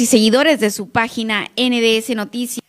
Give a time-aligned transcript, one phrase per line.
[0.00, 2.67] y seguidores de su página NDS Noticias.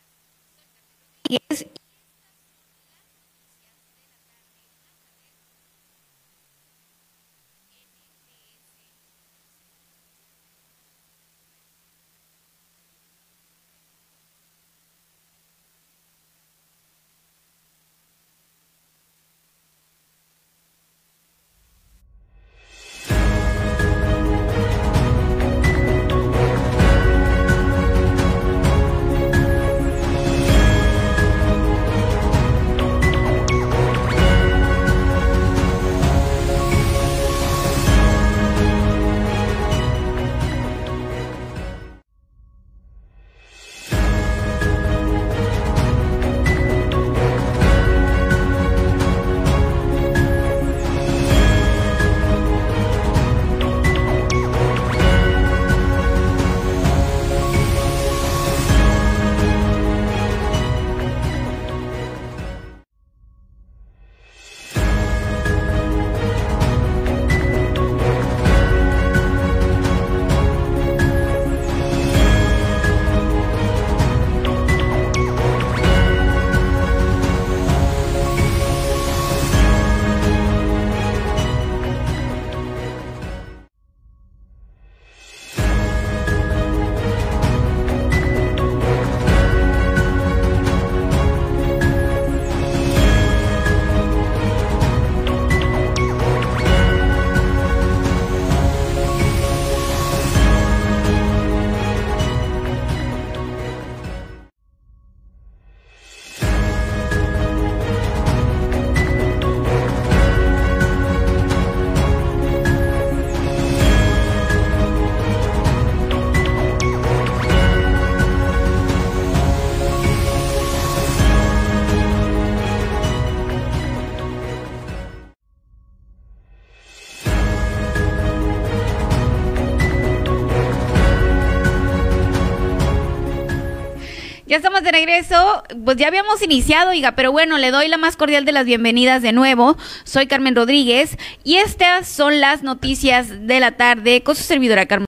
[134.89, 135.63] De regreso.
[135.85, 139.21] Pues ya habíamos iniciado, oiga, pero bueno, le doy la más cordial de las bienvenidas
[139.21, 139.77] de nuevo.
[140.03, 145.05] Soy Carmen Rodríguez y estas son las noticias de la tarde con su servidora Carmen.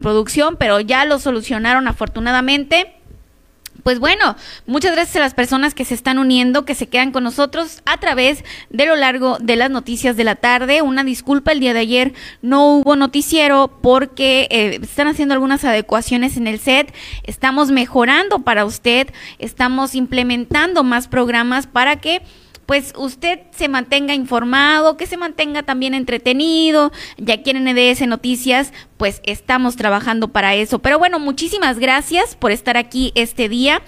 [0.00, 3.03] producción, pero ya lo solucionaron afortunadamente.
[3.84, 4.34] Pues bueno,
[4.66, 7.98] muchas gracias a las personas que se están uniendo, que se quedan con nosotros a
[7.98, 10.80] través de lo largo de las noticias de la tarde.
[10.80, 16.38] Una disculpa, el día de ayer no hubo noticiero porque eh, están haciendo algunas adecuaciones
[16.38, 16.94] en el set.
[17.24, 22.22] Estamos mejorando para usted, estamos implementando más programas para que
[22.66, 26.92] pues usted se mantenga informado, que se mantenga también entretenido.
[27.18, 30.78] Ya aquí en NDS Noticias, pues estamos trabajando para eso.
[30.78, 33.82] Pero bueno, muchísimas gracias por estar aquí este día.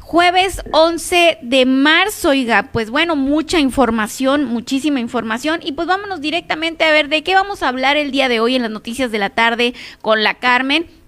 [0.00, 5.60] Jueves 11 de marzo, oiga, pues bueno, mucha información, muchísima información.
[5.62, 8.56] Y pues vámonos directamente a ver de qué vamos a hablar el día de hoy
[8.56, 10.99] en las noticias de la tarde con la Carmen.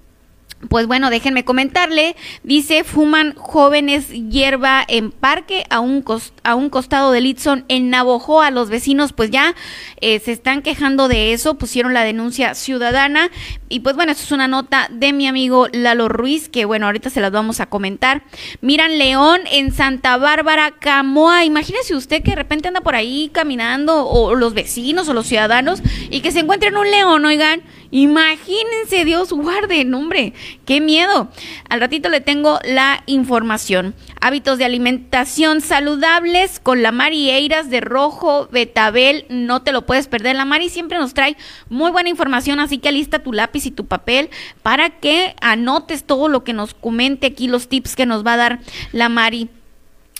[0.68, 2.14] Pues bueno, déjenme comentarle.
[2.44, 6.04] Dice, fuman jóvenes hierba en parque a un,
[6.44, 8.50] a un costado de Litson en Navojoa.
[8.50, 9.56] Los vecinos pues ya
[10.00, 13.30] eh, se están quejando de eso, pusieron la denuncia ciudadana.
[13.68, 17.10] Y pues bueno, eso es una nota de mi amigo Lalo Ruiz, que bueno, ahorita
[17.10, 18.22] se las vamos a comentar.
[18.60, 21.44] Miran León en Santa Bárbara, Camoa.
[21.44, 25.82] Imagínese usted que de repente anda por ahí caminando, o los vecinos o los ciudadanos,
[26.10, 27.62] y que se encuentren un león, oigan
[27.92, 30.32] Imagínense, Dios guarde, hombre,
[30.64, 31.28] qué miedo.
[31.69, 33.94] Al ratito le tengo la información.
[34.20, 40.08] Hábitos de alimentación saludables con la Mari Eiras de Rojo Betabel, no te lo puedes
[40.08, 40.37] perder.
[40.37, 41.37] La Mari siempre nos trae
[41.69, 44.31] muy buena información, así que alista tu lápiz y tu papel
[44.62, 48.38] para que anotes todo lo que nos comente aquí, los tips que nos va a
[48.38, 48.58] dar
[48.93, 49.48] la Mari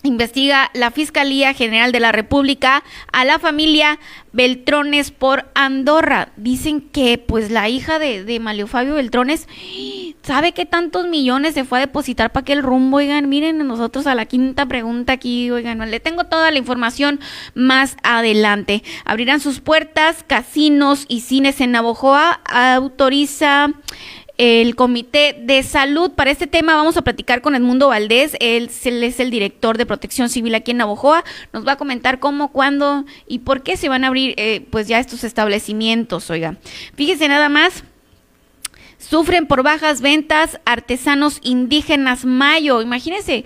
[0.03, 2.83] investiga la Fiscalía General de la República
[3.13, 3.99] a la familia
[4.33, 6.33] Beltrones por Andorra.
[6.37, 9.49] Dicen que pues la hija de, de Fabio Beltrones
[10.23, 12.99] sabe que tantos millones se fue a depositar para aquel rumbo.
[12.99, 17.21] Oigan, miren nosotros a la quinta pregunta aquí, oigan, le tengo toda la información
[17.55, 18.83] más adelante.
[19.05, 22.41] Abrirán sus puertas casinos y cines en Navojoa.
[22.45, 23.71] Autoriza
[24.39, 26.13] el Comité de Salud.
[26.13, 30.29] Para este tema vamos a platicar con Edmundo Valdés, él, es el director de Protección
[30.29, 31.25] Civil aquí en Navojoa.
[31.53, 34.89] Nos va a comentar cómo, cuándo y por qué se van a abrir eh, pues
[34.89, 36.57] ya estos establecimientos, oiga.
[36.95, 37.85] Fíjese nada más.
[39.09, 42.81] Sufren por bajas ventas artesanos indígenas Mayo.
[42.83, 43.45] Imagínense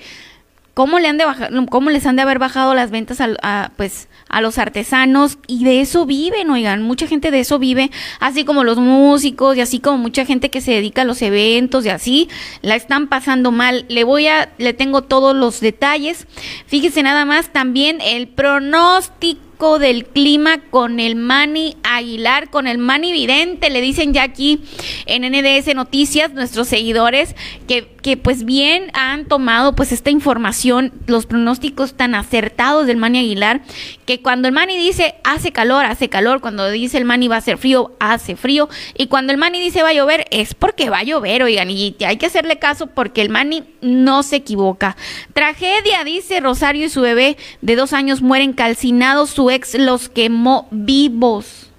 [0.76, 1.24] cómo, le han de
[1.70, 5.80] cómo les han de haber bajado las ventas a, pues, a los artesanos y de
[5.80, 9.96] eso viven, oigan, mucha gente de eso vive, así como los músicos y así como
[9.96, 12.28] mucha gente que se dedica a los eventos y así,
[12.60, 13.86] la están pasando mal.
[13.88, 16.26] Le voy a, le tengo todos los detalles.
[16.66, 23.10] Fíjese nada más también el pronóstico del clima con el Mani Aguilar, con el Mani
[23.10, 24.60] Vidente, le dicen ya aquí
[25.06, 27.34] en NDS Noticias, nuestros seguidores,
[27.66, 33.20] que, que pues bien han tomado pues esta información, los pronósticos tan acertados del Mani
[33.20, 33.62] Aguilar,
[34.04, 37.38] que cuando el Mani dice hace calor, hace calor, cuando dice el Mani va a
[37.38, 40.98] hacer frío, hace frío, y cuando el Mani dice va a llover, es porque va
[40.98, 44.98] a llover, oigan, y hay que hacerle caso porque el Mani no se equivoca.
[45.32, 50.68] Tragedia, dice Rosario y su bebé de dos años mueren calcinados, su ex los quemó
[50.70, 51.70] vivos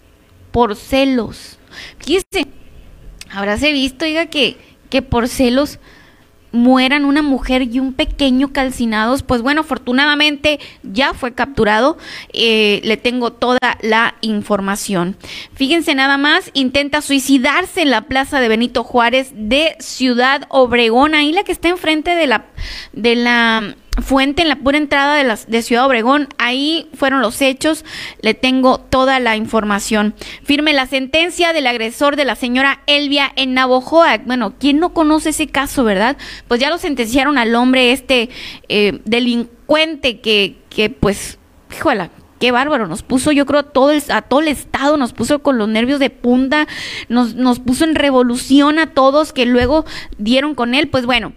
[0.51, 1.57] por celos.
[1.99, 2.47] Fíjese,
[3.29, 4.57] habráse visto, oiga, que,
[4.89, 5.79] que por celos
[6.51, 11.97] mueran una mujer y un pequeño calcinados, pues bueno, afortunadamente ya fue capturado,
[12.33, 15.17] eh, le tengo toda la información.
[15.53, 21.31] Fíjense nada más, intenta suicidarse en la plaza de Benito Juárez de Ciudad Obregón, ahí
[21.31, 22.45] la que está enfrente de la,
[22.93, 26.27] de la fuente en la pura entrada de, las, de Ciudad Obregón.
[26.38, 27.85] Ahí fueron los hechos.
[28.21, 30.15] Le tengo toda la información.
[30.44, 34.19] Firme la sentencia del agresor de la señora Elvia en Navojoa.
[34.19, 36.17] Bueno, ¿quién no conoce ese caso, verdad?
[36.47, 38.29] Pues ya lo sentenciaron al hombre este
[38.69, 41.39] eh, delincuente que, que pues,
[41.75, 42.09] híjole,
[42.39, 45.57] qué bárbaro, nos puso, yo creo, todo el, a todo el estado, nos puso con
[45.57, 46.67] los nervios de punta,
[47.09, 49.85] nos, nos puso en revolución a todos que luego
[50.17, 50.88] dieron con él.
[50.89, 51.33] Pues bueno,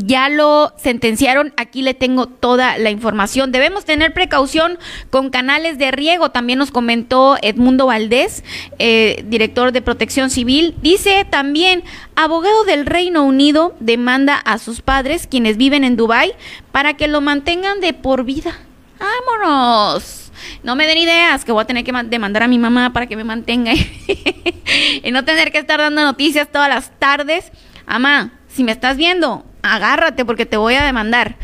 [0.00, 3.52] ya lo sentenciaron, aquí le tengo toda la información.
[3.52, 4.78] Debemos tener precaución
[5.10, 8.44] con canales de riego, también nos comentó Edmundo Valdés,
[8.78, 10.74] eh, director de Protección Civil.
[10.82, 11.84] Dice también,
[12.16, 16.32] abogado del Reino Unido demanda a sus padres, quienes viven en Dubái,
[16.72, 18.58] para que lo mantengan de por vida.
[18.98, 20.32] ¡Vámonos!
[20.62, 23.16] No me den ideas que voy a tener que demandar a mi mamá para que
[23.16, 23.72] me mantenga
[25.02, 27.50] y no tener que estar dando noticias todas las tardes.
[27.86, 31.36] Amá, si me estás viendo, agárrate porque te voy a demandar.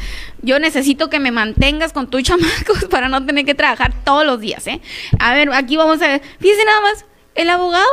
[0.43, 4.41] Yo necesito que me mantengas con tus chamacos para no tener que trabajar todos los
[4.41, 4.81] días, ¿eh?
[5.19, 6.23] A ver, aquí vamos a ver.
[6.39, 7.87] Fíjense nada más, el abogado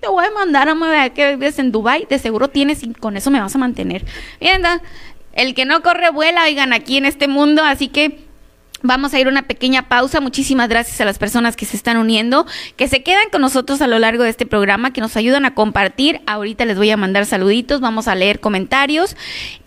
[0.00, 3.16] te voy a demandar a ver que vives en Dubai, de seguro tienes y con
[3.16, 4.04] eso me vas a mantener.
[4.40, 4.62] Bien,
[5.32, 8.29] el que no corre vuela, oigan, aquí en este mundo, así que
[8.82, 10.20] Vamos a ir a una pequeña pausa.
[10.20, 12.46] Muchísimas gracias a las personas que se están uniendo,
[12.76, 15.54] que se quedan con nosotros a lo largo de este programa, que nos ayudan a
[15.54, 16.22] compartir.
[16.26, 19.16] Ahorita les voy a mandar saluditos, vamos a leer comentarios.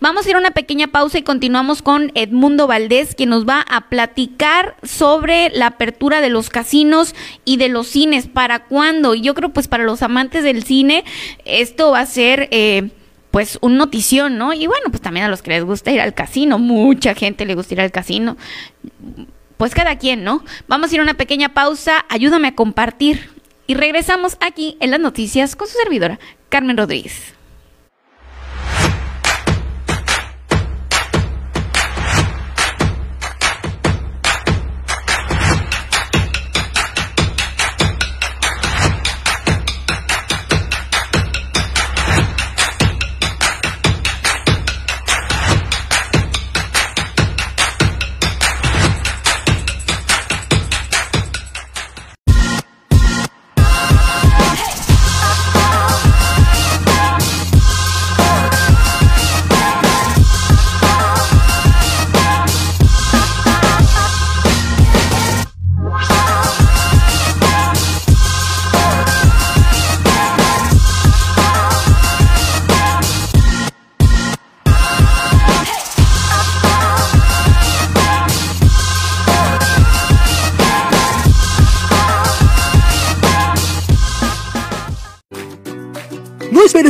[0.00, 3.60] Vamos a ir a una pequeña pausa y continuamos con Edmundo Valdés, que nos va
[3.60, 8.26] a platicar sobre la apertura de los casinos y de los cines.
[8.26, 9.14] ¿Para cuándo?
[9.14, 11.04] Yo creo pues para los amantes del cine,
[11.44, 12.48] esto va a ser...
[12.50, 12.90] Eh,
[13.34, 14.52] pues un notición, ¿no?
[14.52, 17.56] Y bueno, pues también a los que les gusta ir al casino, mucha gente le
[17.56, 18.36] gusta ir al casino.
[19.56, 20.44] Pues cada quien, ¿no?
[20.68, 23.32] Vamos a ir a una pequeña pausa, ayúdame a compartir
[23.66, 27.34] y regresamos aquí en las noticias con su servidora, Carmen Rodríguez.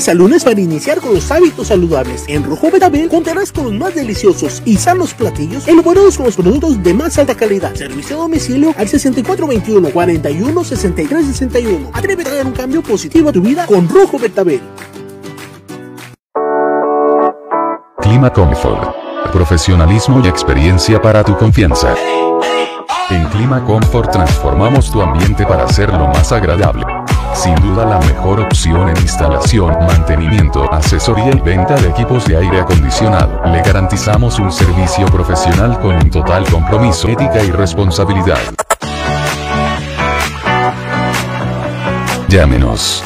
[0.04, 2.24] Esperes al lunes para iniciar con los hábitos saludables.
[2.28, 6.82] En Rojo Betabel contarás con los más deliciosos y sanos platillos elaborados con los productos
[6.82, 7.74] de más alta calidad.
[7.74, 11.90] Servicio a domicilio al 6421 41 63 61.
[11.92, 14.60] Atrévete a dar un cambio positivo a tu vida con Rojo Betabel.
[18.00, 18.94] Clima Comfort.
[19.32, 21.94] Profesionalismo y experiencia para tu confianza.
[23.10, 26.84] En Clima Comfort transformamos tu ambiente para hacerlo más agradable.
[27.34, 32.60] Sin duda la mejor opción en instalación, mantenimiento, asesoría y venta de equipos de aire
[32.60, 33.42] acondicionado.
[33.46, 38.38] Le garantizamos un servicio profesional con un total compromiso, ética y responsabilidad.
[42.28, 43.02] Llámenos.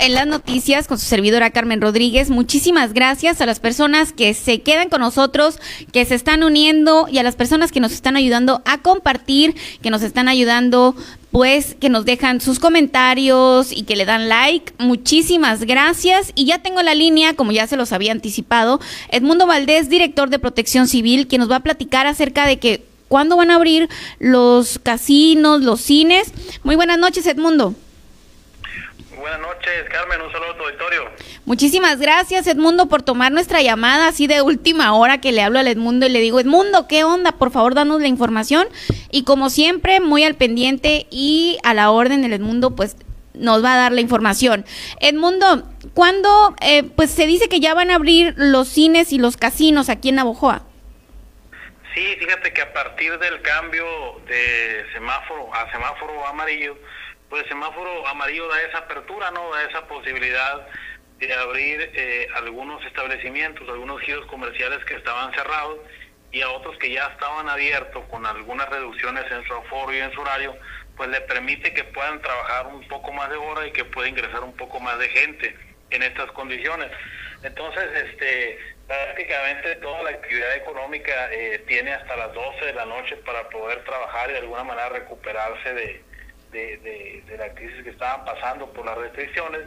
[0.00, 2.30] En las noticias con su servidora Carmen Rodríguez.
[2.30, 5.58] Muchísimas gracias a las personas que se quedan con nosotros,
[5.92, 9.90] que se están uniendo y a las personas que nos están ayudando a compartir, que
[9.90, 10.94] nos están ayudando
[11.30, 14.72] pues que nos dejan sus comentarios y que le dan like.
[14.78, 16.32] Muchísimas gracias.
[16.34, 18.80] Y ya tengo la línea, como ya se los había anticipado,
[19.10, 23.36] Edmundo Valdés, director de Protección Civil, que nos va a platicar acerca de que cuándo
[23.36, 23.88] van a abrir
[24.18, 26.32] los casinos, los cines.
[26.64, 27.74] Muy buenas noches, Edmundo
[29.20, 30.20] buenas noches, Carmen.
[30.20, 31.10] Un saludo a tu auditorio.
[31.44, 35.68] Muchísimas gracias, Edmundo, por tomar nuestra llamada así de última hora que le hablo al
[35.68, 37.32] Edmundo y le digo, Edmundo, ¿qué onda?
[37.32, 38.66] Por favor, danos la información.
[39.10, 42.96] Y como siempre, muy al pendiente y a la orden del Edmundo, pues
[43.34, 44.64] nos va a dar la información.
[45.00, 49.36] Edmundo, ¿cuándo eh, pues se dice que ya van a abrir los cines y los
[49.36, 50.62] casinos aquí en Navojoa?
[51.94, 53.84] Sí, fíjate que a partir del cambio
[54.26, 56.76] de semáforo a semáforo amarillo,
[57.30, 59.50] pues el semáforo amarillo da esa apertura, ¿no?
[59.52, 60.66] Da esa posibilidad
[61.18, 65.78] de abrir eh, algunos establecimientos, algunos giros comerciales que estaban cerrados
[66.32, 70.12] y a otros que ya estaban abiertos con algunas reducciones en su aforo y en
[70.12, 70.56] su horario,
[70.96, 74.42] pues le permite que puedan trabajar un poco más de hora y que pueda ingresar
[74.42, 75.56] un poco más de gente
[75.90, 76.90] en estas condiciones.
[77.42, 83.16] Entonces, este, prácticamente toda la actividad económica eh, tiene hasta las 12 de la noche
[83.18, 86.09] para poder trabajar y de alguna manera recuperarse de,
[86.50, 89.62] de, de, la crisis que estaban pasando por las restricciones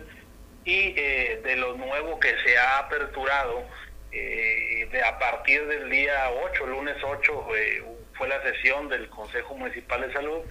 [0.65, 3.63] y eh, de lo nuevo que se ha aperturado
[4.11, 10.01] eh, a partir del día 8, lunes 8, eh, fue la sesión del Consejo Municipal
[10.01, 10.41] de Salud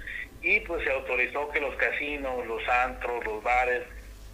[0.43, 3.85] y pues se autorizó que los casinos, los antros, los bares,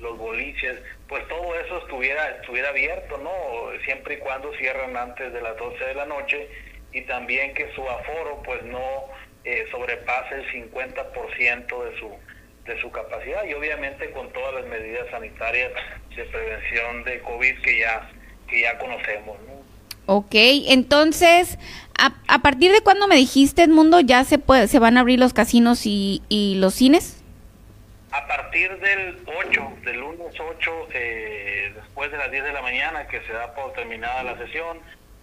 [0.00, 3.33] los boliches, pues todo eso estuviera, estuviera abierto, ¿no?
[3.85, 6.49] Siempre y cuando cierran antes de las 12 de la noche
[6.93, 9.09] y también que su aforo pues no
[9.49, 12.11] eh, sobrepase el 50% de su,
[12.67, 15.73] de su capacidad y obviamente con todas las medidas sanitarias
[16.14, 18.11] de prevención de COVID que ya,
[18.47, 19.38] que ya conocemos.
[20.05, 20.35] Ok,
[20.69, 21.59] entonces,
[21.99, 25.19] ¿a, ¿a, partir de cuándo me dijiste, Edmundo, ya se, puede, se van a abrir
[25.19, 27.23] los casinos y, y los cines?
[28.11, 33.07] A partir del 8, del lunes 8, eh, después de las 10 de la mañana,
[33.07, 34.78] que se da por terminada la sesión,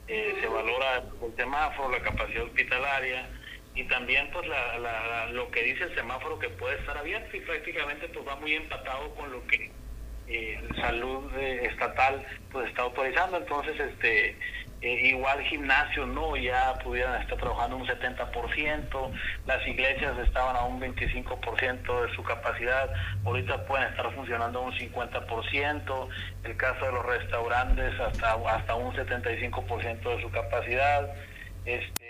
[0.08, 3.28] eh, se valora el semáforo, la capacidad hospitalaria,
[3.76, 8.08] y también pues la, lo que dice el semáforo que puede estar abierto y prácticamente
[8.08, 9.70] pues va muy empatado con lo que
[10.28, 13.38] eh, salud eh, estatal pues está autorizando.
[13.38, 14.38] Entonces este
[14.82, 19.12] eh, igual gimnasios no ya pudieran estar trabajando un 70%
[19.46, 22.90] las iglesias estaban a un 25% de su capacidad
[23.26, 26.10] ahorita pueden estar funcionando a un 50%
[26.44, 31.10] el caso de los restaurantes hasta hasta un 75% de su capacidad
[31.66, 32.05] este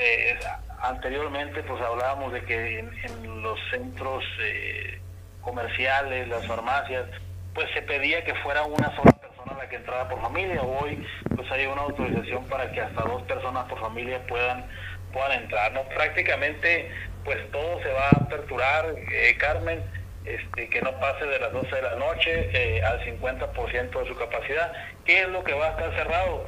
[0.00, 0.38] eh,
[0.80, 5.00] anteriormente pues hablábamos de que en, los centros eh,
[5.40, 7.06] comerciales, las farmacias,
[7.54, 10.62] pues se pedía que fuera una sola persona la que entrara por familia.
[10.62, 14.66] Hoy pues hay una autorización para que hasta dos personas por familia puedan,
[15.12, 15.72] puedan entrar.
[15.72, 15.82] ¿no?
[15.84, 16.90] Prácticamente
[17.24, 19.82] pues todo se va a aperturar, eh, Carmen,
[20.24, 24.16] este, que no pase de las 12 de la noche eh, al 50% de su
[24.16, 24.72] capacidad.
[25.04, 26.46] ¿Qué es lo que va a estar cerrado?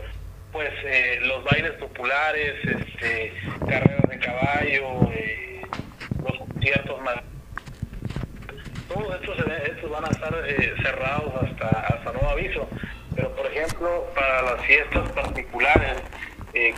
[0.52, 5.62] Pues eh, los bailes populares, este, carreras de caballo, eh,
[6.22, 7.16] los conciertos más
[8.88, 12.68] todos estos, estos van a estar eh, cerrados hasta, hasta nuevo aviso.
[13.16, 16.02] Pero por ejemplo, para las fiestas particulares,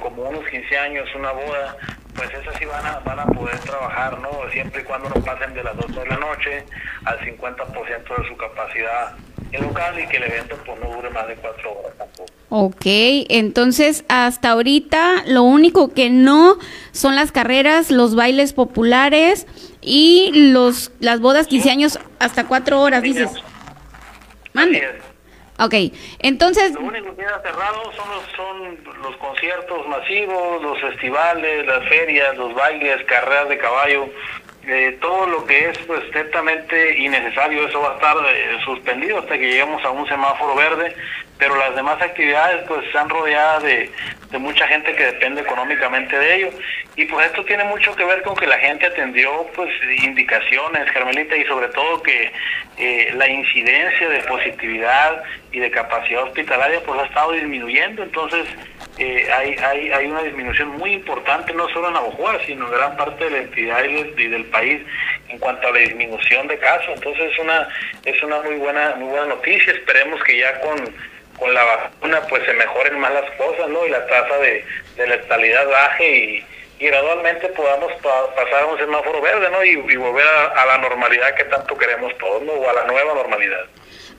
[0.00, 1.76] como unos 15 años, una boda,
[2.14, 4.30] pues esas sí van a, van a poder trabajar, ¿no?
[4.52, 6.64] Siempre y cuando no pasen de las 12 de la noche
[7.04, 9.16] al 50% de su capacidad
[9.60, 12.32] local y que el evento pues no dure más de cuatro horas tampoco.
[12.48, 12.82] Ok,
[13.28, 16.58] entonces hasta ahorita lo único que no
[16.92, 19.46] son las carreras, los bailes populares
[19.80, 23.30] y los las bodas 15 años hasta cuatro horas, dices.
[24.52, 25.13] Mande.
[25.58, 25.74] Ok,
[26.18, 26.72] entonces...
[26.72, 32.36] Lo único que queda cerrado son los, son los conciertos masivos, los festivales, las ferias,
[32.36, 34.08] los bailes, carreras de caballo,
[34.66, 39.38] eh, todo lo que es pues netamente innecesario, eso va a estar eh, suspendido hasta
[39.38, 40.96] que lleguemos a un semáforo verde,
[41.38, 43.92] pero las demás actividades pues están rodeadas de,
[44.30, 46.50] de mucha gente que depende económicamente de ello.
[46.96, 49.68] Y pues esto tiene mucho que ver con que la gente atendió pues
[50.02, 52.32] indicaciones, Carmelita, y sobre todo que
[52.78, 55.22] eh, la incidencia de positividad
[55.54, 58.46] y de capacidad hospitalaria pues ha estado disminuyendo, entonces
[58.98, 62.96] eh, hay, hay, hay una disminución muy importante no solo en Abojoa, sino en gran
[62.96, 64.82] parte de la entidad y del, país
[65.28, 67.68] en cuanto a la disminución de casos, entonces es una,
[68.04, 70.92] es una muy buena, muy buena noticia, esperemos que ya con
[71.38, 73.84] con la vacuna pues se mejoren más las cosas, ¿no?
[73.86, 74.64] Y la tasa de,
[74.96, 76.46] letalidad baje y,
[76.78, 79.64] y gradualmente podamos pasar a un semáforo verde, ¿no?
[79.64, 82.52] Y, volver a, la normalidad que tanto queremos todos, ¿no?
[82.52, 83.64] O a la nueva normalidad.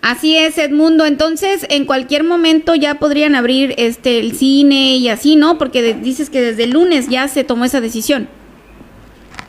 [0.06, 1.08] Así es, Edmundo.
[1.08, 5.58] Entonces, en cualquier momento ya podrían abrir este el cine y así, ¿no?
[5.58, 8.30] Porque dices que desde el lunes ya se tomó esa decisión.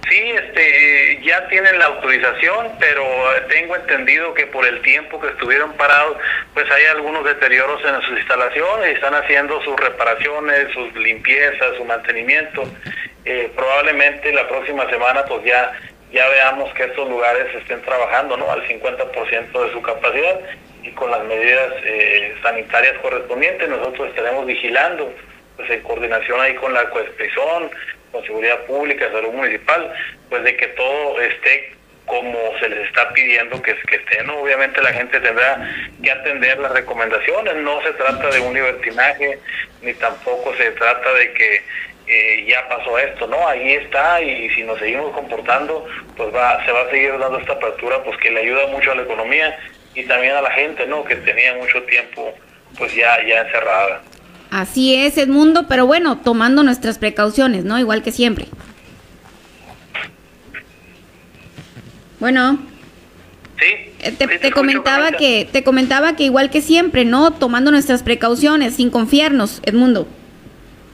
[0.09, 3.05] Sí, este, ya tienen la autorización, pero
[3.51, 6.17] tengo entendido que por el tiempo que estuvieron parados,
[6.55, 12.63] pues hay algunos deterioros en sus instalaciones, están haciendo sus reparaciones, sus limpiezas, su mantenimiento.
[13.27, 15.73] Eh, probablemente la próxima semana, pues ya
[16.17, 18.51] ya veamos que estos lugares estén trabajando, ¿no?
[18.51, 20.41] Al 50% de su capacidad
[20.83, 23.69] y con las medidas eh, sanitarias correspondientes.
[23.69, 25.13] Nosotros estaremos vigilando,
[25.57, 27.71] pues en coordinación ahí con la Coesprizón,
[28.13, 29.93] con seguridad pública, salud municipal,
[30.31, 31.75] pues de que todo esté
[32.07, 34.23] como se les está pidiendo que, que esté.
[34.25, 34.39] ¿no?
[34.39, 35.71] Obviamente la gente tendrá
[36.03, 39.39] que atender las recomendaciones, no se trata de un libertinaje,
[39.83, 41.63] ni tampoco se trata de que
[42.09, 43.49] eh, ya pasó esto, ¿no?
[43.49, 47.55] Ahí está y si nos seguimos comportando, pues va, se va a seguir dando esta
[47.55, 49.59] apertura, pues que le ayuda mucho a la economía
[49.95, 51.05] y también a la gente, ¿no?
[51.05, 52.33] Que tenía mucho tiempo,
[52.79, 54.03] pues ya, ya encerrada.
[54.51, 57.79] Así es, Edmundo, pero bueno, tomando nuestras precauciones, ¿no?
[57.79, 58.47] Igual que siempre.
[62.21, 62.59] Bueno.
[63.59, 63.93] Sí.
[64.01, 67.33] Eh, te, comentaba que te comentaba que igual que siempre, ¿no?
[67.33, 70.07] Tomando nuestras precauciones, sin confiarnos, Edmundo.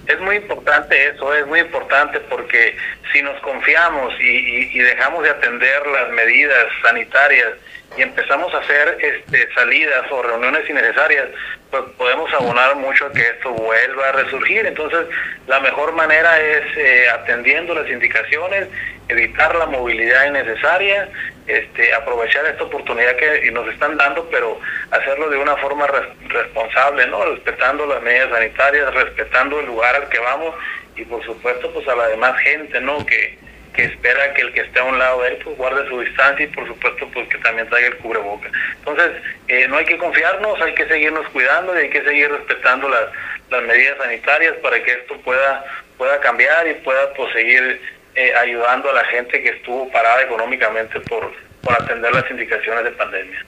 [0.06, 2.76] Es muy importante eso, es muy importante porque
[3.12, 7.50] si nos confiamos y, dejamos de atender las medidas sanitarias
[7.96, 11.28] y empezamos a hacer este, salidas o reuniones innecesarias,
[11.70, 14.66] pues podemos abonar mucho a que esto vuelva a resurgir.
[14.66, 15.06] Entonces,
[15.46, 18.68] la mejor manera es eh, atendiendo las indicaciones,
[19.08, 21.08] evitar la movilidad innecesaria,
[21.46, 25.87] este, aprovechar esta oportunidad que nos están dando, pero hacerlo de una forma
[26.28, 27.24] responsable, ¿no?
[27.24, 30.55] Respetando las medidas sanitarias, respetando el lugar al que vamos
[30.96, 33.05] y por supuesto pues a la demás gente, ¿no?
[33.05, 33.38] Que,
[33.74, 36.44] que espera que el que esté a un lado de él pues guarde su distancia
[36.44, 38.48] y por supuesto pues que también traiga el cubreboca.
[38.78, 39.11] Entonces
[39.48, 43.07] eh, no hay que confiarnos, hay que seguirnos cuidando y hay que seguir respetando las,
[43.50, 45.64] las medidas sanitarias para que esto pueda,
[45.96, 47.81] pueda cambiar y pueda pues, seguir
[48.14, 52.90] eh, ayudando a la gente que estuvo parada económicamente por, por atender las indicaciones de
[52.92, 53.46] pandemia.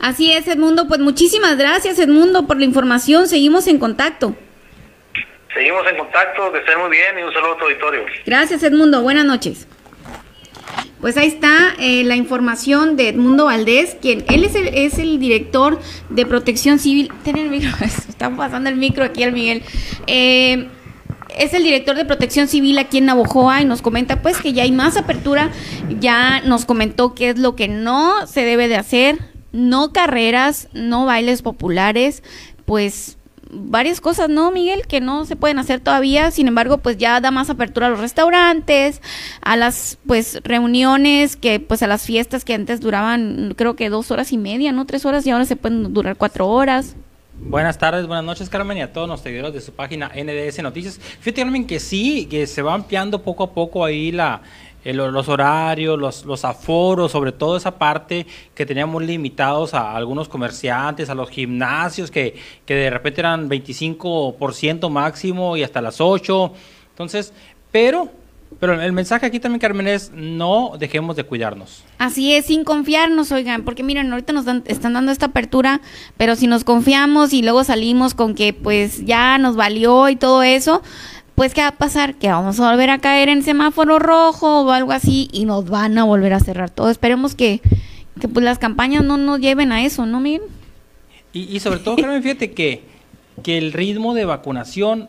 [0.00, 0.88] Así es, Edmundo.
[0.88, 3.28] Pues muchísimas gracias, Edmundo, por la información.
[3.28, 4.34] Seguimos en contacto.
[5.54, 8.06] Seguimos en contacto, que estén muy bien y un saludo a tu auditorio.
[8.24, 9.02] Gracias, Edmundo.
[9.02, 9.66] Buenas noches.
[11.00, 15.18] Pues ahí está eh, la información de Edmundo Valdés, quien él es el, es el
[15.18, 17.10] director de Protección Civil.
[17.24, 19.62] Ten el micro, está pasando el micro aquí al Miguel.
[20.06, 20.68] Eh,
[21.38, 24.62] es el director de Protección Civil aquí en Navojoa y nos comenta pues que ya
[24.62, 25.50] hay más apertura,
[26.00, 29.18] ya nos comentó qué es lo que no se debe de hacer,
[29.52, 32.22] no carreras, no bailes populares,
[32.64, 33.18] pues
[33.52, 34.86] varias cosas, ¿no, Miguel?
[34.86, 38.00] Que no se pueden hacer todavía, sin embargo, pues ya da más apertura a los
[38.00, 39.02] restaurantes,
[39.42, 44.10] a las, pues, reuniones, que, pues, a las fiestas que antes duraban, creo que dos
[44.10, 44.86] horas y media, ¿no?
[44.86, 46.96] Tres horas y ahora se pueden durar cuatro horas.
[47.42, 50.98] Buenas tardes, buenas noches, Carmen, y a todos los seguidores de su página NDS Noticias.
[50.98, 54.42] Fíjate, Carmen, que sí, que se va ampliando poco a poco ahí la,
[54.84, 61.08] los horarios, los, los aforos, sobre todo esa parte que teníamos limitados a algunos comerciantes,
[61.08, 66.52] a los gimnasios, que, que de repente eran 25% máximo y hasta las 8.
[66.90, 67.32] Entonces,
[67.72, 68.10] pero
[68.58, 71.84] pero el mensaje aquí también, Carmen, es no dejemos de cuidarnos.
[71.98, 75.80] Así es, sin confiarnos, oigan, porque miren, ahorita nos están dando esta apertura,
[76.16, 80.42] pero si nos confiamos y luego salimos con que pues ya nos valió y todo
[80.42, 80.82] eso,
[81.36, 82.16] pues ¿qué va a pasar?
[82.16, 85.96] Que vamos a volver a caer en semáforo rojo o algo así y nos van
[85.96, 86.90] a volver a cerrar todo.
[86.90, 87.62] Esperemos que,
[88.20, 90.42] que pues las campañas no nos lleven a eso, ¿no, Miguel?
[91.32, 92.82] Y, y sobre todo, Carmen, fíjate que,
[93.42, 95.08] que el ritmo de vacunación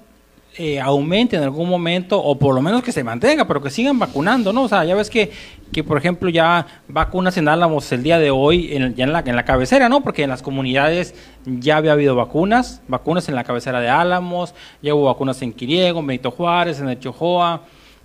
[0.58, 3.98] eh, aumente en algún momento, o por lo menos que se mantenga, pero que sigan
[3.98, 4.64] vacunando, ¿no?
[4.64, 5.32] O sea, ya ves que,
[5.72, 9.24] que por ejemplo, ya vacunas en Álamos el día de hoy, en, ya en la,
[9.26, 10.02] en la cabecera, ¿no?
[10.02, 14.94] Porque en las comunidades ya había habido vacunas, vacunas en la cabecera de Álamos, ya
[14.94, 17.62] hubo vacunas en Quiriego, en Benito Juárez, en el Chojoa,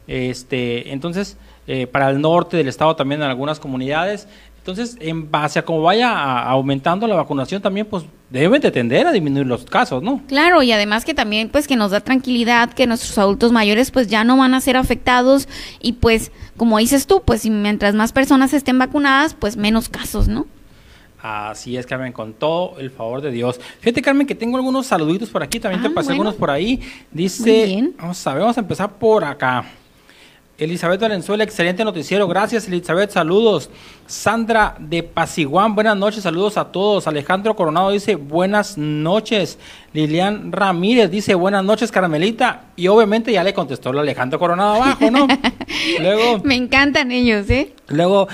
[0.06, 4.28] este, entonces, eh, para el norte del estado también en algunas comunidades.
[4.66, 9.12] Entonces, en base a cómo vaya aumentando la vacunación también, pues deben de tender a
[9.12, 10.20] disminuir los casos, ¿no?
[10.26, 14.08] Claro, y además que también pues que nos da tranquilidad que nuestros adultos mayores pues
[14.08, 15.46] ya no van a ser afectados
[15.80, 20.46] y pues como dices tú, pues mientras más personas estén vacunadas, pues menos casos, ¿no?
[21.22, 23.60] Así es, Carmen, con todo el favor de Dios.
[23.78, 26.22] Fíjate, Carmen, que tengo algunos saluditos por aquí, también Ah, te pasé bueno.
[26.22, 26.78] algunos por ahí.
[26.78, 27.94] Muy Dice, bien.
[27.96, 29.64] vamos a ver, vamos a empezar por acá.
[30.58, 32.26] Elizabeth Valenzuela, excelente noticiero.
[32.26, 33.10] Gracias, Elizabeth.
[33.10, 33.68] Saludos.
[34.06, 36.22] Sandra de Pasiguán, buenas noches.
[36.22, 37.06] Saludos a todos.
[37.06, 39.58] Alejandro Coronado dice buenas noches.
[39.92, 42.64] Lilian Ramírez dice buenas noches, Carmelita.
[42.74, 45.26] Y obviamente ya le contestó el Alejandro Coronado abajo, ¿no?
[46.00, 46.40] Luego.
[46.42, 47.74] Me encantan ellos, ¿eh?
[47.88, 48.26] Luego,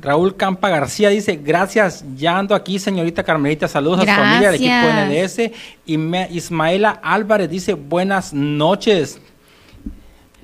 [0.00, 4.54] Raúl Campa García dice, gracias, ya ando aquí, señorita Carmelita, saludos a su familia, al
[4.56, 4.72] equipo.
[5.06, 5.52] NDS.
[5.86, 9.20] Y Ismaela Álvarez dice, buenas noches.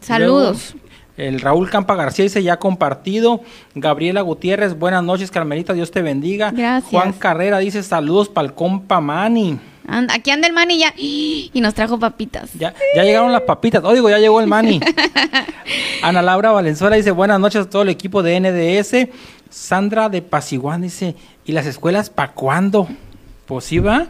[0.00, 0.72] Saludos.
[0.72, 0.85] Luego,
[1.16, 3.40] el Raúl Campa García dice, ya compartido.
[3.74, 6.50] Gabriela Gutiérrez, buenas noches, Carmelita, Dios te bendiga.
[6.50, 6.90] Gracias.
[6.90, 9.58] Juan Carrera dice, saludos para el compa Mani.
[9.88, 12.50] And- aquí anda el man y ya y nos trajo papitas.
[12.54, 13.82] Ya, ya llegaron las papitas.
[13.84, 14.80] Oh, digo, ya llegó el Mani.
[16.02, 19.08] Ana Laura Valenzuela dice, buenas noches a todo el equipo de NDS.
[19.48, 22.88] Sandra de Pasiguán dice, ¿y las escuelas para cuándo?
[23.46, 24.08] Pues sí, va.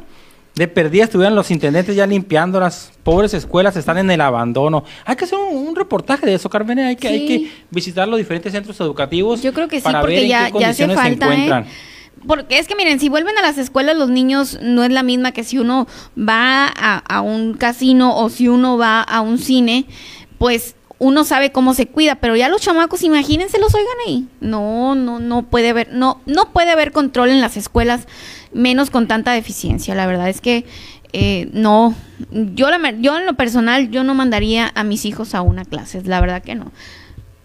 [0.57, 4.85] De perdida estuvieran los intendentes ya limpiando las pobres escuelas, están en el abandono.
[5.05, 6.79] Hay que hacer un, un reportaje de eso, Carmen.
[6.79, 9.43] Hay que, hay que visitar los diferentes centros educativos.
[9.43, 11.35] Yo creo que sí, para ver porque en ya, qué ya hace falta, se ¿eh?
[11.35, 11.67] encuentran.
[12.27, 15.33] Porque es que miren, si vuelven a las escuelas los niños no es la misma
[15.33, 15.87] que si uno
[16.19, 19.85] va a, a un casino o si uno va a un cine,
[20.39, 24.27] pues uno sabe cómo se cuida, pero ya los chamacos, imagínense los oigan ahí.
[24.41, 28.07] No, no, no puede haber, no, no puede haber control en las escuelas,
[28.53, 29.95] menos con tanta deficiencia.
[29.95, 30.65] La verdad es que
[31.13, 31.95] eh, no,
[32.31, 36.03] yo, la, yo en lo personal, yo no mandaría a mis hijos a una clase,
[36.05, 36.73] la verdad que no.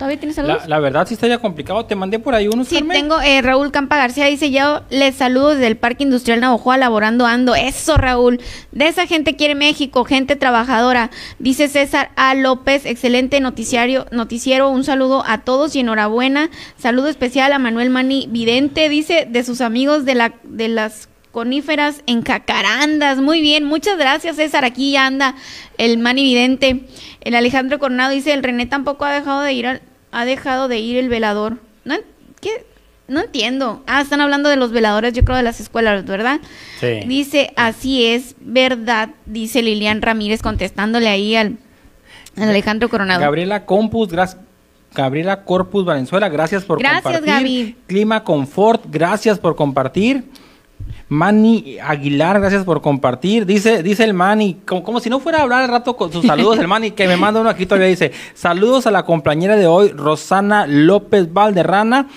[0.01, 0.63] ¿Todavía tienes saludos?
[0.63, 1.85] La, la verdad sí está ya complicado.
[1.85, 2.97] Te mandé por ahí unos, Sí, Carmen.
[2.97, 7.27] tengo eh, Raúl Campa García, dice yo les saludo desde el Parque Industrial Navojoa, laborando
[7.27, 7.53] ando.
[7.53, 8.41] Eso, Raúl.
[8.71, 11.11] De esa gente quiere México, gente trabajadora.
[11.37, 12.33] Dice César A.
[12.33, 14.69] López, excelente noticiario, noticiero.
[14.71, 16.49] Un saludo a todos y enhorabuena.
[16.79, 22.01] Saludo especial a Manuel Mani Vidente, dice de sus amigos de la de las coníferas
[22.07, 23.19] en Cacarandas.
[23.19, 24.65] Muy bien, muchas gracias, César.
[24.65, 25.35] Aquí ya anda
[25.77, 26.85] el Mani Vidente.
[27.21, 29.81] El Alejandro Coronado dice, el René tampoco ha dejado de ir al,
[30.11, 31.57] ha dejado de ir el velador.
[31.85, 31.95] ¿No?
[32.39, 32.65] ¿Qué?
[33.07, 33.83] No entiendo.
[33.87, 36.39] Ah, están hablando de los veladores, yo creo, de las escuelas, ¿verdad?
[36.79, 37.01] Sí.
[37.05, 41.57] Dice, así es, verdad, dice Lilian Ramírez contestándole ahí al,
[42.37, 43.19] al Alejandro Coronado.
[43.19, 44.41] Gabriela Compus, gracias.
[44.93, 47.33] Gabriela Corpus Valenzuela, gracias por Gracias, compartir.
[47.33, 47.75] Gaby.
[47.87, 50.25] Clima Confort, gracias por compartir.
[51.11, 53.45] Manny Aguilar, gracias por compartir.
[53.45, 56.25] Dice, dice el Manny, como, como si no fuera a hablar al rato con sus
[56.25, 59.67] saludos, el Manny, que me manda uno aquí todavía dice, saludos a la compañera de
[59.67, 62.07] hoy, Rosana López Valderrana.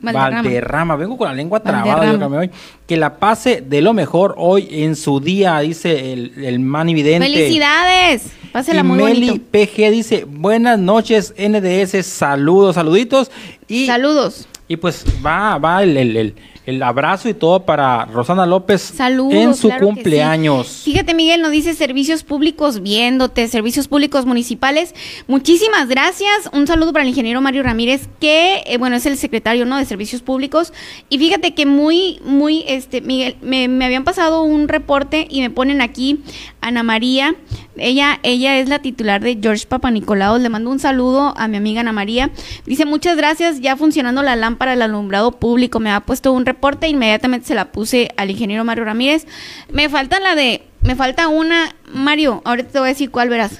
[0.00, 0.42] Valderrama.
[0.42, 2.50] Valderrama, vengo con la lengua trabada, dígame hoy.
[2.86, 7.26] Que la pase de lo mejor hoy en su día, dice el, el Manny Vidente.
[7.28, 8.32] ¡Felicidades!
[8.52, 9.44] Pásela Y muy Meli bonito.
[9.50, 13.30] PG dice, buenas noches NDS, saludos, saluditos.
[13.66, 14.46] Y, Saludos.
[14.68, 19.34] y pues va, va el, el- el- el abrazo y todo para Rosana López Saludos.
[19.34, 19.94] en su claro que sí.
[19.94, 20.82] cumpleaños.
[20.84, 24.94] Fíjate, Miguel, nos dice servicios públicos viéndote, servicios públicos municipales.
[25.26, 26.50] Muchísimas gracias.
[26.52, 29.76] Un saludo para el ingeniero Mario Ramírez, que, eh, bueno, es el secretario, ¿no?
[29.76, 30.72] De servicios públicos.
[31.08, 35.50] Y fíjate que muy, muy, este, Miguel, me, me habían pasado un reporte y me
[35.50, 36.20] ponen aquí
[36.60, 37.34] Ana María.
[37.76, 40.40] Ella, ella es la titular de George Papanicolaos.
[40.40, 42.30] Le mando un saludo a mi amiga Ana María.
[42.66, 45.80] Dice, muchas gracias, ya funcionando la lámpara del alumbrado público.
[45.80, 46.51] Me ha puesto un reporte,
[46.88, 49.26] inmediatamente se la puse al ingeniero Mario Ramírez.
[49.70, 53.58] Me falta la de, me falta una, Mario, ahorita te voy a decir cuál verás.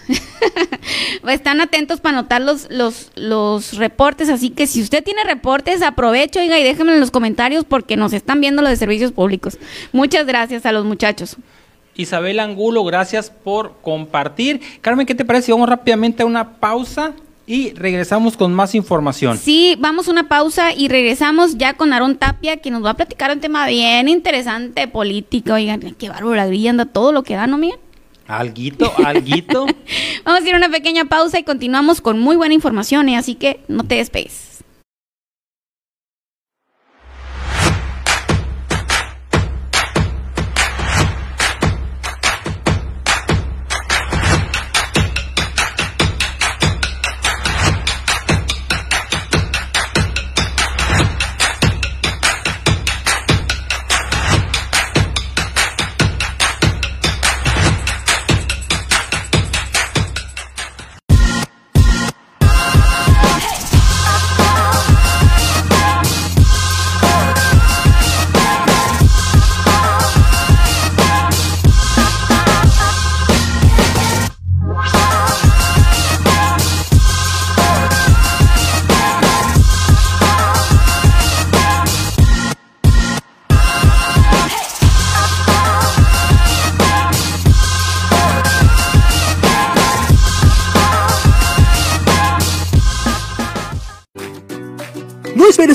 [1.28, 6.40] Están atentos para anotar los, los, los reportes, así que si usted tiene reportes, aprovecho,
[6.40, 9.58] oiga, y déjenme en los comentarios porque nos están viendo los de servicios públicos.
[9.92, 11.36] Muchas gracias a los muchachos.
[11.94, 14.60] Isabel Angulo, gracias por compartir.
[14.80, 15.52] Carmen, ¿qué te parece?
[15.52, 17.14] Vamos rápidamente a una pausa
[17.46, 19.38] y regresamos con más información.
[19.38, 22.94] Sí, vamos a una pausa y regresamos ya con Aarón Tapia, que nos va a
[22.94, 25.54] platicar un tema bien interesante político.
[25.54, 27.78] Oigan, qué bárbaro, la grilla anda todo lo que da, ¿no, Miguel?
[28.26, 29.66] Alguito, alguito.
[30.24, 33.16] Vamos a ir a una pequeña pausa y continuamos con muy buena información, ¿eh?
[33.16, 34.51] así que no te despegues.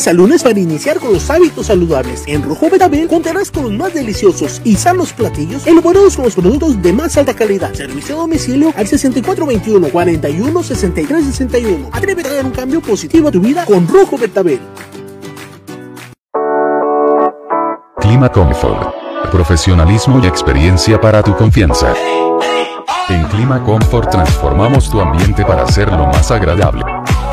[0.07, 2.23] Al lunes para iniciar con los hábitos saludables.
[2.27, 6.81] En Rojo Betabel contarás con los más deliciosos y sanos platillos elaborados con los productos
[6.81, 7.73] de más alta calidad.
[7.73, 11.89] Servicio a domicilio al 6421 41 63 61.
[11.91, 14.59] Atrévete a dar un cambio positivo a tu vida con Rojo Betabel.
[17.99, 18.95] Clima Comfort.
[19.31, 21.93] Profesionalismo y experiencia para tu confianza.
[23.09, 26.83] En Clima Comfort transformamos tu ambiente para hacerlo más agradable.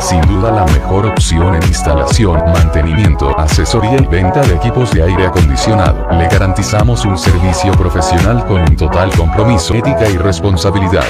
[0.05, 5.27] Sin duda la mejor opción en instalación, mantenimiento, asesoría y venta de equipos de aire
[5.27, 6.07] acondicionado.
[6.11, 11.07] Le garantizamos un servicio profesional con un total compromiso, ética y responsabilidad.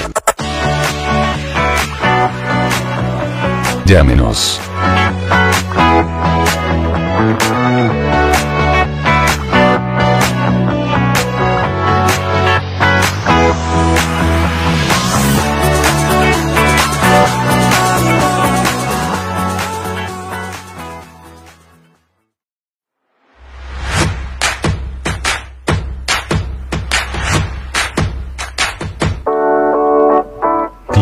[3.83, 4.61] Llámenos.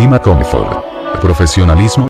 [0.04, 0.84] Clima Comfort.
[1.22, 2.10] Profesionalismo.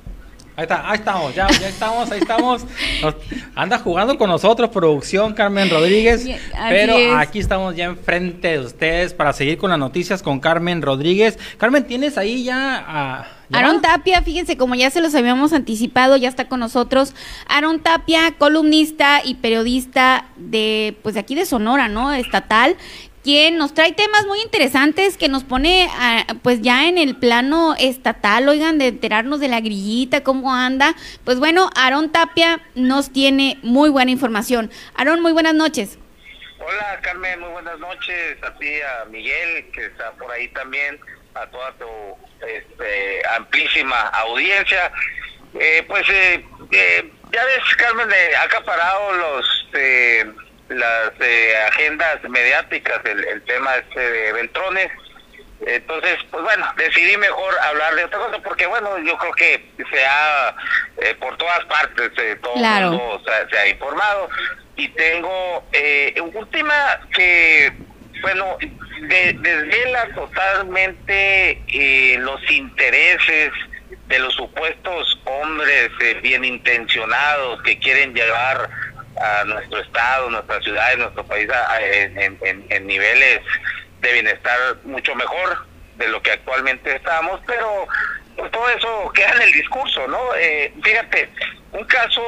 [0.55, 2.65] Ahí está, ahí estamos, ya, ya estamos, ahí estamos.
[3.03, 3.13] Nos-
[3.53, 6.25] anda jugando con nosotros, producción Carmen Rodríguez.
[6.25, 7.13] Bien, Pero es.
[7.13, 11.37] aquí estamos ya enfrente de ustedes para seguir con las noticias con Carmen Rodríguez.
[11.59, 13.27] Carmen, ¿tienes ahí ya a.
[13.51, 17.13] Aaron Tapia, fíjense, como ya se los habíamos anticipado, ya está con nosotros.
[17.47, 22.11] Aaron Tapia, columnista y periodista de, pues de aquí de Sonora, ¿no?
[22.11, 22.75] Estatal,
[23.23, 27.75] quien nos trae temas muy interesantes que nos pone, ah, pues ya en el plano
[27.79, 30.93] estatal, oigan, de enterarnos de la grillita, cómo anda.
[31.23, 34.69] Pues bueno, Aaron Tapia nos tiene muy buena información.
[34.95, 35.97] Aaron, muy buenas noches.
[36.59, 38.37] Hola Carmen, muy buenas noches.
[38.43, 40.99] A ti, a Miguel, que está por ahí también,
[41.35, 41.85] a toda tu
[42.45, 44.91] este, amplísima audiencia.
[45.59, 50.25] Eh, pues eh, eh, ya ves, Carmen, eh, acaparado los, eh,
[50.79, 54.89] las eh, agendas mediáticas, el, el tema este de Beltrones.
[55.65, 60.05] Entonces, pues bueno, decidí mejor hablar de otra cosa porque, bueno, yo creo que se
[60.05, 60.53] ha,
[61.01, 62.91] eh, por todas partes, eh, todo Claro.
[62.91, 64.29] mundo se, se ha informado.
[64.75, 67.71] Y tengo eh, un tema que,
[68.23, 68.57] bueno,
[69.07, 73.51] de- desvela totalmente eh, los intereses
[74.07, 78.69] de los supuestos hombres eh, bien intencionados que quieren llevar
[79.21, 83.41] a nuestro estado, nuestra ciudad, nuestro país a- en, niveles
[84.01, 87.87] de bienestar mucho mejor de lo que actualmente estamos, pero
[88.35, 90.19] pues, todo eso queda en el discurso, ¿no?
[90.35, 91.29] Eh, fíjate,
[91.71, 92.21] un caso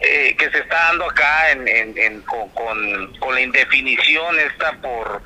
[0.00, 5.22] eh, que se está dando acá en, con, la indefinición esta por,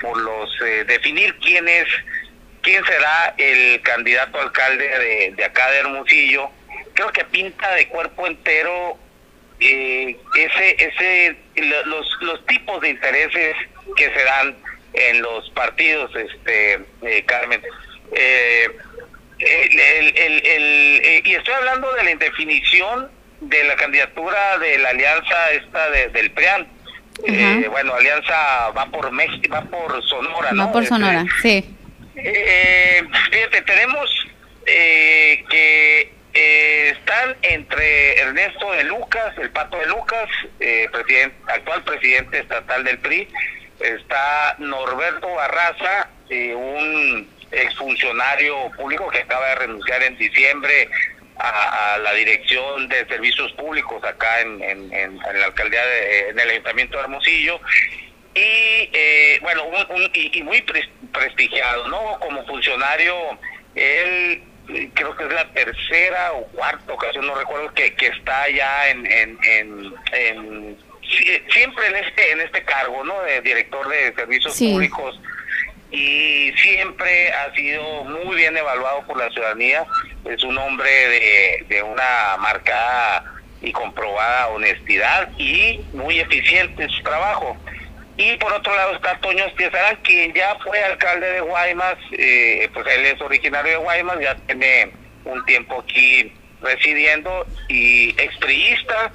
[0.00, 1.86] por los eh, definir quién es
[2.62, 6.50] quién será el candidato alcalde de, de acá de Hermosillo,
[6.94, 8.98] creo que pinta de cuerpo entero
[9.60, 13.54] eh, ese, ese, lo- los, los tipos de intereses
[13.96, 14.56] que se dan
[14.92, 17.60] en los partidos, este, eh, Carmen.
[18.12, 18.68] Eh,
[19.38, 24.78] el- el- el- el- eh, y estoy hablando de la indefinición de la candidatura de
[24.78, 26.66] la alianza esta de- del PRIAN.
[27.26, 30.66] Eh, bueno, alianza va por México, va por Sonora, ¿no?
[30.66, 31.64] No por Este, Sonora, sí.
[32.16, 34.26] eh, fíjate, tenemos
[34.66, 40.28] eh, que eh, están entre Ernesto de Lucas, el Pato de Lucas,
[40.60, 40.88] eh,
[41.48, 43.26] actual presidente estatal del PRI,
[43.80, 50.88] está Norberto Barraza, eh, un exfuncionario público que acaba de renunciar en diciembre
[51.38, 54.60] a, la dirección de servicios públicos acá en,
[55.34, 57.60] la alcaldía, de, en el ayuntamiento de Hermosillo,
[58.34, 62.18] y eh, bueno, un- un- y, y muy pres- prestigiado, ¿no?
[62.20, 63.38] Como funcionario,
[63.74, 64.42] él
[64.94, 69.06] creo que es la tercera o cuarta ocasión, no recuerdo, que, que está ya en,
[69.06, 73.20] en, en, en- sie- siempre en este en este cargo, ¿no?
[73.22, 74.72] De director de servicios Sí.
[74.72, 75.20] públicos
[75.90, 79.84] y siempre ha sido muy bien evaluado por la ciudadanía.
[80.24, 83.24] Es un hombre de, de una marcada
[83.62, 87.56] y comprobada honestidad y muy eficiente en su trabajo.
[88.16, 92.86] Y por otro lado está Toño Estiezarán, quien ya fue alcalde de Guaymas, eh, pues
[92.86, 94.90] él es originario de Guaymas, ya tiene
[95.24, 99.12] un tiempo aquí residiendo y expriista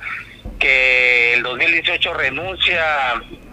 [0.60, 2.84] que el 2018 renuncia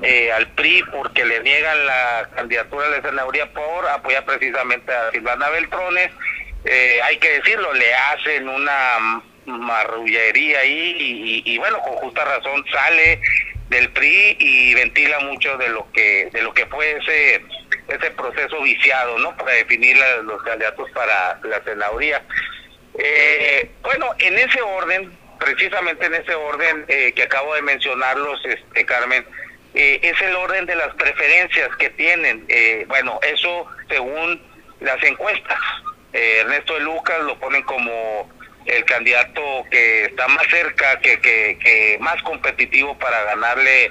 [0.02, 5.10] eh, al PRI porque le niegan la candidatura a la senaduría por apoyar precisamente a
[5.12, 6.10] Silvana Beltrones.
[6.66, 13.18] Eh, hay que decirlo, le hacen una marrullería ahí y bueno, con justa razón sale
[13.68, 17.42] del PRI y ventila mucho de lo que de lo que fue ese
[17.88, 19.36] ese proceso viciado, ¿no?
[19.36, 22.22] Para definir la- los candidatos para la senaduría.
[22.98, 28.84] Eh, bueno, en ese orden, precisamente en ese orden eh, que acabo de mencionarlos, este,
[28.84, 29.24] Carmen,
[29.74, 32.44] eh, es el orden de las preferencias que tienen.
[32.48, 34.42] Eh, bueno, eso según
[34.80, 35.58] las encuestas.
[36.12, 38.28] Ernesto de Lucas lo ponen como
[38.68, 43.90] el candidato que está más cerca, que, que, más competitivo para ganarle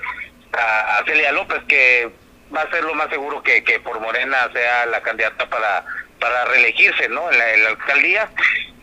[0.53, 2.09] a, Celia López, que
[2.55, 5.83] va a ser lo más seguro que, que por Morena sea la candidata para,
[6.19, 7.31] para reelegirse ¿no?
[7.31, 8.29] en, la, alcaldía.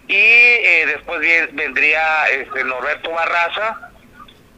[0.06, 1.20] Y eh, después
[1.52, 3.90] vendría este Norberto Barraza,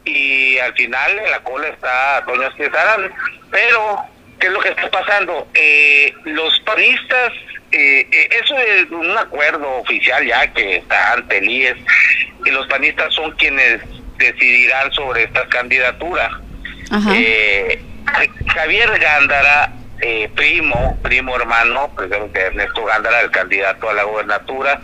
[0.07, 3.13] y al final en la cola está Toño Esquizarán.
[3.51, 4.05] Pero,
[4.39, 5.47] ¿qué es lo que está pasando?
[5.53, 7.33] Eh, los panistas,
[7.71, 11.77] eh, eh, eso es un acuerdo oficial ya que está ante el IES,
[12.45, 13.81] y los panistas son quienes
[14.17, 16.39] decidirán sobre esta candidatura.
[18.47, 19.73] Javier Gándara,
[20.35, 24.79] primo, primo hermano, precisamente Ernesto Gándara, el candidato a la gobernatura,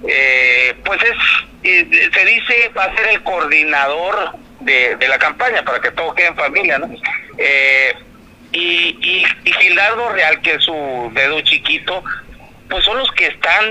[0.00, 5.90] pues es, se dice va a ser el coordinador de, de la campaña para que
[5.90, 6.88] todo quede en familia, ¿no?
[7.38, 7.94] Eh,
[8.52, 12.02] y, y, y Gildardo Real, que es su dedo chiquito,
[12.70, 13.64] pues son los que están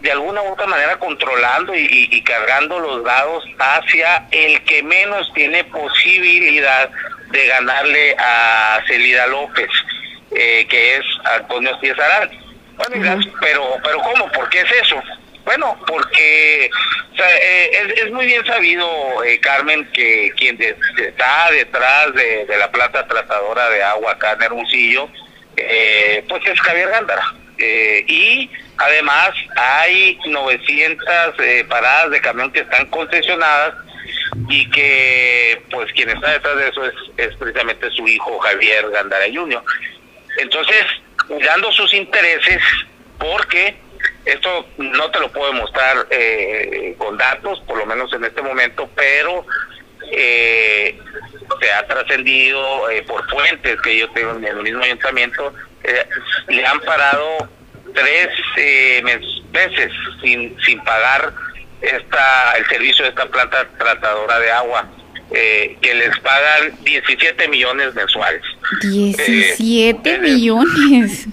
[0.00, 5.64] de alguna u otra manera controlando y, cargando los dados hacia el que menos tiene
[5.64, 6.88] posibilidad
[7.30, 9.68] de ganarle a Celida López,
[10.30, 11.04] eh, que es
[11.36, 12.30] Antonio César
[12.76, 14.30] Bueno, pero, pero ¿cómo?
[14.30, 15.02] ¿Por qué es eso?
[15.44, 16.70] Bueno, porque
[17.18, 23.68] eh, es, muy bien sabido, eh, Carmen, que quien está detrás de, la planta tratadora
[23.68, 25.08] de agua acá en Hermosillo,
[25.56, 27.34] eh, pues es Javier Gándara.
[27.58, 31.06] y además hay 900
[31.68, 33.74] paradas de camión que están concesionadas
[34.48, 39.26] y que pues quien está detrás de eso es, es precisamente su hijo Javier Gándara
[39.32, 39.62] Jr.
[40.38, 40.84] Entonces,
[41.28, 42.60] cuidando sus intereses,
[43.18, 43.83] porque
[44.24, 48.88] esto no te lo puedo mostrar eh, con datos, por lo menos en este momento,
[48.94, 49.46] pero
[50.10, 50.98] eh,
[51.60, 55.52] se ha trascendido eh, por fuentes que yo tengo en el mismo ayuntamiento,
[56.48, 57.48] le han parado
[57.94, 58.28] tres
[59.52, 59.92] meses
[60.22, 61.32] sin, sin pagar
[61.82, 64.88] esta el servicio de esta planta tratadora de agua.
[65.30, 68.42] que les pagan 17 millones mensuales.
[68.80, 71.26] 17 millones.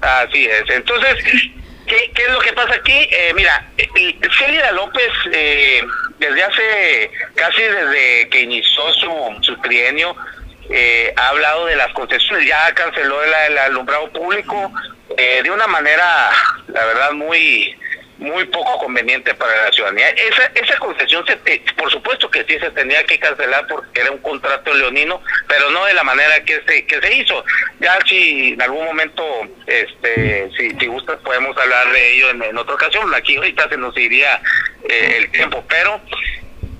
[0.00, 0.64] Así es.
[0.68, 1.52] Entonces,
[1.86, 3.08] ¿Qué, es lo que pasa aquí?
[3.10, 5.82] Eh, mira, eh, Célida López, eh,
[6.18, 10.16] desde hace, casi desde que inició su, su trienio,
[11.16, 14.72] ha hablado de las concesiones, ya canceló el, el alumbrado público
[15.16, 16.30] de una manera,
[16.68, 17.76] la verdad, muy
[18.22, 20.08] muy poco conveniente para la ciudadanía.
[20.10, 21.36] Esa, esa concesión, se
[21.76, 25.84] por supuesto que sí se tenía que cancelar porque era un contrato leonino, pero no
[25.84, 27.44] de la manera que se, que se hizo.
[27.80, 29.24] Ya si en algún momento,
[29.66, 33.12] este, si, si gustas, podemos hablar de ello en, otra ocasión.
[33.14, 34.40] Aquí ahorita se nos iría
[34.88, 36.00] eh, el tiempo, pero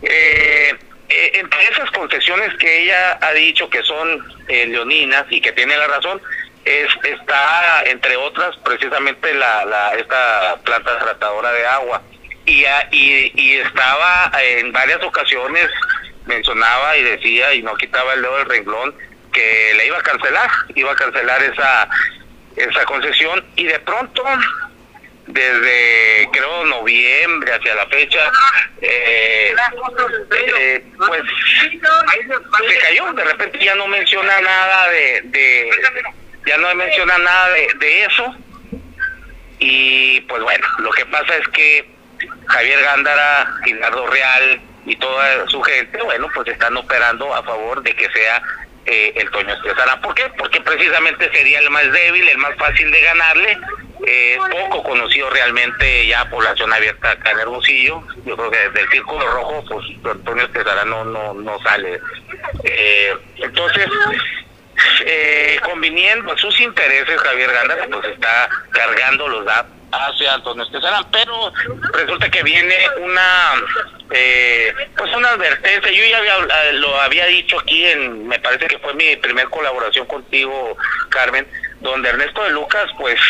[0.03, 0.75] eh,
[1.09, 5.87] eh, entre esas concesiones que ella ha dicho que son leoninas y que tiene la
[5.87, 6.21] razón,
[6.65, 12.03] es, está entre otras precisamente la, la esta planta tratadora de agua.
[12.45, 15.69] Y, y, y estaba en varias ocasiones
[16.27, 18.95] mencionaba y decía y no quitaba el dedo del renglón
[19.33, 21.89] que le iba a cancelar iba a cancelar esa
[22.57, 23.45] esa concesión.
[23.57, 24.25] Y de pronto
[25.27, 28.31] desde creo noviembre hacia la fecha
[28.81, 29.55] eh,
[30.59, 31.23] eh, pues
[32.69, 33.13] se cayó.
[33.13, 35.71] De repente ya no menciona nada de, de
[36.47, 38.35] ya no menciona nada de, eso.
[39.59, 41.89] Y pues bueno, lo que pasa es que
[42.47, 47.95] Javier Gándara, Gildardo Real y toda su gente, bueno, pues están operando a favor de
[47.95, 48.43] que sea
[48.85, 50.01] eh, el Toño Estresana.
[50.01, 50.25] ¿Por qué?
[50.37, 53.59] Porque precisamente sería el más débil, el más fácil de ganarle.
[54.05, 58.03] Eh, poco conocido realmente ya población abierta acá en Hermosillo.
[58.25, 62.01] Yo creo que desde el Círculo Rojo, pues Antonio Estresana no, no, no sale.
[62.65, 63.87] Eh, entonces,
[65.05, 69.73] eh, conviniendo sus intereses, Javier Gándara pues está cargando los datos.
[69.95, 71.53] Hacia Antonio Esquezarán, pero
[71.93, 73.53] resulta que viene una
[74.11, 78.79] eh, pues una advertencia, yo ya había, lo había dicho aquí en, me parece que
[78.79, 80.79] fue mi primer colaboración contigo,
[81.11, 81.47] Carmen,
[81.81, 83.21] donde Ernesto de Lucas pues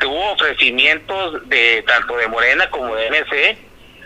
[0.00, 3.58] tuvo ofrecimientos de tanto de Morena como de MC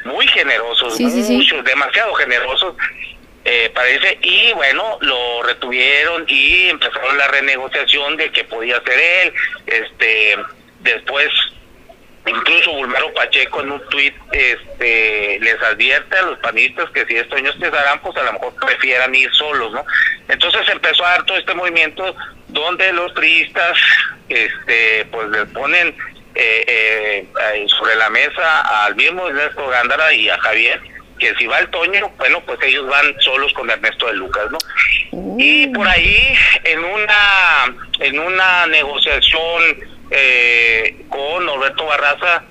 [0.04, 2.74] muy generosos, muchos, demasiado generosos,
[3.45, 9.32] eh, parece, y bueno, lo retuvieron y empezaron la renegociación de que podía ser él,
[9.66, 10.36] este,
[10.80, 11.30] después
[12.26, 17.39] incluso Bulmaro Pacheco en un tuit este, les advierte a los panistas que si estos
[17.39, 19.84] años harán, pues a lo mejor prefieran ir solos, ¿no?
[20.28, 22.14] Entonces empezó a dar todo este movimiento
[22.49, 23.78] donde los turistas
[24.28, 25.97] este, pues les ponen
[26.34, 30.80] eh, eh, sobre la mesa al mismo Ernesto Gándara y a Javier
[31.18, 34.58] que si va el Toño, bueno, pues ellos van solos con Ernesto de Lucas, ¿no?
[35.38, 39.62] Y por ahí, en una, en una negociación
[40.10, 42.44] eh, con Norberto Barraza,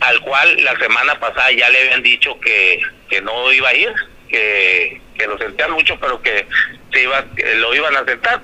[0.00, 3.92] al cual la semana pasada ya le habían dicho que, que no iba a ir,
[4.28, 6.46] que, que lo sentían mucho, pero que
[6.92, 8.40] se iba, que lo iban a aceptar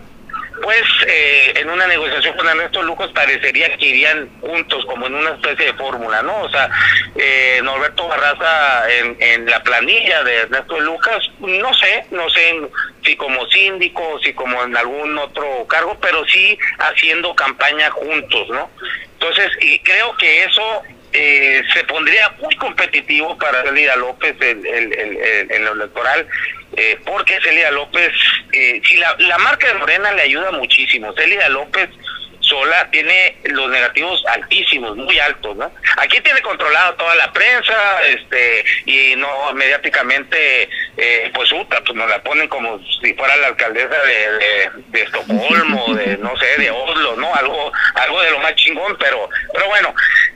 [0.62, 5.30] pues eh, en una negociación con Ernesto Lucas parecería que irían juntos como en una
[5.30, 6.42] especie de fórmula, ¿no?
[6.42, 6.68] O sea,
[7.16, 12.60] eh, Norberto Barraza en, en la planilla de Ernesto Lucas, no sé, no sé
[13.04, 18.70] si como síndico, si como en algún otro cargo, pero sí haciendo campaña juntos, ¿no?
[19.14, 20.82] Entonces, y creo que eso
[21.12, 26.26] eh, se pondría muy competitivo para Celia López en el, lo electoral,
[26.76, 28.12] eh, porque Celia López,
[28.52, 31.88] eh, si la, la marca de Morena le ayuda muchísimo, Celia López
[32.42, 35.72] sola tiene los negativos altísimos, muy altos, ¿no?
[35.96, 42.08] Aquí tiene controlado toda la prensa, este, y no mediáticamente, eh, pues Uta, pues nos
[42.08, 46.70] la ponen como si fuera la alcaldesa de, de, de Estocolmo, de no sé, de
[46.70, 47.34] Oslo, ¿no?
[47.34, 49.94] Algo, algo de lo más chingón, pero, pero bueno,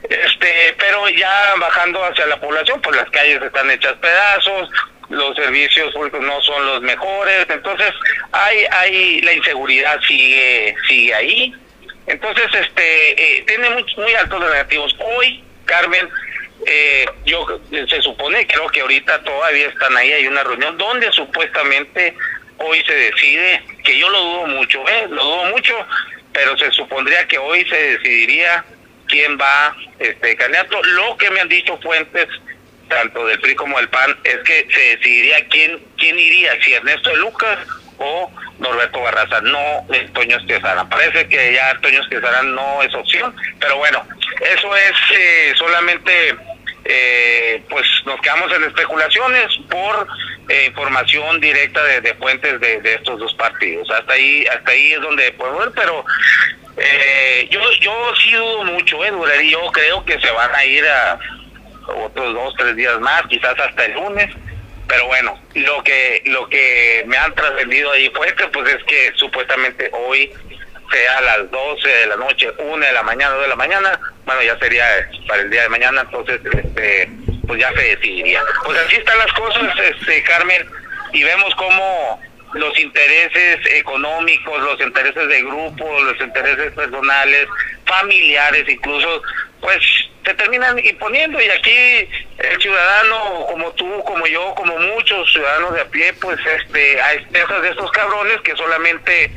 [0.08, 4.70] este, pero ya bajando hacia la población, pues las calles están hechas pedazos,
[5.08, 7.92] los servicios públicos no son los mejores, entonces
[8.32, 11.54] hay, hay la inseguridad sigue, sigue ahí,
[12.06, 14.94] entonces, este, eh, tiene muy, muy altos negativos.
[15.00, 16.08] Hoy, Carmen,
[16.66, 22.14] eh, yo se supone, creo que ahorita todavía están ahí, hay una reunión donde supuestamente
[22.58, 25.06] hoy se decide, que yo lo dudo mucho, ¿eh?
[25.10, 25.74] Lo dudo mucho,
[26.32, 28.64] pero se supondría que hoy se decidiría
[29.08, 30.80] quién va este candidato.
[30.82, 32.28] Lo que me han dicho fuentes
[32.88, 37.14] tanto del PRI como del PAN es que se decidiría quién quién iría, si Ernesto
[37.16, 37.58] Lucas
[37.98, 40.84] o Norberto Barraza, no es Toño Esquezara.
[40.88, 44.02] Parece que ya Toño Esquezara no es opción, pero bueno,
[44.40, 46.36] eso es eh, solamente,
[46.84, 50.06] eh, pues nos quedamos en especulaciones por
[50.48, 53.90] eh, información directa de, de fuentes de, estos dos partidos.
[53.90, 56.04] Hasta ahí, hasta ahí es donde podemos ver, pero
[56.76, 59.10] eh, yo, yo sí dudo mucho, eh,
[59.42, 61.18] y yo creo que se van a ir a
[61.88, 64.34] otros dos, tres días más, quizás hasta el lunes
[64.88, 69.12] pero bueno, lo que lo que me han trascendido ahí fue que pues es que
[69.16, 70.32] supuestamente hoy
[70.90, 74.42] sea las 12 de la noche, 1 de la mañana, 2 de la mañana, bueno,
[74.42, 74.84] ya sería
[75.26, 77.10] para el día de mañana, entonces este
[77.46, 78.42] pues ya se decidiría.
[78.64, 80.64] Pues así están las cosas, este Carmen,
[81.12, 82.20] y vemos cómo
[82.54, 87.48] los intereses económicos, los intereses de grupo, los intereses personales,
[87.84, 89.22] familiares incluso,
[89.60, 89.78] pues
[90.24, 95.80] se terminan imponiendo y aquí el ciudadano como tú, como yo, como muchos ciudadanos de
[95.82, 99.30] a pie, pues este a expensas de estos cabrones que solamente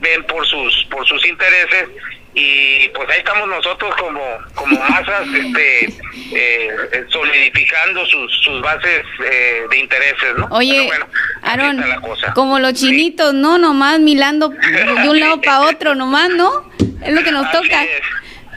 [0.00, 1.88] ven por sus por sus intereses
[2.34, 4.22] y pues ahí estamos nosotros como
[4.54, 5.94] como masas este
[6.32, 11.06] eh, solidificando sus, sus bases eh, de intereses no oye bueno,
[11.42, 11.84] Aaron
[12.34, 13.36] como los chinitos sí.
[13.36, 16.72] no nomás milando de un lado para otro nomás no
[17.04, 17.84] es lo que nos Así toca.
[17.84, 18.00] es.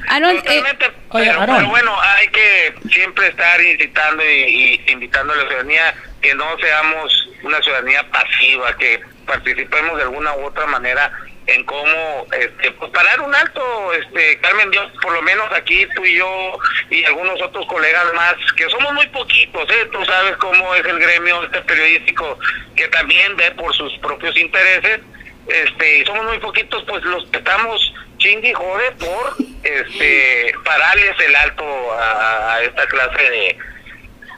[0.08, 1.56] Aaron, Totalmente, eh, Oye, Aaron.
[1.58, 6.58] pero bueno, hay que siempre estar incitando y, y invitando a la ciudadanía que no
[6.58, 11.12] seamos una ciudadanía pasiva, que participemos de alguna u otra manera
[11.48, 16.04] en cómo este, pues parar un alto, este Carmen, yo por lo menos aquí tú
[16.04, 16.58] y yo
[16.90, 19.90] y algunos otros colegas más, que somos muy poquitos, ¿eh?
[19.92, 22.40] tú sabes cómo es el gremio este periodístico
[22.76, 25.02] que también ve por sus propios intereses,
[25.48, 31.20] este, y somos muy poquitos, pues los que estamos chingue y jode por este pararles
[31.20, 33.58] el alto a, a esta clase de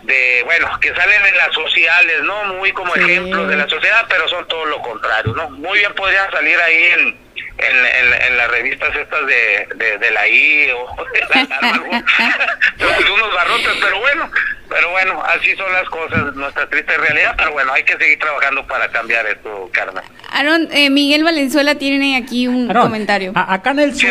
[0.03, 3.01] de bueno que salen en las sociales no muy como Sí.
[3.01, 6.83] ejemplos de la sociedad pero son todo lo contrario no muy bien podrían salir ahí
[6.97, 7.26] en
[7.57, 11.79] en, en, en las revistas estas de, de, de la I o de la de
[13.13, 14.29] unos barrotes pero bueno
[14.69, 18.65] pero bueno así son las cosas nuestra triste realidad pero bueno hay que seguir trabajando
[18.67, 20.03] para cambiar esto Carmen.
[20.29, 23.31] Aaron, eh, Miguel Valenzuela tiene aquí un Aaron, comentario.
[23.33, 24.09] a- acá en el sur,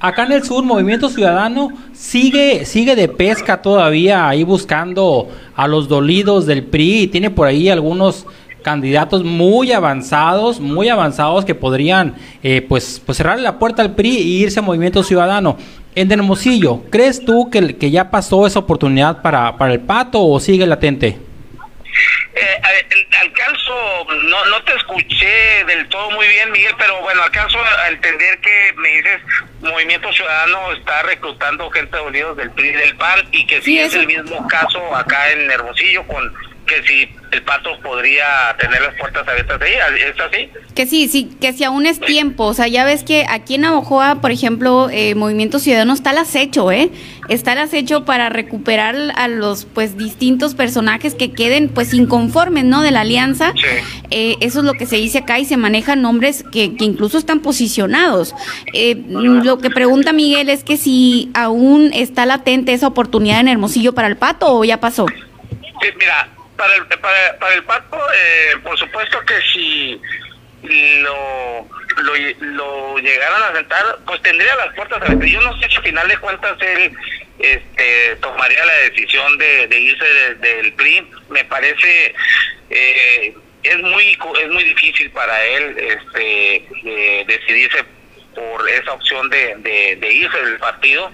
[0.00, 5.88] acá en el sur, Movimiento Ciudadano sigue, sigue de pesca todavía ahí buscando a los
[5.88, 8.26] dolidos del PRI y tiene por ahí algunos
[8.62, 14.16] candidatos muy avanzados, muy avanzados que podrían eh, pues, pues cerrarle la puerta al PRI
[14.18, 15.58] y irse a Movimiento Ciudadano.
[15.94, 20.40] En Hermosillo, ¿crees tú que, que ya pasó esa oportunidad para, para el Pato o
[20.40, 21.18] sigue latente?
[22.34, 22.62] Eh,
[23.20, 23.72] alcanzo,
[24.24, 28.72] no, no te escuché del todo muy bien, Miguel, pero bueno, alcanzo a entender que
[28.78, 29.20] me dices
[29.60, 33.64] Movimiento Ciudadano está reclutando gente de Unidos del PRI y del PAN y que sí,
[33.72, 36.32] Sí, es eso- el mismo caso acá en Hermosillo con,
[36.66, 40.48] que si el pato podría tener las puertas abiertas ahí, ¿es así?
[40.74, 43.62] Que sí, sí, que si aún es tiempo, o sea, ya ves que aquí en
[43.62, 46.90] Navojoa, por ejemplo, eh, Movimiento Ciudadano está al acecho, ¿eh?
[47.28, 52.82] Está al acecho para recuperar a los, pues, distintos personajes que queden, pues, inconformes, ¿no?
[52.82, 53.52] De la alianza.
[53.56, 53.62] Sí.
[54.10, 57.16] Eh, eso es lo que se dice acá y se manejan nombres que, que incluso
[57.16, 58.34] están posicionados.
[58.74, 63.94] Eh, lo que pregunta Miguel es que si aún está latente esa oportunidad en Hermosillo
[63.94, 65.06] para el pato o ya pasó.
[65.08, 66.28] Sí, mira,
[66.62, 70.00] para el, para, para el Pato, eh, por supuesto que si
[71.00, 71.68] lo,
[72.40, 75.28] lo, llegaran a sentar, pues tendría las puertas abiertas.
[75.28, 76.92] Yo no sé si al final de cuentas él
[77.40, 81.04] este, tomaría la decisión de, de irse de- del PRI.
[81.30, 82.14] Me parece
[82.70, 83.34] eh,
[83.64, 87.84] es muy es muy difícil para él este eh, decidirse
[88.36, 91.10] por esa opción de, de, de irse del partido.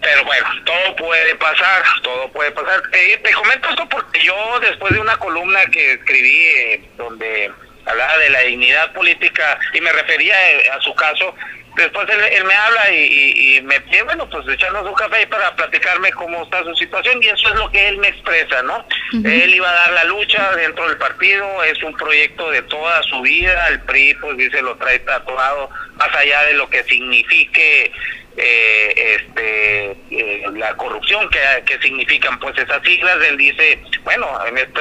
[0.00, 2.80] Pero bueno, todo puede pasar, todo puede pasar.
[2.92, 7.50] Eh, te comento esto porque yo después de una columna que escribí eh, donde
[7.84, 11.34] hablaba de la dignidad política y me refería eh, a su caso,
[11.76, 15.16] después él, él me habla y, y- y me pide, bueno, pues echarnos un café
[15.16, 18.62] ahí para platicarme cómo está su situación y eso es lo que él me expresa,
[18.62, 18.84] ¿no?
[19.24, 23.20] Él iba a dar la lucha dentro del partido, es un proyecto de toda su
[23.22, 27.90] vida, el PRI pues dice lo trae tatuado, más allá de lo que signifique
[28.40, 34.58] eh, este eh, la corrupción que, que significan pues esas siglas él dice bueno en
[34.58, 34.80] esto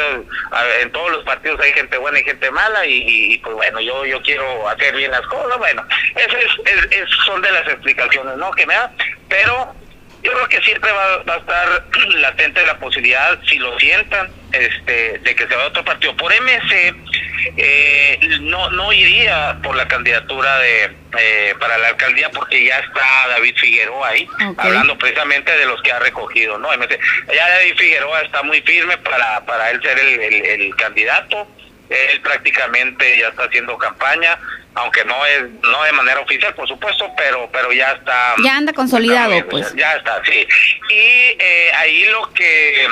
[0.82, 3.04] en todos los partidos hay gente buena y gente mala y,
[3.34, 5.84] y- pues bueno yo yo quiero hacer bien las cosas bueno
[6.16, 8.94] esas es, es- es- son de las explicaciones no que me da
[9.28, 9.76] pero
[10.28, 15.20] yo creo que siempre va, va a estar latente la posibilidad, si lo sientan, este,
[15.20, 16.16] de que se vaya a otro partido.
[16.18, 16.94] Por MC,
[17.56, 23.06] eh, no, no iría por la candidatura de eh, para la alcaldía porque ya está
[23.30, 26.72] David Figueroa ahí, hablando precisamente de los que ha recogido, ¿no?
[26.74, 27.00] MC.
[27.34, 31.48] Ya David Figueroa está muy firme para, para él ser el, el- el candidato.
[31.90, 34.38] Él prácticamente ya está haciendo campaña,
[34.78, 38.74] aunque no es no de manera oficial, por supuesto, pero pero ya está Ya anda
[38.74, 39.76] consolidado, Está pues.
[39.76, 40.48] Ya está, sí.
[40.90, 42.88] Y eh, ahí lo que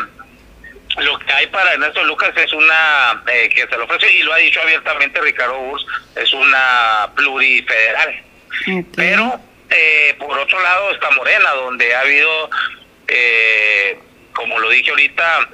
[0.97, 4.33] lo que hay para Ernesto Lucas es una eh, que se lo ofrece y lo
[4.33, 8.21] ha dicho abiertamente Ricardo Urs, es una plurifederal.
[8.95, 12.49] Pero eh, por otro lado está Morena, donde ha habido,
[13.07, 13.99] eh,
[14.33, 15.49] como lo dije ahorita,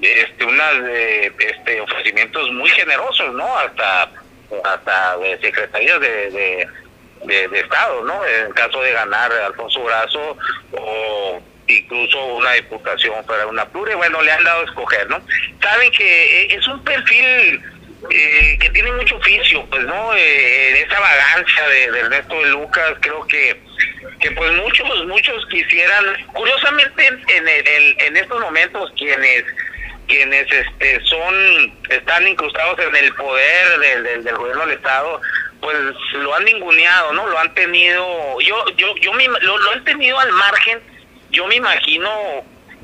[0.00, 3.58] este, unas eh, este, ofrecimientos muy generosos, ¿no?
[3.58, 4.10] Hasta
[4.64, 6.66] hasta de secretarías de,
[7.24, 8.24] de, Estado, ¿no?
[8.26, 10.36] En caso de ganar Alfonso Brazo
[10.72, 15.20] o incluso una diputación para una plure, bueno, le han dado a escoger, ¿no?
[15.62, 17.62] Saben que eh, es un perfil
[18.10, 20.14] eh, que tiene mucho oficio, pues, ¿no?
[20.14, 23.60] Eh, esa vagancia de, Ernesto de Lucas, creo que
[24.18, 29.44] que pues muchos, muchos quisieran, curiosamente en, el- en estos momentos quienes
[30.10, 35.20] quienes este son están incrustados en el poder del, del, gobierno del estado
[35.60, 35.76] pues
[36.14, 40.18] lo han ninguneado no lo han tenido yo yo yo me, lo, lo han tenido
[40.18, 40.80] al margen.
[41.30, 42.10] Yo me imagino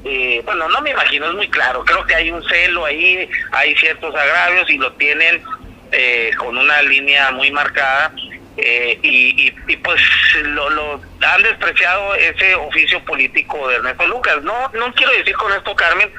[0.05, 3.74] eh, bueno no me imagino es muy claro creo que hay un celo ahí hay
[3.74, 5.43] ciertos agravios y lo tienen
[5.91, 8.12] eh, con una línea muy marcada
[8.57, 10.01] eh, y, y, y, pues
[10.45, 14.43] lo, lo han despreciado ese oficio político de Ernesto Lucas.
[14.43, 16.11] No no quiero decir con esto Carmen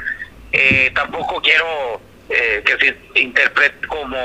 [0.51, 2.77] eh, tampoco quiero eh, que
[3.13, 4.17] se interprete como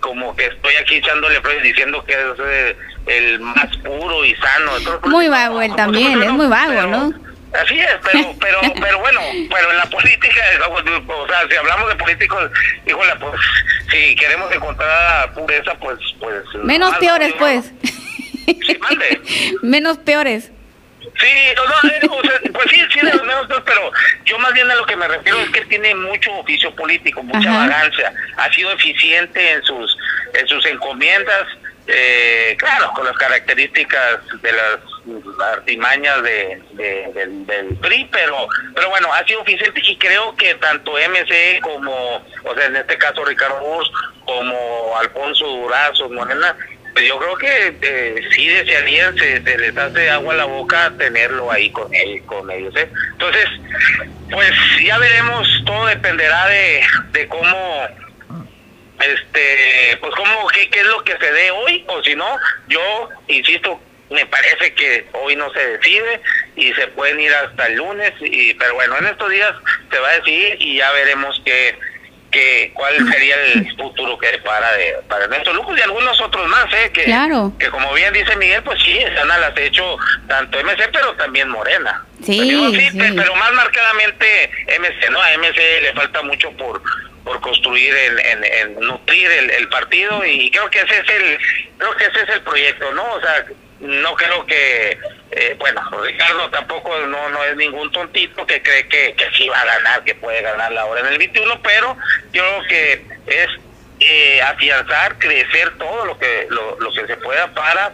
[0.00, 4.72] como que estoy aquí echándole flores diciendo que es eh, el más puro y sano
[4.80, 5.02] todos.
[5.06, 7.32] Muy vago él también, no, es muy vago, pero- ¿no?
[7.52, 9.20] Así es, pero, pero, pero bueno,
[9.54, 10.40] pero en la política,
[10.70, 12.50] o sea, si hablamos de políticos,
[12.86, 13.34] híjole, pues,
[13.90, 16.42] si queremos encontrar pureza, pues, pues.
[16.64, 17.36] Menos peores, ¿no?
[17.36, 17.70] pues.
[18.46, 19.20] Sí, mande.
[19.62, 20.50] Menos peores.
[21.18, 23.92] Sí, no, no, o sea, pues sí, sí, de los menos, peores, pero
[24.24, 27.22] yo más bien a lo que me refiero es que él tiene mucho oficio político,
[27.22, 27.58] mucha Ajá.
[27.66, 29.96] vagancia, ha sido eficiente en sus,
[30.34, 31.46] en sus encomiendas,
[31.86, 34.78] eh, claro, con las características de las
[35.52, 40.54] artimañas de, de- del, del PRI, pero, pero bueno, ha sido eficiente y creo que
[40.56, 43.90] tanto MC como, o sea, en este caso Ricardo Bus,
[44.24, 46.56] como Alfonso Durazo, Morena,
[46.92, 50.92] pues yo creo que eh, sí desearían, se, se les hace agua a la boca
[50.98, 52.74] tenerlo ahí con, él, con ellos.
[52.76, 52.88] ¿eh?
[53.12, 53.46] Entonces,
[54.30, 54.50] pues
[54.84, 56.82] ya veremos, todo dependerá de,
[57.12, 57.88] de cómo
[59.02, 62.38] este pues cómo qué, qué es lo que se dé hoy o si no
[62.68, 63.80] yo insisto
[64.10, 66.20] me parece que hoy no se decide
[66.54, 69.52] y se pueden ir hasta el lunes y pero bueno en estos días
[69.90, 71.76] se va a decidir y ya veremos qué
[72.32, 76.64] que cuál sería el futuro que para de para Ernesto Lucas y algunos otros más,
[76.72, 76.90] ¿eh?
[76.92, 77.52] Que, Claro.
[77.58, 82.04] que como bien dice Miguel, pues sí, están al acecho tanto MC, pero también Morena.
[82.24, 82.88] Sí, digo, sí.
[82.98, 85.20] pe- pero más marcadamente MC, ¿no?
[85.22, 86.82] A MC le falta mucho por
[87.24, 91.38] por construir, en, en- en nutrir el, el partido y creo que ese es el
[91.78, 93.04] creo que ese es el proyecto, ¿no?
[93.12, 93.44] O sea,
[93.82, 94.96] no creo que
[95.32, 99.60] eh, bueno, Ricardo tampoco no no es ningún tontito que cree que, que sí va
[99.60, 101.96] a ganar, que puede ganar la hora en el 21, pero
[102.32, 103.48] yo creo que es
[104.00, 107.92] eh, afianzar, crecer todo lo que lo, lo que se pueda para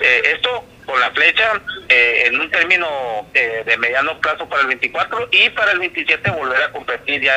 [0.00, 2.86] eh, esto con la flecha eh, en un término
[3.34, 7.34] eh, de mediano plazo para el 24 y para el 27 volver a competir ya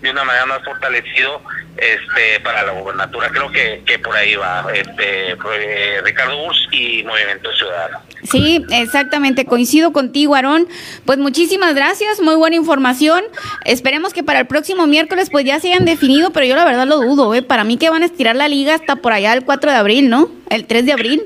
[0.00, 1.42] de, una manera más fortalecido
[1.76, 7.02] este para la gobernatura creo que, que por ahí va este eh, Ricardo Urs y
[7.02, 10.68] Movimiento Ciudadano Sí, exactamente, coincido contigo, Aarón.
[11.04, 13.24] Pues muchísimas gracias, muy buena información.
[13.64, 16.86] Esperemos que para el próximo miércoles pues ya se hayan definido, pero yo la verdad
[16.86, 17.42] lo dudo, ¿eh?
[17.42, 20.08] Para mí que van a estirar la liga hasta por allá el 4 de abril,
[20.08, 20.30] ¿no?
[20.50, 21.22] El 3 de abril.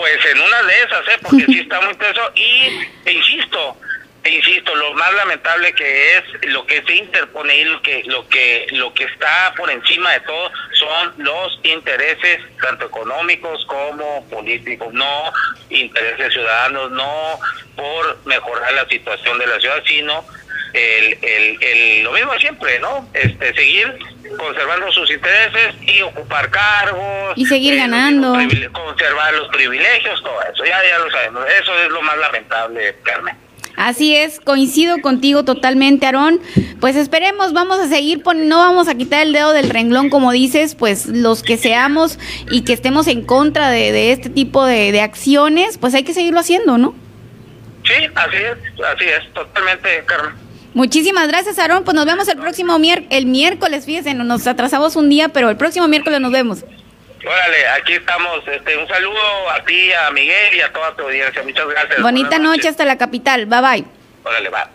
[0.00, 1.18] Pues en una de esas, ¿eh?
[1.20, 2.22] porque sí está muy tenso.
[2.34, 3.76] Y e insisto,
[4.24, 8.26] e insisto, lo más lamentable que es lo que se interpone y lo que, lo
[8.26, 14.90] que, lo que está por encima de todo son los intereses, tanto económicos como políticos,
[14.94, 15.30] no
[15.68, 17.38] intereses ciudadanos, no
[17.76, 20.24] por mejorar la situación de la ciudad, sino
[20.72, 23.08] el, el, el, lo mismo siempre, ¿no?
[23.14, 23.98] Este, seguir
[24.38, 27.32] conservando sus intereses y ocupar cargos.
[27.36, 28.32] Y seguir eh, ganando.
[28.72, 31.44] Conservar los privilegios, todo eso, ya, ya lo sabemos.
[31.62, 33.36] Eso es lo más lamentable, Carmen.
[33.76, 36.40] Así es, coincido contigo totalmente, Aarón.
[36.80, 40.32] Pues esperemos, vamos a seguir, pon- no vamos a quitar el dedo del renglón, como
[40.32, 42.18] dices, pues los que seamos
[42.50, 46.12] y que estemos en contra de, de este tipo de, de acciones, pues hay que
[46.12, 46.94] seguirlo haciendo, ¿no?
[47.84, 50.34] Sí, así es, así es, totalmente, Carmen.
[50.74, 51.84] Muchísimas gracias, Aarón.
[51.84, 55.56] Pues nos vemos el próximo mier el miércoles, fíjense, nos atrasamos un día, pero el
[55.56, 56.64] próximo miércoles nos vemos.
[57.26, 58.40] Órale, aquí estamos.
[58.46, 61.42] Este, un saludo a ti, a Miguel y a toda tu audiencia.
[61.42, 62.00] Muchas gracias.
[62.00, 63.46] Bonita noche hasta la capital.
[63.46, 63.84] Bye bye.
[64.24, 64.70] Órale, va.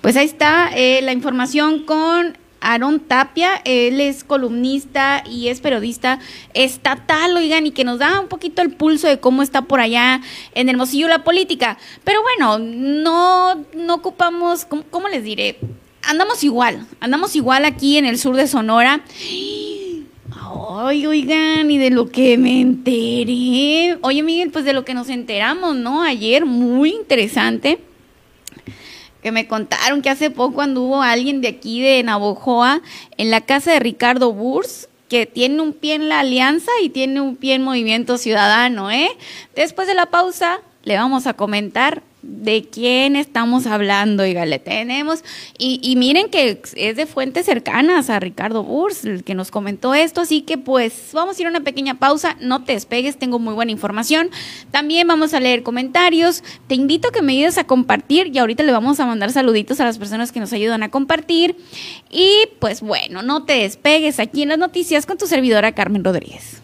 [0.00, 3.60] Pues ahí está eh, la información con Aarón Tapia.
[3.64, 6.18] Él es columnista y es periodista
[6.54, 10.20] estatal, oigan, y que nos da un poquito el pulso de cómo está por allá
[10.54, 11.78] en Hermosillo la política.
[12.04, 15.58] Pero bueno, no, no ocupamos, ¿cómo, cómo les diré?
[16.02, 19.02] Andamos igual, andamos igual aquí en el sur de Sonora.
[20.82, 23.98] Ay, oigan, y de lo que me enteré.
[24.02, 26.02] Oye, Miguel, pues de lo que nos enteramos, ¿no?
[26.02, 27.78] Ayer, muy interesante
[29.22, 32.80] que me contaron que hace poco anduvo alguien de aquí de Navojoa
[33.16, 37.20] en la casa de Ricardo Burs, que tiene un pie en la alianza y tiene
[37.20, 39.10] un pie en Movimiento Ciudadano, ¿eh?
[39.54, 45.24] Después de la pausa le vamos a comentar de quién estamos hablando, oiga, le tenemos.
[45.58, 49.94] Y, y miren que es de fuentes cercanas a Ricardo Burs, el que nos comentó
[49.94, 53.38] esto, así que pues vamos a ir a una pequeña pausa, no te despegues, tengo
[53.38, 54.30] muy buena información.
[54.70, 58.62] También vamos a leer comentarios, te invito a que me ayudes a compartir y ahorita
[58.62, 61.56] le vamos a mandar saluditos a las personas que nos ayudan a compartir.
[62.10, 66.60] Y pues bueno, no te despegues aquí en las noticias con tu servidora Carmen Rodríguez.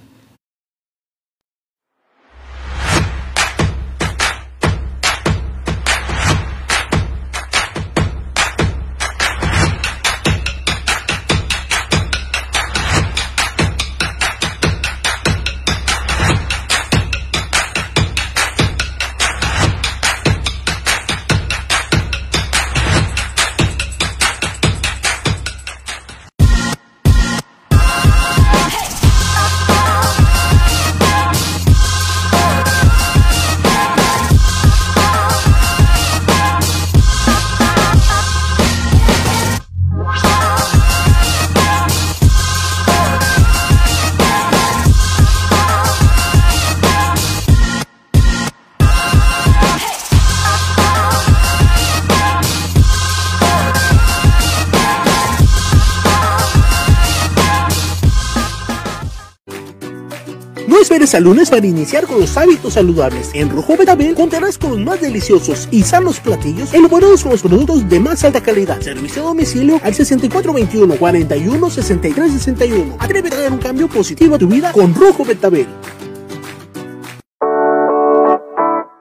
[61.16, 63.30] Al lunes para iniciar con los hábitos saludables.
[63.32, 67.88] En Rojo Betabel contarás con los más deliciosos y sanos platillos elaborados con los productos
[67.88, 68.78] de más alta calidad.
[68.82, 72.96] Servicio a domicilio al 6421 41 63 61.
[72.98, 75.66] Atrévete a dar un cambio positivo a tu vida con Rojo Betabel.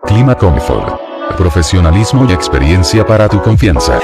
[0.06, 1.02] Clima Comfort.
[1.38, 4.00] Profesionalismo y experiencia para tu confianza.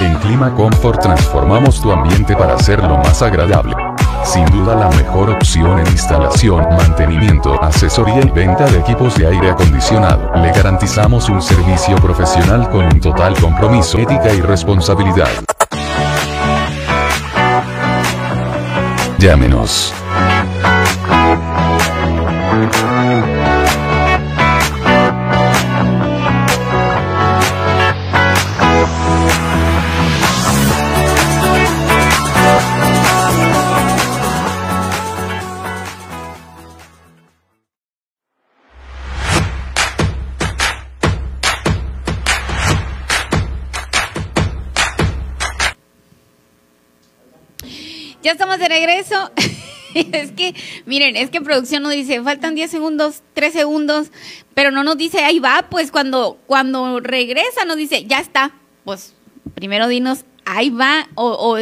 [0.00, 3.89] En Clima Comfort transformamos tu ambiente para hacerlo más agradable.
[4.32, 9.50] Sin duda la mejor opción en instalación, mantenimiento, asesoría y venta de equipos de aire
[9.50, 10.30] acondicionado.
[10.36, 15.26] Le garantizamos un servicio profesional con un total compromiso, ética y responsabilidad.
[19.18, 19.99] Llámenos.
[48.58, 49.30] De regreso.
[49.94, 50.54] es que,
[50.86, 54.10] miren, es que producción nos dice, faltan 10 segundos, 3 segundos,
[54.54, 58.52] pero no nos dice, ahí va, pues cuando, cuando regresa nos dice, ya está.
[58.84, 59.14] Pues
[59.54, 61.58] primero dinos, ahí va, o, o,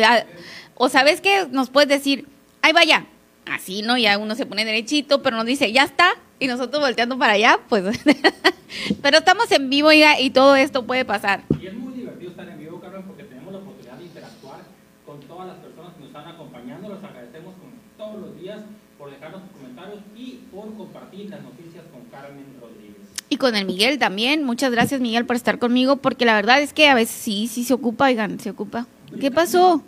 [0.74, 2.26] o sabes qué, nos puedes decir,
[2.62, 3.06] ahí va ya.
[3.46, 3.96] Así, ¿no?
[3.96, 6.14] Ya uno se pone derechito, pero nos dice, ya está.
[6.38, 7.98] Y nosotros volteando para allá, pues.
[9.02, 12.58] pero estamos en vivo, oiga, y todo esto puede pasar es muy divertido estar en
[12.58, 14.60] vivo, Carmen, porque tenemos la oportunidad de interactuar
[15.04, 16.88] con todas las personas que nos están acompañando.
[16.88, 18.60] Los agradecemos como todos los días
[18.96, 22.96] por dejarnos sus comentarios y por compartir las noticias con Carmen Rodríguez.
[23.28, 24.44] Y con el Miguel también.
[24.44, 27.64] Muchas gracias, Miguel, por estar conmigo, porque la verdad es que a veces sí, sí
[27.64, 28.86] se ocupa, oigan, se ocupa.
[29.20, 29.82] ¿Qué pasó?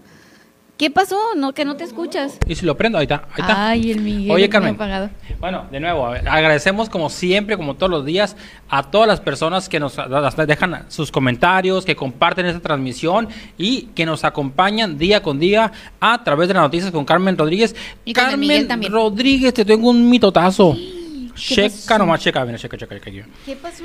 [0.80, 1.18] ¿Qué pasó?
[1.36, 2.38] No, que no te escuchas.
[2.48, 3.16] Y si lo prendo, ahí está.
[3.34, 3.68] Ahí está.
[3.68, 4.30] Ay, el Miguel.
[4.30, 4.76] Oye, Carmen.
[4.76, 5.10] apagado.
[5.38, 8.34] Bueno, de nuevo, a ver, agradecemos como siempre, como todos los días,
[8.70, 9.94] a todas las personas que nos
[10.46, 13.28] dejan sus comentarios, que comparten esta transmisión
[13.58, 15.70] y que nos acompañan día con día
[16.00, 17.76] a través de las noticias con Carmen Rodríguez.
[18.06, 18.90] Y con el Carmen Miguel también.
[18.90, 20.74] Rodríguez, te tengo un mitotazo.
[20.74, 21.98] ¿Qué Checa pasó?
[21.98, 23.26] nomás, checa, mira, checa, checa, checa.
[23.44, 23.84] ¿Qué pasó?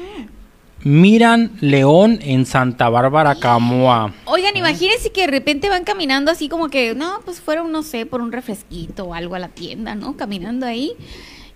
[0.86, 4.13] Miran León en Santa Bárbara, Camoa.
[4.25, 8.05] Oigan, imagínense que de repente van caminando así como que, no, pues fueron, no sé,
[8.05, 10.15] por un refresquito o algo a la tienda, ¿no?
[10.15, 10.93] Caminando ahí.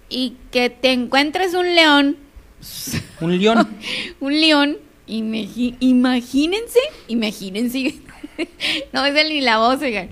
[0.10, 2.18] Y que te encuentres un león,
[3.22, 3.78] Un león.
[4.20, 8.00] un león, imagínense, imagínense,
[8.94, 10.10] no es el ni la voz, oigan.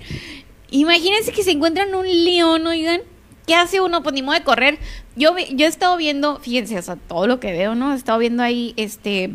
[0.70, 3.00] Imagínense que se encuentran un león, oigan.
[3.48, 4.02] ¿Qué hace uno?
[4.04, 4.78] Pues ni modo de correr.
[5.16, 7.92] Yo, yo he estado viendo, fíjense, o sea, todo lo que veo, ¿no?
[7.92, 9.34] He estado viendo ahí, este,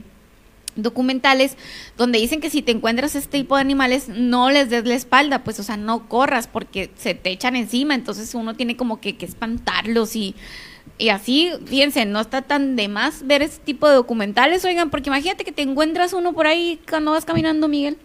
[0.75, 1.57] documentales
[1.97, 5.43] donde dicen que si te encuentras este tipo de animales no les des la espalda,
[5.43, 9.15] pues o sea, no corras porque se te echan encima, entonces uno tiene como que,
[9.15, 10.35] que espantarlos y,
[10.97, 15.09] y así, fíjense, no está tan de más ver este tipo de documentales, oigan, porque
[15.09, 17.97] imagínate que te encuentras uno por ahí cuando vas caminando, Miguel.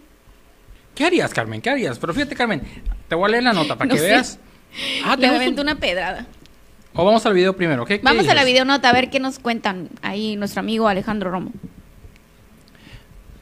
[0.95, 1.61] ¿Qué harías, Carmen?
[1.61, 1.97] ¿Qué harías?
[1.97, 2.61] Pero fíjate, Carmen,
[3.07, 4.07] te voy a leer la nota para No que sé.
[4.07, 4.39] veas.
[5.05, 6.27] Ah, Le aventó un- una pedrada.
[6.93, 7.99] O vamos al video primero, ¿qué?
[7.99, 11.51] qué Vamos a la videonota a ver qué nos cuentan ahí nuestro amigo Alejandro Romo.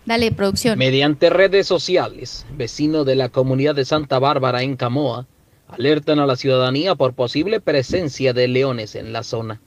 [0.06, 0.78] Dale, producción.
[0.80, 5.28] Mediante redes sociales, vecinos de la comunidad de Santa Bárbara en Camoa
[5.68, 9.60] alertan a la ciudadanía por posible presencia de leones en la zona.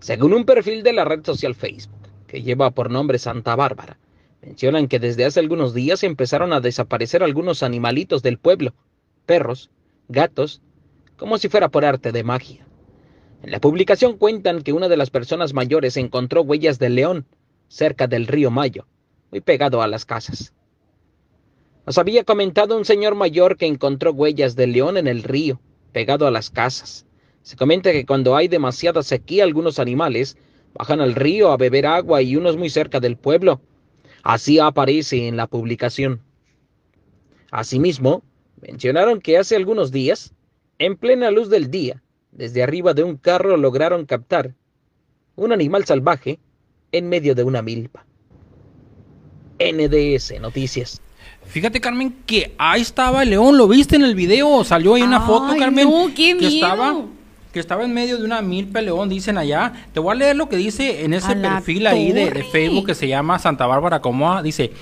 [0.00, 1.96] Según un perfil de la red social Facebook,
[2.26, 3.96] que lleva por nombre Santa Bárbara,
[4.42, 8.74] mencionan que desde hace algunos días empezaron a desaparecer algunos animalitos del pueblo,
[9.24, 9.70] perros,
[10.08, 10.60] gatos,
[11.16, 12.66] como si fuera por arte de magia.
[13.42, 17.26] En la publicación cuentan que una de las personas mayores encontró huellas de león
[17.68, 18.86] cerca del río Mayo,
[19.30, 20.52] muy pegado a las casas.
[21.86, 25.60] Nos había comentado un señor mayor que encontró huellas de león en el río,
[25.92, 27.06] pegado a las casas.
[27.42, 30.36] Se comenta que cuando hay demasiada sequía algunos animales
[30.74, 33.60] bajan al río a beber agua y unos muy cerca del pueblo.
[34.22, 36.20] Así aparece en la publicación.
[37.52, 38.24] Asimismo,
[38.60, 40.34] mencionaron que hace algunos días,
[40.78, 42.02] en plena luz del día,
[42.32, 44.54] desde arriba de un carro lograron captar
[45.36, 46.38] un animal salvaje
[46.92, 48.04] en medio de una milpa.
[49.58, 51.00] NDS Noticias.
[51.46, 54.64] Fíjate, Carmen, que ahí estaba el león, ¿lo viste en el video?
[54.64, 55.88] Salió ahí una Ay, foto, Carmen.
[55.88, 57.04] no, qué que estaba
[57.52, 59.72] que estaba en medio de una milpa el león, dicen allá.
[59.94, 62.44] Te voy a leer lo que dice en ese A perfil ahí de, de.
[62.44, 64.42] Facebook que se llama Santa Bárbara Comoa.
[64.42, 64.72] Dice,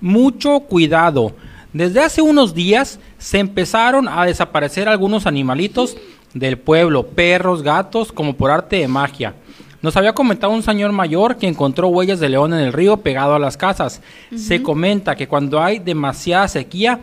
[0.00, 1.34] mucho cuidado.
[1.74, 5.96] Desde hace unos días se empezaron a desaparecer algunos animalitos
[6.32, 9.34] del pueblo, perros, gatos, como por arte de magia.
[9.82, 13.34] Nos había comentado un señor mayor que encontró huellas de león en el río pegado
[13.34, 14.00] a las casas.
[14.36, 17.00] Se comenta que cuando hay demasiada sequía,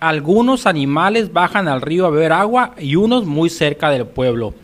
[0.00, 4.54] algunos animales bajan al río a beber agua y unos muy cerca del pueblo.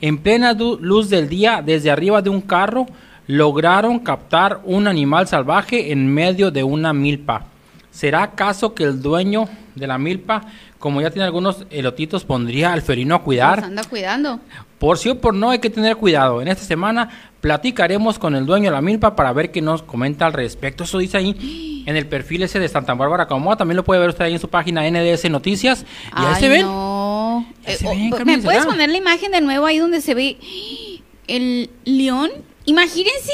[0.00, 2.86] En plena luz del día, desde arriba de un carro,
[3.26, 7.46] lograron captar un animal salvaje en medio de una milpa.
[7.90, 10.42] ¿Será acaso que el dueño de la milpa,
[10.78, 13.64] como ya tiene algunos elotitos, pondría al felino a Nos cuidar?
[13.64, 14.40] anda cuidando.
[14.78, 16.40] Por sí o por no hay que tener cuidado.
[16.40, 17.10] En esta semana
[17.40, 20.84] platicaremos con el dueño de la milpa para ver qué nos comenta al respecto.
[20.84, 23.56] Eso dice ahí en el perfil ese de Santa Bárbara Camoa.
[23.56, 25.82] También lo puede ver usted ahí en su página NDS Noticias.
[26.16, 26.62] Y ahí Ay, se ven.
[26.62, 27.46] No.
[27.66, 30.14] Ahí se Eh, ven, oh, ¿Me puedes poner la imagen de nuevo ahí donde se
[30.14, 30.38] ve
[31.26, 32.30] el león?
[32.66, 33.32] Imagínense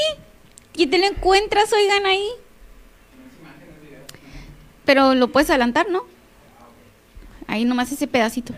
[0.73, 2.27] que te lo encuentras, oigan ahí.
[4.87, 6.01] Pero lo puedes adelantar, ¿no?
[7.45, 8.53] Ahí nomás ese pedacito.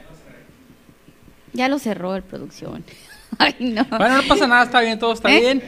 [1.52, 2.86] Ya lo cerró el producción.
[3.38, 3.84] Ay, no.
[3.86, 5.40] Bueno, no pasa nada, está bien, todo está ¿Eh?
[5.42, 5.64] bien.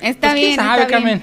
[0.00, 1.18] Está Pues, bien, ¿Quién sabe, está bien.
[1.18, 1.22] Carmen?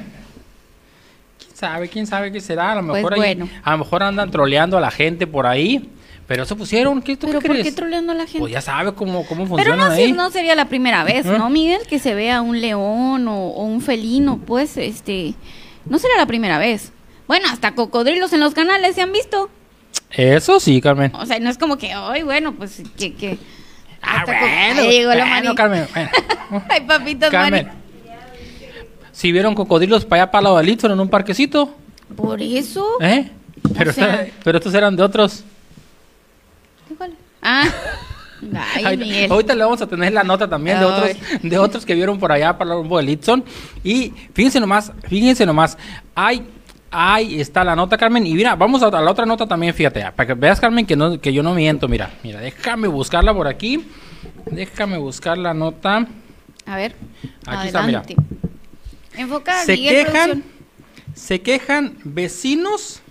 [1.39, 1.89] ¿Quién sabe?
[1.89, 2.73] ¿Quién sabe qué será?
[2.73, 3.49] A lo Pues mejor ahí- bueno.
[3.63, 5.89] a lo mejor andan troleando a la gente por ahí.
[6.25, 7.67] Pero se pusieron, ¿qué tú Pero qué ¿por crees?
[7.67, 8.39] qué troleando a la gente?
[8.39, 10.05] Pues ya sabe cómo, cómo Pero funciona no, ahí.
[10.05, 11.25] sí, no sería la primera vez.
[11.25, 11.81] ¿no, Miguel?
[11.87, 15.33] Que se vea un león o, o un felino, pues, este,
[15.85, 16.92] no sería la primera vez.
[17.27, 19.49] Bueno, hasta cocodrilos en los canales se han visto.
[20.11, 21.11] Eso sí, Carmen.
[21.15, 23.37] O sea, no es como que, ay, bueno, pues, que, que...
[24.01, 25.55] Ah, bueno, Ahí llegó la bueno.
[25.55, 25.87] Carmen.
[25.93, 26.09] bueno.
[26.69, 27.69] Ay, papitas, Carmen.
[29.13, 31.73] Si vieron cocodrilos para allá para lado de Litson en un parquecito,
[32.15, 32.85] Por eso...
[32.99, 33.31] ¿eh?
[33.77, 35.43] Pero, O sea- pero estos eran de otros.
[36.97, 37.13] ¿Cuál?
[37.41, 37.63] Ah,
[38.75, 41.09] ay, ahorita, ahorita le vamos a tener la nota también de otros,
[41.41, 43.43] de otros que vieron por allá para el de Litson.
[43.83, 45.77] Y fíjense nomás, fíjense nomás,
[46.15, 46.45] hay,
[46.93, 48.25] ahí está la nota, Carmen.
[48.25, 51.19] Y mira, vamos a, la otra nota también, fíjate, para que veas, Carmen, que, no,
[51.19, 51.87] que yo no miento.
[51.87, 53.85] Mira, mira, déjame buscarla por aquí.
[54.45, 56.07] Déjame buscar la nota.
[56.65, 56.95] A ver,
[57.45, 58.03] Aquí está, mira.
[59.15, 60.43] Enfoca, se Miguel, quejan, producción.
[61.13, 63.01] se quejan vecinos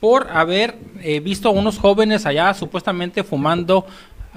[0.00, 3.86] por haber eh, visto a unos jóvenes allá supuestamente fumando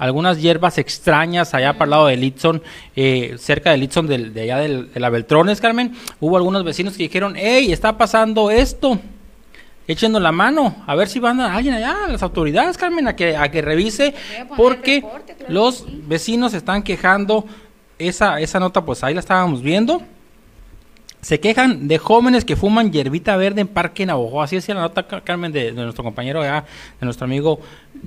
[0.00, 2.62] algunas hierbas extrañas allá para el lado de Litson,
[2.96, 5.94] eh, cerca de Litson, del- de, allá del- de la Beltrones, Carmen.
[6.18, 8.98] Hubo algunos vecinos que dijeron, hey, está pasando esto.
[9.86, 13.36] Échenos la mano, a ver si van a alguien allá, las autoridades, Carmen, a que,
[13.36, 16.02] a que revise, a porque reporte, claro los sí.
[16.06, 17.44] vecinos están quejando.
[17.98, 20.02] Esa, esa nota, pues ahí la estábamos viendo.
[21.20, 24.42] Se quejan de jóvenes que fuman hierbita verde en Parque Navajo.
[24.42, 26.64] Así decía la nota, Car- Carmen, de, nuestro compañero allá,
[26.98, 27.60] de nuestro amigo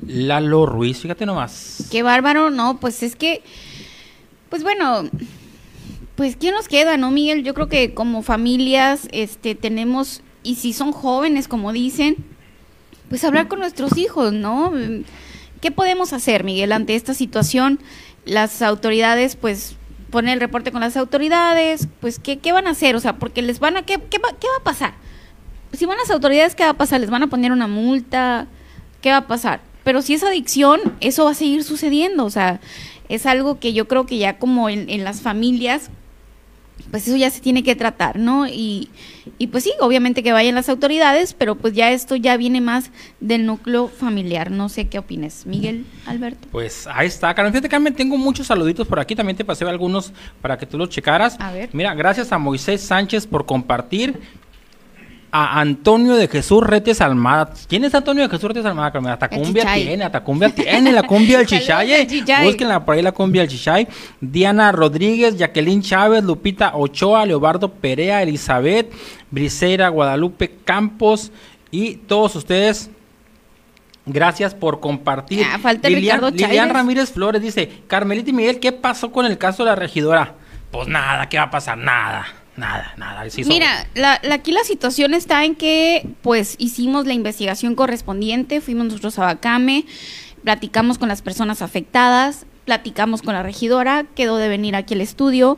[0.08, 1.00] Lalo Ruiz.
[1.00, 1.88] Fíjate nomás.
[1.92, 3.44] Qué bárbaro, no, pues es que,
[4.50, 5.08] pues bueno,
[6.16, 7.44] pues ¿quién nos queda, no, Miguel?
[7.44, 12.18] Yo creo que como familias, este, tenemos, y si son jóvenes, como dicen,
[13.10, 14.74] pues hablar con nuestros hijos, ¿no?
[15.62, 17.80] ¿Qué podemos hacer, Miguel, ante esta situación?
[18.26, 19.76] Las autoridades, pues,
[20.14, 22.96] poner el reporte con las autoridades, pues, ¿qué, qué van a hacer?
[22.96, 24.94] O sea, porque les van a, ¿qué, qué, va, qué va a pasar?
[25.74, 27.02] Si van las autoridades, ¿qué va a pasar?
[27.02, 28.46] ¿Les van a poner una multa?
[29.02, 29.62] ¿Qué va a pasar?
[29.84, 32.26] Pero si es adicción, eso va a seguir sucediendo.
[32.26, 32.62] O sea,
[33.10, 35.90] es algo que yo creo que ya como en, en las familias,
[36.92, 38.48] pues eso ya se tiene que tratar, ¿no?
[38.48, 38.90] Y,
[39.40, 42.92] y pues sí, obviamente que vayan las autoridades, pero pues ya esto ya viene más
[43.20, 44.52] del núcleo familiar.
[44.52, 46.48] No sé qué opines, Miguel, Alberto.
[46.52, 47.52] Pues ahí está, Carmen.
[47.52, 49.16] Fíjate, Carmen, tengo muchos saluditos por aquí.
[49.16, 51.36] También te pasé algunos para que tú los checaras.
[51.40, 51.70] A ver.
[51.74, 54.20] Mira, gracias a Moisés Sánchez por compartir.
[55.36, 57.52] A Antonio de Jesús Retes Almada.
[57.68, 59.14] ¿Quién es Antonio de Jesús Retes Almada, Carmen?
[59.14, 62.06] Hasta cumbia tiene, hasta cumbia tiene, la cumbia del Chichaye.
[62.06, 62.46] Chichay.
[62.46, 63.88] Búsquenla por ahí la cumbia del Chichay.
[64.22, 68.94] Diana Rodríguez, Jacqueline Chávez, Lupita Ochoa, Leobardo Perea, Elizabeth,
[69.32, 71.32] Briseira, Guadalupe Campos
[71.72, 72.92] y todos ustedes.
[74.06, 75.44] Gracias por compartir.
[75.50, 76.70] Ah, falta Lilian, Lilian.
[76.70, 80.36] Ramírez Flores dice, Carmelita y Miguel, ¿qué pasó con el caso de la regidora?
[80.72, 81.78] Pues nada, ¿qué va a pasar?
[81.78, 82.26] Nada,
[82.58, 83.24] nada, nada.
[83.48, 88.86] Mira, la, la- aquí la situación está en que, pues, hicimos la investigación correspondiente, fuimos
[88.88, 89.86] nosotros a Bacame,
[90.44, 95.58] platicamos con las personas afectadas, platicamos con la regidora, quedó de venir aquí al estudio,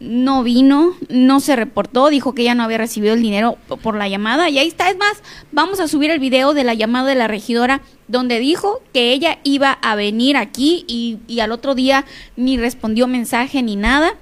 [0.00, 4.08] no vino, no se reportó, dijo que ya no había recibido el dinero por la
[4.08, 7.16] llamada, y ahí está, es más, vamos a subir el video de la llamada de
[7.16, 12.04] la regidora, donde dijo que ella iba a venir aquí y, y al otro día
[12.36, 14.14] ni respondió mensaje ni nada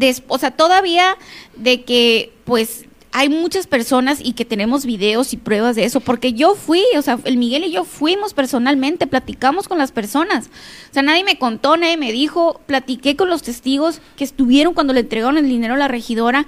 [0.00, 1.16] des- o sea, todavía
[1.56, 6.32] de que pues hay muchas personas y que tenemos videos y pruebas de eso, porque
[6.32, 10.46] yo fui, o sea, el Miguel y yo fuimos personalmente, platicamos con las personas.
[10.90, 14.92] O sea, nadie me contó, nadie me dijo, platiqué con los testigos que estuvieron cuando
[14.92, 16.46] le entregaron el dinero a la regidora.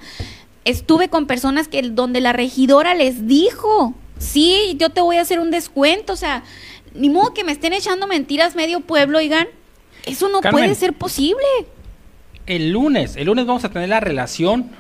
[0.64, 5.40] Estuve con personas que donde la regidora les dijo, sí, yo te voy a hacer
[5.40, 6.44] un descuento, o sea,
[6.94, 9.48] ni modo que me estén echando mentiras medio pueblo, oigan.
[10.07, 10.62] Eso no Carmen.
[10.62, 11.44] puede ser posible.
[12.47, 14.70] El lunes, el lunes vamos a tener la relación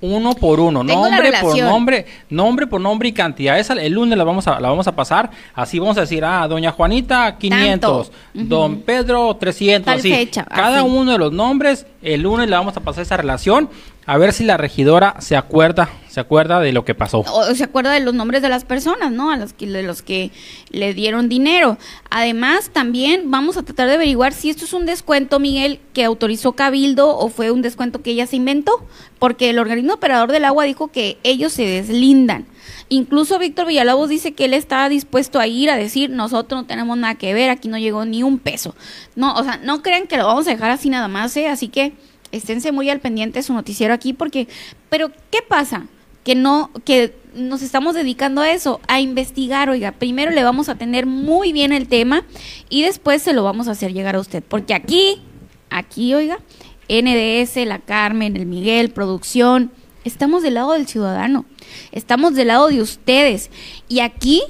[0.00, 3.58] uno por uno, Tengo nombre por nombre, nombre por nombre y cantidad.
[3.58, 6.46] Esa el lunes la vamos a la vamos a pasar, así vamos a decir, ah,
[6.46, 8.18] doña Juanita 500, Tanto.
[8.34, 8.44] Ujú.
[8.46, 10.12] don Pedro 300, Tal así.
[10.12, 10.86] fecha, Cada así.
[10.88, 13.70] uno de los nombres, el lunes le vamos a pasar esa relación,
[14.06, 17.24] a ver si la regidora se acuerda, se acuerda de lo que pasó.
[17.26, 19.32] o se acuerda de los nombres de las personas, ¿no?
[19.32, 20.30] A los que, de los que
[20.70, 21.76] le dieron dinero.
[22.08, 26.52] Además, también vamos a tratar de averiguar si esto es un descuento, Miguel, que autorizó
[26.52, 28.86] Cabildo o fue un descuento que ella se inventó,
[29.18, 32.46] porque el organismo operador del agua dijo que ellos se deslindan.
[32.88, 36.96] Incluso Víctor Villalobos dice que él está dispuesto a ir a decir, nosotros no tenemos
[36.96, 38.76] nada que ver, aquí no llegó ni un peso.
[39.16, 41.48] No, o sea, no crean que lo vamos a dejar así nada más, ¿eh?
[41.48, 41.94] Así que
[42.36, 44.48] esténse muy al pendiente de su noticiero aquí, porque,
[44.88, 45.86] pero ¿qué pasa?
[46.26, 50.74] que no, que nos estamos dedicando a eso, a investigar, oiga, primero le vamos a
[50.74, 52.24] tener muy bien el tema
[52.68, 55.22] y después se lo vamos a hacer llegar a usted, porque aquí,
[55.70, 56.40] aquí, oiga,
[56.88, 59.70] NDS, la Carmen, el Miguel, producción,
[60.02, 61.44] estamos del lado del ciudadano,
[61.92, 63.52] estamos del lado de ustedes
[63.88, 64.42] y aquí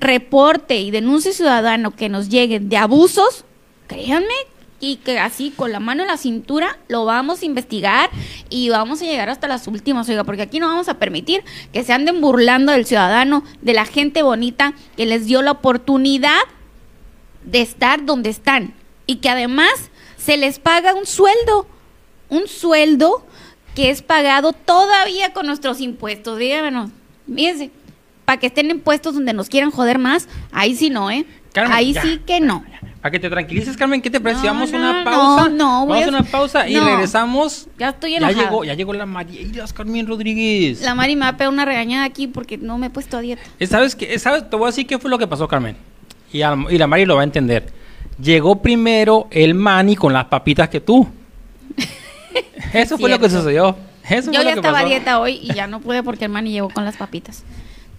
[0.00, 3.44] reporte y denuncie ciudadano que nos lleguen de abusos,
[3.86, 4.32] créanme
[4.80, 8.10] y que así con la mano en la cintura lo vamos a investigar
[8.48, 11.84] y vamos a llegar hasta las últimas, oiga, porque aquí no vamos a permitir que
[11.84, 16.40] se anden burlando del ciudadano, de la gente bonita que les dio la oportunidad
[17.44, 18.74] de estar donde están
[19.06, 21.66] y que además se les paga un sueldo,
[22.30, 23.26] un sueldo
[23.74, 26.90] que es pagado todavía con nuestros impuestos, díganos,
[27.32, 27.70] fíjense,
[28.24, 31.26] para que estén en puestos donde nos quieran joder más, ahí sí no, ¿eh?
[31.52, 32.02] Carmen, ahí ya.
[32.02, 32.64] sí que no.
[33.00, 34.42] Para que te tranquilices, Carmen, ¿qué te parece?
[34.46, 35.48] No, Vamos a no, una no, pausa.
[35.48, 36.84] no, voy Vamos a a- una pausa y no.
[36.84, 37.66] regresamos.
[37.78, 38.42] Ya estoy Ya enojada.
[38.42, 40.82] llegó, ya llegó la María Carmen Rodríguez.
[40.82, 43.20] La Mari me va a pegar una regañada aquí porque no me he puesto a
[43.20, 43.40] dieta.
[43.58, 44.18] Eh, ¿Sabes qué?
[44.18, 44.50] ¿Sabes?
[44.50, 45.76] Te voy a decir qué fue lo que pasó, Carmen.
[46.32, 47.72] Y, a- y la Mari lo va a entender.
[48.22, 51.08] Llegó primero el Manny con las papitas que tú.
[52.72, 53.76] Eso fue lo que sucedió.
[54.08, 56.68] Eso Yo ya estaba a dieta hoy y ya no pude porque el Manny llegó
[56.70, 57.44] con las papitas.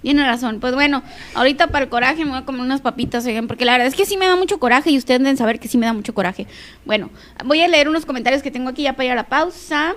[0.01, 0.59] Tiene razón.
[0.59, 1.03] Pues bueno,
[1.35, 3.95] ahorita para el coraje me voy a comer unas papitas, oigan, porque la verdad es
[3.95, 6.13] que sí me da mucho coraje y ustedes deben saber que sí me da mucho
[6.13, 6.47] coraje.
[6.85, 7.09] Bueno,
[7.45, 9.95] voy a leer unos comentarios que tengo aquí ya para ir a la pausa.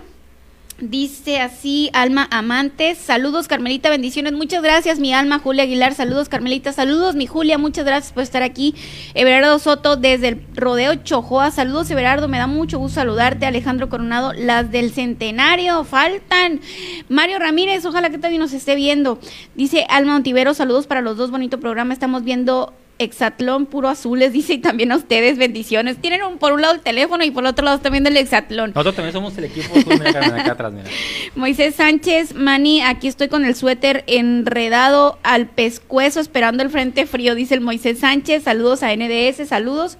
[0.81, 6.73] Dice así, Alma Amantes, saludos Carmelita, bendiciones, muchas gracias mi alma Julia Aguilar, saludos Carmelita,
[6.73, 8.75] saludos mi Julia, muchas gracias por estar aquí.
[9.15, 13.47] Everardo Soto desde el Rodeo Chojoa, saludos Everardo, me da mucho gusto saludarte.
[13.47, 16.61] Alejandro Coronado, las del centenario, faltan.
[17.09, 19.21] Mario Ramírez, ojalá que todavía nos esté viendo.
[19.55, 24.55] Dice Alma Ontivero, saludos para los dos, bonito programa, estamos viendo Exatlón puro azules, dice,
[24.55, 25.97] y también a ustedes, bendiciones.
[25.99, 28.17] Tienen un, por un lado el teléfono y por el otro lado están viendo el
[28.17, 28.71] Exatlón.
[28.71, 29.75] Nosotros también somos el equipo.
[29.87, 30.89] Mira, acá atrás, mira.
[31.35, 37.35] Moisés Sánchez, Mani, aquí estoy con el suéter enredado al pescuezo esperando el frente frío,
[37.35, 38.45] dice el Moisés Sánchez.
[38.45, 39.99] Saludos a NDS, saludos.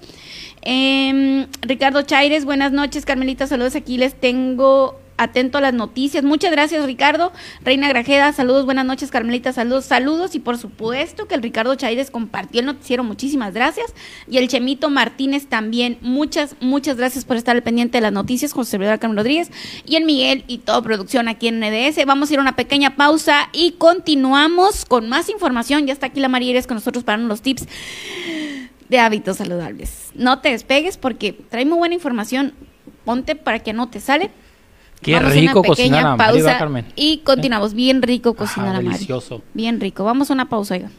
[0.61, 3.75] Em, Ricardo Chaires, buenas noches, Carmelita, saludos.
[3.75, 6.23] Aquí les tengo atento a las noticias.
[6.23, 7.31] Muchas gracias, Ricardo.
[7.63, 10.35] Reina Grajeda, saludos, buenas noches, Carmelita, saludos, saludos.
[10.35, 13.93] Y por supuesto que el Ricardo Chaires compartió el noticiero, muchísimas gracias.
[14.29, 18.53] Y el Chemito Martínez también, muchas, muchas gracias por estar al pendiente de las noticias,
[18.53, 19.51] José Servidor Carmen Rodríguez.
[19.85, 22.05] Y el Miguel y toda producción aquí en NDS.
[22.05, 25.87] Vamos a ir a una pequeña pausa y continuamos con más información.
[25.87, 27.67] Ya está aquí la María Iris con nosotros para los tips
[28.89, 30.11] de hábitos saludables.
[30.13, 32.53] No te despegues porque trae muy buena información.
[33.03, 34.31] Ponte para que no te sale.
[35.01, 36.85] Qué Vamos a una rico pequeña cocinar a Mari, pausa ¿verdad, Carmen?
[36.95, 37.73] y continuamos.
[37.73, 38.87] Bien rico cocinar Ah, a Mari.
[38.89, 39.41] delicioso.
[39.53, 40.03] Bien rico.
[40.03, 40.89] Vamos a una pausa, oiga.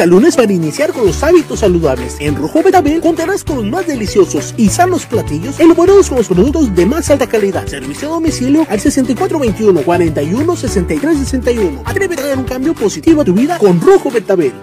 [0.00, 2.16] Al lunes para iniciar con los hábitos saludables.
[2.20, 6.74] En Rojo Betabel contarás con los más deliciosos y sanos platillos elaborados con los productos
[6.74, 7.66] de más alta calidad.
[7.66, 11.82] Servicio a domicilio al 6421 41 63 61.
[11.84, 14.54] Atrévete a dar un cambio positivo a tu vida con Rojo Betabel.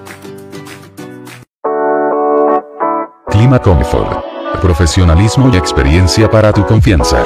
[3.29, 4.25] Clima Comfort.
[4.59, 7.23] Profesionalismo y experiencia para tu confianza.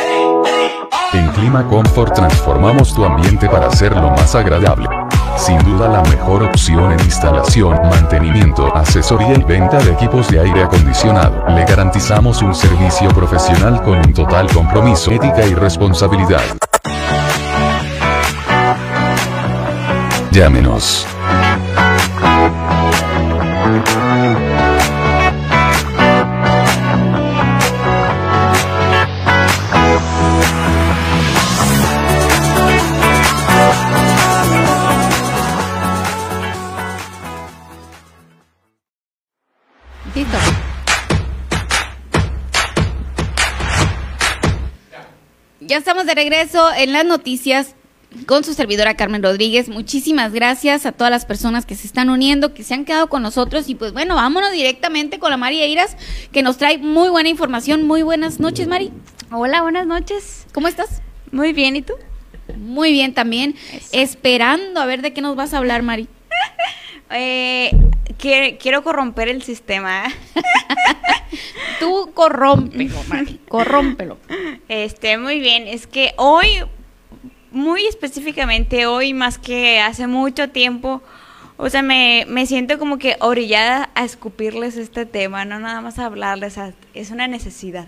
[1.13, 5.00] En Clima Comfort transformamos tu ambiente para hacerlo más agradable.
[5.37, 10.63] Sin duda la mejor opción en instalación, mantenimiento, asesoría y venta de equipos de aire
[10.63, 11.45] acondicionado.
[11.49, 16.41] Le garantizamos un servicio profesional con un total compromiso, ética y responsabilidad.
[20.31, 21.05] Llámenos.
[45.71, 47.75] Ya estamos de regreso en las noticias.
[48.25, 49.69] con su servidora Carmen Rodríguez.
[49.69, 53.21] Muchísimas gracias a todas las personas que se están uniendo, que se han quedado con
[53.21, 53.69] nosotros.
[53.69, 55.95] Y pues bueno, vámonos directamente con la María Eiras,
[56.33, 57.87] que nos trae muy buena información.
[57.87, 58.91] Muy buenas noches, Mari.
[59.31, 60.45] Hola, buenas noches.
[60.53, 61.01] ¿Cómo estás?
[61.31, 61.93] Muy bien, ¿y tú?
[62.57, 63.55] Muy bien también.
[63.93, 66.09] Esperando a ver de qué nos vas a hablar, Mari.
[67.13, 67.71] Eh,
[68.17, 70.03] quiero, quiero corromper el sistema.
[71.79, 73.39] Tú corrómpelo, Mari.
[73.47, 74.17] Corrómpelo.
[74.67, 75.67] Este, muy bien.
[75.67, 76.47] Es que hoy,
[77.51, 81.01] muy específicamente hoy, más que hace mucho tiempo,
[81.57, 85.99] o sea, me, me siento como que orillada a escupirles este tema, no nada más
[85.99, 87.87] a hablarles, a- es una necesidad.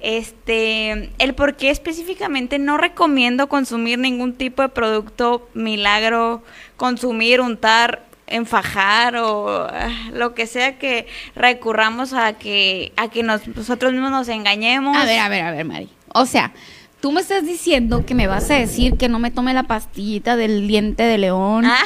[0.00, 6.42] Este, el por qué específicamente no recomiendo consumir ningún tipo de producto milagro,
[6.76, 13.46] consumir, untar, enfajar o ah, lo que sea que recurramos a que a que nos-
[13.48, 14.96] nosotros mismos nos engañemos.
[14.96, 15.88] A ver, a ver, a ver, Mari.
[16.14, 16.52] O sea,
[17.00, 20.36] tú me estás diciendo que me vas a decir que no me tome la pastillita
[20.36, 21.78] del diente de león, Ah.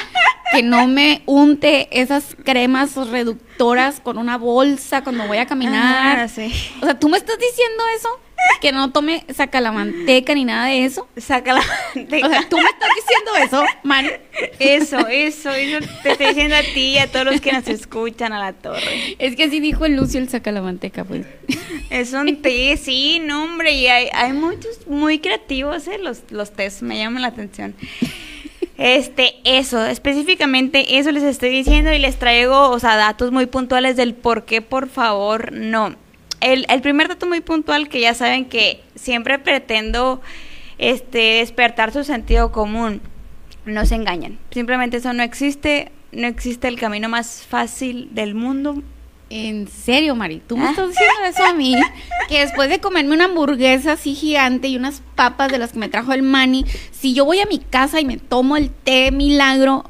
[0.52, 6.18] que no me unte esas cremas reductoras con una bolsa cuando voy a caminar.
[6.20, 6.52] Ah, sí.
[6.80, 8.08] O sea, tú me estás diciendo eso,
[8.60, 11.08] que no tome saca la manteca ni nada de eso.
[11.16, 14.10] Saca la O sea, tú me estás diciendo eso, Mari.
[14.58, 18.32] Eso, eso, eso te estoy diciendo a ti y a todos los que nos escuchan
[18.32, 19.16] a la torre.
[19.18, 21.26] Es que así dijo el Lucio el saca la manteca, pues.
[21.90, 25.98] Es un té, sí, no, hombre, y hay, hay muchos muy creativos, ¿eh?
[25.98, 27.74] Los, los tés, me llaman la atención.
[28.78, 33.96] Este, eso, específicamente eso les estoy diciendo y les traigo, o sea, datos muy puntuales
[33.96, 35.94] del por qué, por favor, no.
[36.42, 40.20] El, el primer dato muy puntual que ya saben que siempre pretendo
[40.78, 43.00] este, despertar su sentido común.
[43.64, 44.38] No se engañan.
[44.50, 45.92] Simplemente eso no existe.
[46.10, 48.82] No existe el camino más fácil del mundo.
[49.30, 50.70] En serio, Mari, tú me Ah.
[50.70, 51.74] estás diciendo eso a mí,
[52.28, 55.88] que después de comerme una hamburguesa así gigante y unas papas de las que me
[55.88, 59.84] trajo el Mani, si yo voy a mi casa y me tomo el té milagro,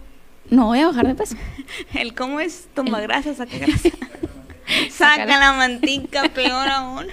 [0.48, 1.34] no voy a bajar de peso.
[1.94, 3.88] El cómo es toma grasa, saca grasa.
[4.90, 7.06] Saca la mantica, peor aún.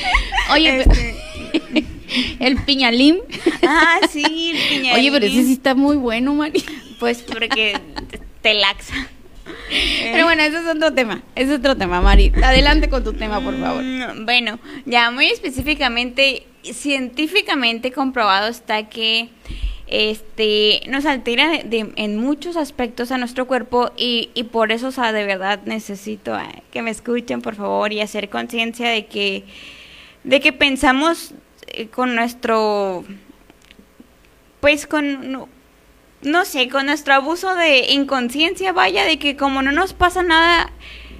[0.52, 1.14] Oye, Este,
[1.52, 1.86] pero-
[2.40, 3.18] el piñalín.
[3.66, 4.92] ah, sí, el piñalín.
[4.94, 6.64] Oye, pero ese sí está muy bueno, Mari.
[7.00, 7.78] Pues porque
[8.42, 8.94] te laxa.
[10.12, 11.22] Pero bueno, ese es otro tema.
[11.34, 12.32] Es otro tema, Mari.
[12.42, 13.82] Adelante con tu tema, por favor.
[13.82, 19.28] Mm, Bueno, ya muy específicamente, científicamente comprobado está que
[19.86, 25.24] este nos altera en muchos aspectos a nuestro cuerpo y, y por eso, o de
[25.24, 29.44] verdad necesito eh, que me escuchen, por favor, y hacer conciencia de que
[30.24, 31.34] de que pensamos
[31.68, 33.04] eh, con nuestro
[34.60, 35.48] pues con no,
[36.22, 40.72] no sé, con nuestro abuso de inconsciencia, vaya, de que como no nos pasa nada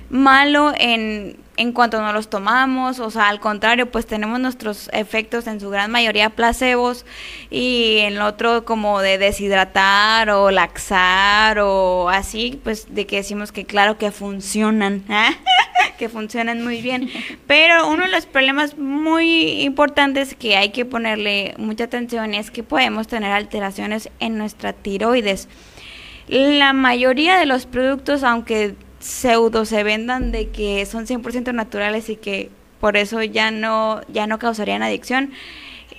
[0.09, 5.47] malo en, en cuanto nos los tomamos, o sea, al contrario, pues tenemos nuestros efectos
[5.47, 7.07] en su gran mayoría placebos
[7.51, 13.53] y en lo otro como de deshidratar o laxar o así, pues de que decimos
[13.53, 15.31] que claro que funcionan, ¿ah?
[15.99, 17.09] que funcionan muy bien,
[17.47, 22.63] pero uno de los problemas muy importantes que hay que ponerle mucha atención es que
[22.63, 25.49] podemos tener alteraciones en nuestra tiroides.
[26.27, 28.75] La mayoría de los productos, aunque
[29.05, 32.51] pseudo se vendan de que son 100% naturales y que
[32.81, 35.31] por eso ya no ya no causarían adicción,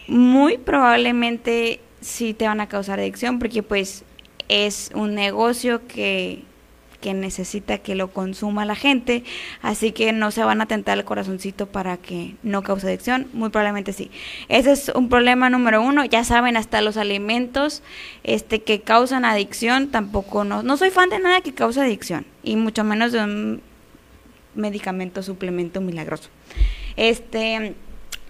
[0.07, 4.03] muy probablemente sí te van a causar adicción porque pues
[4.49, 6.43] es un negocio que
[7.05, 9.23] que necesita que lo consuma la gente,
[9.61, 13.49] así que no se van a tentar el corazoncito para que no cause adicción, muy
[13.49, 14.09] probablemente sí.
[14.49, 17.83] Ese es un problema número uno, ya saben, hasta los alimentos
[18.23, 22.55] este, que causan adicción, tampoco no, no soy fan de nada que cause adicción, y
[22.55, 23.61] mucho menos de un
[24.55, 26.31] medicamento, suplemento milagroso.
[26.95, 27.75] Este,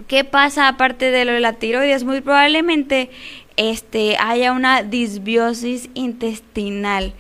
[0.09, 2.03] ¿qué pasa aparte de lo de la tiroides?
[2.03, 3.09] Muy probablemente
[3.55, 7.13] este, haya una disbiosis intestinal.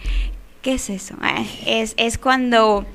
[0.65, 1.13] ¿Qué es eso?
[1.21, 2.87] Ah, Es, es cuando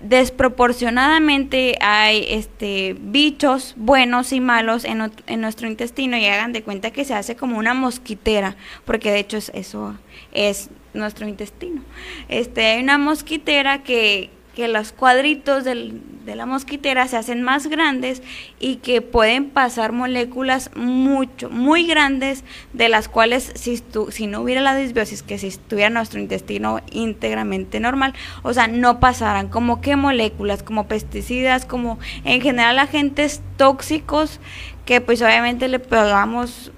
[0.00, 6.92] desproporcionadamente hay este bichos buenos y malos en, en nuestro intestino y hagan de cuenta
[6.92, 8.54] que se hace como una mosquitera,
[8.84, 9.96] porque de hecho es- eso
[10.32, 11.82] es nuestro intestino.
[12.28, 18.22] Este, hay una mosquitera que, que los cuadritos de la mosquitera se hacen más grandes
[18.58, 22.42] y que pueden pasar moléculas mucho, muy grandes,
[22.72, 27.80] de las cuales si, si no hubiera la disbiosis, que si estuviera nuestro intestino íntegramente
[27.80, 34.40] normal, o sea, no pasaran como que moléculas, como pesticidas, como en general agentes tóxicos
[34.86, 36.72] que pues obviamente le pegamos,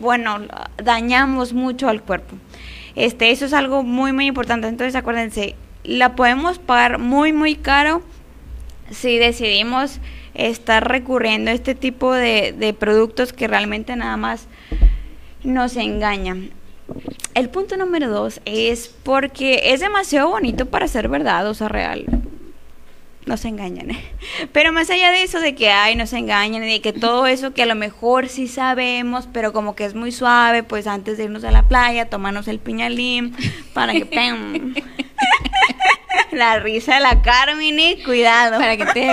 [0.00, 0.40] bueno,
[0.82, 2.34] dañamos mucho al cuerpo.
[2.96, 4.66] Este, eso es algo muy, muy importante.
[4.66, 5.54] Entonces, acuérdense,
[5.84, 8.02] la podemos pagar muy, muy caro
[8.90, 9.98] si decidimos
[10.34, 14.46] estar recurriendo a este tipo de, de productos que realmente nada más
[15.44, 16.36] nos engaña.
[17.34, 22.04] El punto número dos es porque es demasiado bonito para ser verdad, o sea, real.
[23.24, 23.88] Nos engañan.
[24.52, 27.54] Pero más allá de eso, de que ay, nos engañan y de que todo eso
[27.54, 31.24] que a lo mejor sí sabemos, pero como que es muy suave, pues antes de
[31.24, 33.34] irnos a la playa, tomarnos el piñalín
[33.72, 34.04] para que.
[34.06, 34.74] ¡pam!
[36.32, 38.58] la risa de la Carmen, y cuidado.
[38.58, 39.10] Para que te...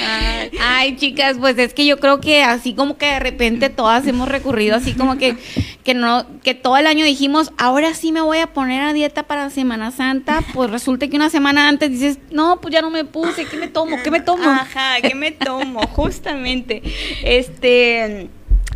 [0.00, 4.06] Ay, ay, chicas, pues es que yo creo que así como que de repente todas
[4.06, 5.36] hemos recurrido así como que
[5.84, 9.22] que no que todo el año dijimos, ahora sí me voy a poner a dieta
[9.22, 13.04] para Semana Santa, pues resulta que una semana antes dices, "No, pues ya no me
[13.04, 13.96] puse, ¿qué me tomo?
[14.02, 15.80] ¿Qué me tomo?" Ajá, ¿qué me tomo?
[15.88, 16.82] Justamente.
[17.22, 18.28] Este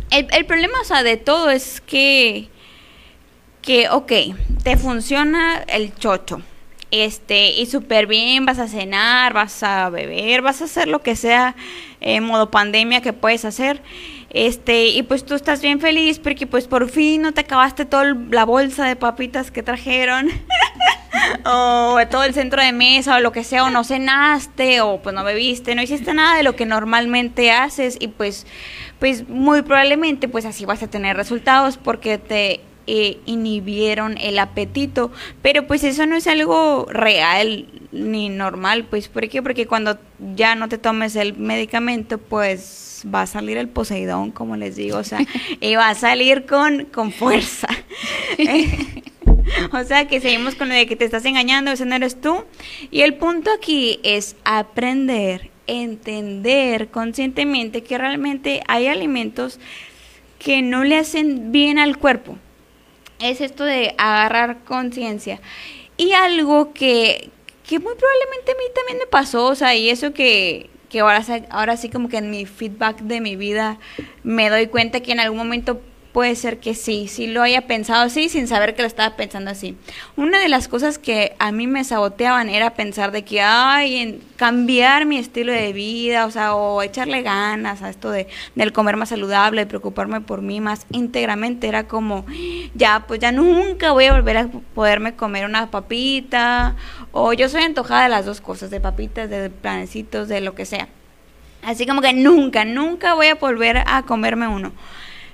[0.09, 2.49] el, el problema, o sea, de todo es que
[3.63, 4.11] que ok,
[4.63, 6.43] te funciona el chocho
[6.93, 11.15] este, y súper bien, vas a cenar, vas a beber, vas a hacer lo que
[11.15, 11.55] sea
[12.01, 13.81] en modo pandemia que puedes hacer.
[14.29, 18.15] Este, y pues tú estás bien feliz porque pues por fin no te acabaste toda
[18.29, 20.29] la bolsa de papitas que trajeron.
[21.45, 25.15] o todo el centro de mesa o lo que sea, o no cenaste, o pues
[25.15, 28.45] no bebiste, no hiciste nada de lo que normalmente haces, y pues,
[28.99, 35.11] pues muy probablemente pues así vas a tener resultados porque te eh, inhibieron el apetito,
[35.41, 39.41] pero pues eso no es algo real ni normal, pues ¿por qué?
[39.41, 39.97] Porque cuando
[40.35, 44.97] ya no te tomes el medicamento, pues va a salir el Poseidón, como les digo,
[44.97, 45.19] o sea,
[45.61, 47.67] y va a salir con, con fuerza.
[49.71, 52.43] o sea, que seguimos con lo de que te estás engañando, ese no eres tú.
[52.91, 59.59] Y el punto aquí es aprender, entender conscientemente que realmente hay alimentos
[60.39, 62.37] que no le hacen bien al cuerpo
[63.23, 65.39] es esto de agarrar conciencia.
[65.97, 67.29] Y algo que,
[67.67, 71.23] que muy probablemente a mí también me pasó, o sea, y eso que, que ahora,
[71.49, 73.79] ahora sí como que en mi feedback de mi vida
[74.23, 75.81] me doy cuenta que en algún momento
[76.13, 79.49] puede ser que sí, sí lo haya pensado así sin saber que lo estaba pensando
[79.49, 79.75] así.
[80.15, 84.21] Una de las cosas que a mí me saboteaban era pensar de que, ay, en
[84.37, 88.95] cambiar mi estilo de vida, o sea, o echarle ganas a esto de, del comer
[88.95, 92.25] más saludable, preocuparme por mí más íntegramente, era como,
[92.75, 96.75] ya, pues ya nunca voy a volver a poderme comer una papita,
[97.11, 100.65] o yo soy antojada de las dos cosas, de papitas, de planecitos, de lo que
[100.65, 100.87] sea.
[101.63, 104.73] Así como que nunca, nunca voy a volver a comerme uno.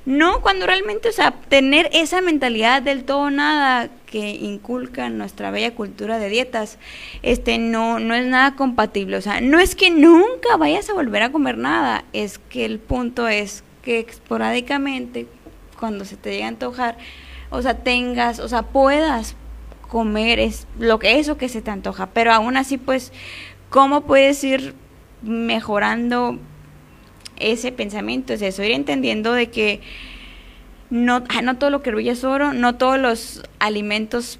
[0.09, 5.75] No, cuando realmente, o sea, tener esa mentalidad del todo nada que inculca nuestra bella
[5.75, 6.79] cultura de dietas,
[7.21, 11.21] este no no es nada compatible, o sea, no es que nunca vayas a volver
[11.21, 15.27] a comer nada, es que el punto es que esporádicamente
[15.79, 16.97] cuando se te llegue a antojar,
[17.51, 19.35] o sea, tengas, o sea, puedas
[19.87, 23.13] comer es lo que eso que se te antoja, pero aún así pues
[23.69, 24.73] cómo puedes ir
[25.21, 26.39] mejorando
[27.39, 29.81] ese pensamiento, es eso, ir entendiendo de que
[30.89, 34.39] no, ah, no todo lo que brilla es oro, no todos los alimentos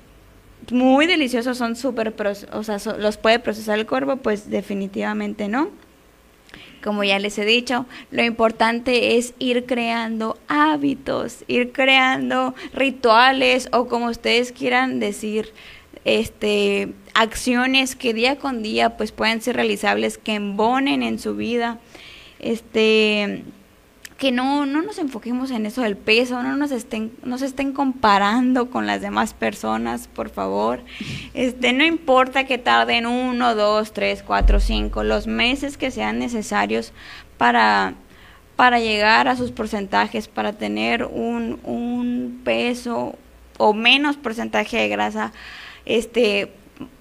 [0.72, 2.14] muy deliciosos son súper,
[2.52, 5.70] o sea, los puede procesar el cuerpo, pues definitivamente no.
[6.84, 13.88] Como ya les he dicho, lo importante es ir creando hábitos, ir creando rituales o
[13.88, 15.54] como ustedes quieran decir,
[16.06, 21.80] este acciones que día con día pues pueden ser realizables, que embonen en su vida
[22.40, 23.44] este
[24.20, 28.70] que no, no nos enfoquemos en eso del peso, no nos estén, nos estén comparando
[28.70, 30.82] con las demás personas, por favor.
[31.34, 36.92] Este, no importa que tarden uno, dos, tres, cuatro, cinco, los meses que sean necesarios
[37.38, 37.94] para,
[38.58, 43.16] para llegar a sus porcentajes, para tener un, un peso
[43.58, 45.32] o menos porcentaje de grasa
[45.86, 46.52] este,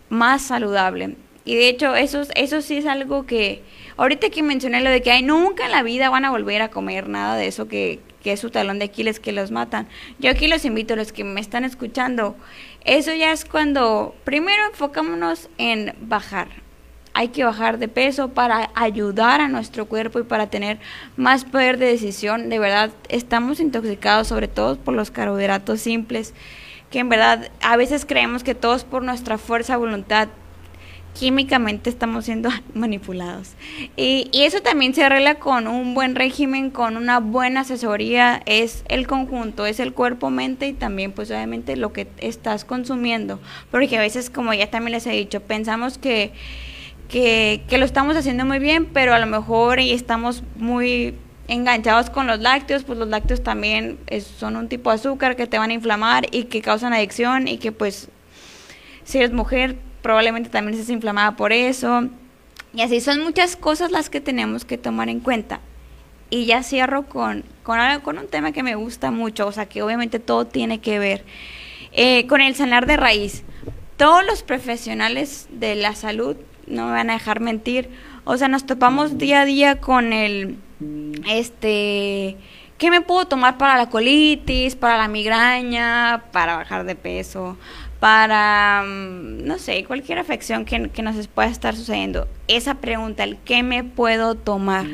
[0.08, 1.16] más saludable.
[1.44, 3.64] Y de hecho, eso, eso sí es algo que,
[3.98, 6.70] ahorita que mencioné lo de que hay nunca en la vida van a volver a
[6.70, 9.88] comer nada de eso que, es su talón de Aquiles que los matan.
[10.18, 12.36] Yo aquí los invito, los que me están escuchando,
[12.84, 16.48] eso ya es cuando primero enfocámonos en bajar.
[17.14, 20.78] Hay que bajar de peso para ayudar a nuestro cuerpo y para tener
[21.16, 22.50] más poder de decisión.
[22.50, 26.34] De verdad, estamos intoxicados sobre todo por los carbohidratos simples,
[26.90, 30.28] que en verdad a veces creemos que todos por nuestra fuerza voluntad
[31.14, 33.50] químicamente estamos siendo manipulados.
[33.96, 39.06] Y, eso también se arregla con un buen régimen, con una buena asesoría, es el
[39.06, 43.40] conjunto, es el cuerpo, mente y también pues obviamente lo que estás consumiendo.
[43.70, 46.32] Porque a veces, como ya también les he dicho, pensamos que,
[47.08, 51.14] que, lo estamos haciendo muy bien, pero a lo mejor estamos muy
[51.48, 53.98] enganchados con los lácteos, pues los lácteos también
[54.38, 57.56] son un tipo de azúcar que te van a inflamar y que causan adicción y
[57.56, 58.08] que pues
[59.04, 62.08] si eres mujer probablemente también estés inflamada por eso.
[62.74, 65.60] Y así son muchas cosas las que tenemos que tomar en cuenta.
[66.30, 69.82] y ya cierro con, con, con un tema que me gusta mucho, o sea, que
[69.82, 71.24] obviamente todo tiene que ver
[71.92, 73.44] eh, con el sanar de raíz.
[73.96, 77.88] Todos los profesionales de la salud, no me van a dejar mentir,
[78.24, 80.58] o sea, nos topamos día a día con el,
[81.26, 82.36] este,
[82.76, 87.56] ¿qué me puedo tomar para la colitis, para la migraña, para bajar de peso?
[88.00, 92.28] Para, mm, no sé, cualquier afección que, que nos pueda estar sucediendo.
[92.46, 94.86] Esa pregunta, el qué me puedo tomar,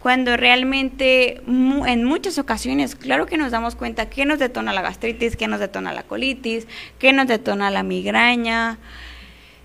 [0.00, 4.82] cuando realmente mu- en muchas ocasiones, claro que nos damos cuenta qué nos detona la
[4.82, 6.66] gastritis, qué nos detona la colitis,
[6.98, 8.78] qué nos detona la migraña,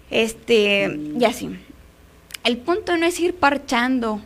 [0.10, 1.50] este, y así.
[2.46, 4.22] El punto no es ir parchando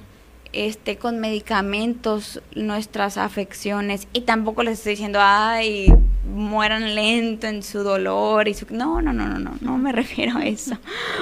[0.54, 5.94] este con medicamentos nuestras afecciones y tampoco les estoy diciendo ay
[6.34, 10.38] mueran lento en su dolor y su no no no no no no me refiero
[10.38, 10.78] a eso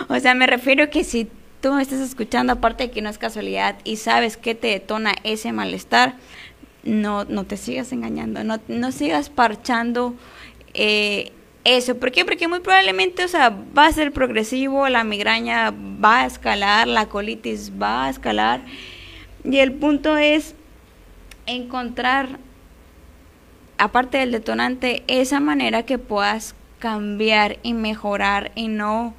[0.09, 1.27] o sea me refiero que si
[1.61, 5.51] tú estás escuchando aparte de que no es casualidad y sabes qué te detona ese
[5.51, 6.15] malestar
[6.83, 10.15] no no te sigas engañando no no sigas parchando
[10.73, 11.31] eh,
[11.63, 12.25] eso, ¿por qué?
[12.25, 17.07] Porque muy probablemente, o sea, va a ser progresivo, la migraña va a escalar, la
[17.07, 18.61] colitis va a escalar.
[19.43, 20.55] Y el punto es
[21.45, 22.39] encontrar,
[23.77, 29.13] aparte del detonante, esa manera que puedas cambiar y mejorar y no,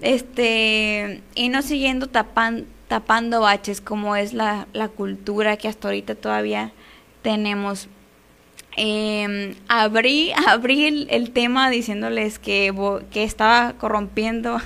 [0.00, 6.14] este, y no siguiendo tapan, tapando baches como es la, la cultura que hasta ahorita
[6.14, 6.72] todavía
[7.22, 7.88] tenemos.
[8.78, 12.74] Eh, abrí, abrí el, el, tema diciéndoles que,
[13.10, 14.58] que estaba corrompiendo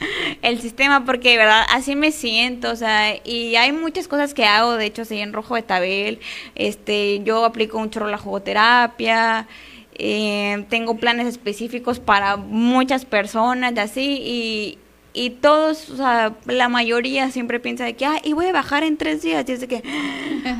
[0.42, 4.44] el sistema porque de verdad así me siento, o sea, y hay muchas cosas que
[4.44, 6.20] hago, de hecho, así en rojo de tabel,
[6.54, 9.46] este, yo aplico un chorro la jugoterapia,
[9.94, 14.78] eh, tengo planes específicos para muchas personas y así, y,
[15.12, 18.84] y todos, o sea, la mayoría siempre piensa de que, ah, y voy a bajar
[18.84, 19.82] en tres días, y es de que,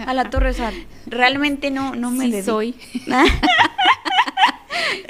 [0.07, 0.73] a la torre, o sea,
[1.07, 2.75] realmente no, no me sí soy.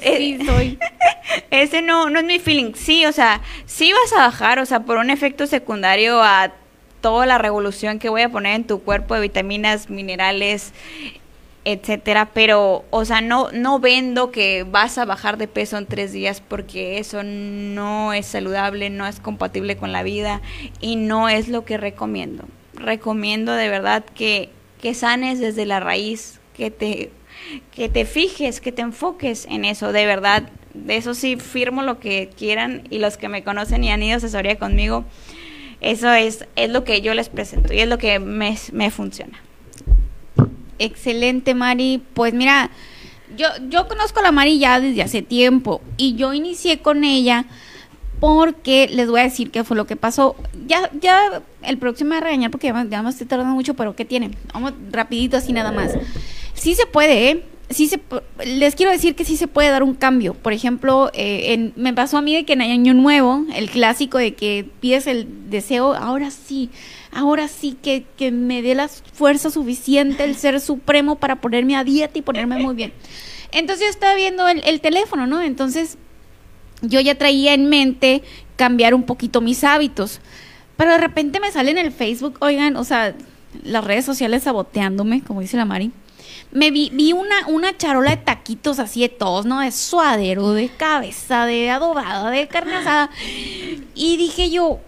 [0.02, 0.78] sí soy.
[1.50, 2.72] Ese no, no es mi feeling.
[2.74, 6.52] Sí, o sea, sí vas a bajar, o sea, por un efecto secundario a
[7.00, 10.72] toda la revolución que voy a poner en tu cuerpo de vitaminas, minerales,
[11.64, 16.12] etcétera, pero, o sea, no, no vendo que vas a bajar de peso en tres
[16.12, 20.40] días porque eso no es saludable, no es compatible con la vida
[20.80, 22.44] y no es lo que recomiendo.
[22.74, 24.48] Recomiendo de verdad que,
[24.80, 27.10] que sanes desde la raíz, que te,
[27.72, 30.48] que te fijes, que te enfoques en eso, de verdad.
[30.74, 34.14] De eso sí, firmo lo que quieran y los que me conocen y han ido
[34.14, 35.04] a asesoría conmigo,
[35.80, 39.40] eso es, es lo que yo les presento y es lo que me, me funciona.
[40.78, 42.02] Excelente, Mari.
[42.14, 42.70] Pues mira,
[43.36, 47.46] yo, yo conozco a la Mari ya desde hace tiempo y yo inicié con ella
[48.20, 50.36] porque les voy a decir qué fue lo que pasó.
[50.66, 53.74] Ya, ya el próximo me va a regañar porque ya, ya me estoy tardando mucho,
[53.74, 54.30] pero ¿qué tiene?
[54.52, 55.92] Vamos rapidito así nada más.
[56.58, 57.44] Sí se puede, ¿eh?
[57.70, 58.00] Sí se,
[58.44, 60.34] les quiero decir que sí se puede dar un cambio.
[60.34, 64.16] Por ejemplo, eh, en, me pasó a mí de que en Año Nuevo, el clásico
[64.18, 66.70] de que pides el deseo, ahora sí,
[67.12, 72.18] ahora sí que, me dé la fuerza suficiente el ser supremo para ponerme a dieta
[72.18, 72.92] y ponerme muy bien.
[73.52, 75.42] Entonces yo estaba viendo el teléfono, ¿no?
[75.42, 75.98] Entonces
[76.82, 78.22] yo ya traía en mente
[78.56, 80.20] cambiar un poquito mis hábitos.
[80.76, 83.14] Pero de repente me sale en el Facebook, oigan, o sea,
[83.64, 85.90] las redes sociales saboteándome, como dice la Mari.
[86.50, 89.60] Me vi, vi una, una charola de taquitos así de todos, ¿no?
[89.60, 93.10] De suadero, de cabeza, de adobada, de carne asada.
[93.94, 94.80] Y dije yo,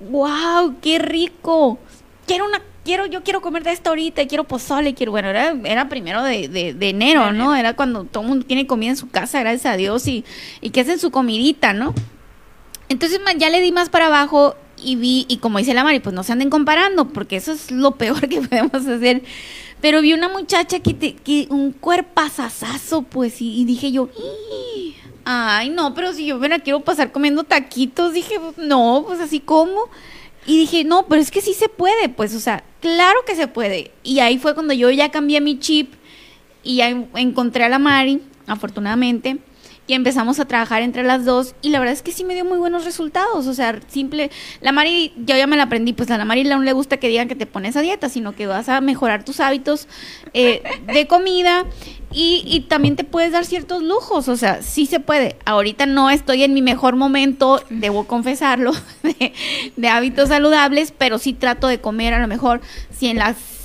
[0.00, 1.78] wow, qué rico.
[2.26, 5.88] Quiero una, quiero, yo quiero comer de esto ahorita, quiero pozole, quiero, bueno, era, era
[5.88, 7.54] primero de, de, de enero, ¿no?
[7.54, 10.24] Era cuando todo el mundo tiene comida en su casa, gracias a Dios, y,
[10.60, 11.94] y que hacen su comidita, ¿no?
[12.88, 16.14] Entonces ya le di más para abajo y vi, y como dice la Mari, pues
[16.14, 19.22] no se anden comparando, porque eso es lo peor que podemos hacer.
[19.80, 24.08] Pero vi una muchacha que, que un cuerpazazazo, pues, y, dije yo,
[25.24, 29.40] ay, no, pero si yo me la quiero pasar comiendo taquitos, dije, no, pues así
[29.40, 29.88] como.
[30.46, 33.48] Y dije, no, pero es que sí se puede, pues, o sea, claro que se
[33.48, 33.92] puede.
[34.02, 35.92] Y ahí fue cuando yo ya cambié mi chip
[36.64, 39.38] y ya encontré a la Mari, afortunadamente
[39.88, 42.44] y empezamos a trabajar entre las dos y la verdad es que sí me dio
[42.44, 46.18] muy buenos resultados, o sea, simple, la Mari, yo ya me la aprendí, pues a
[46.18, 48.68] la Mari no le gusta que digan que te pones a dieta, sino que vas
[48.68, 49.88] a mejorar tus hábitos
[50.34, 50.62] eh,
[50.92, 51.64] de comida
[52.12, 55.36] y, y, también te puedes dar ciertos lujos, o sea, sí se puede.
[55.44, 59.32] Ahorita no estoy en mi mejor momento, debo confesarlo, de,
[59.76, 62.60] de hábitos saludables, pero sí trato de comer a lo mejor
[62.90, 63.57] si en las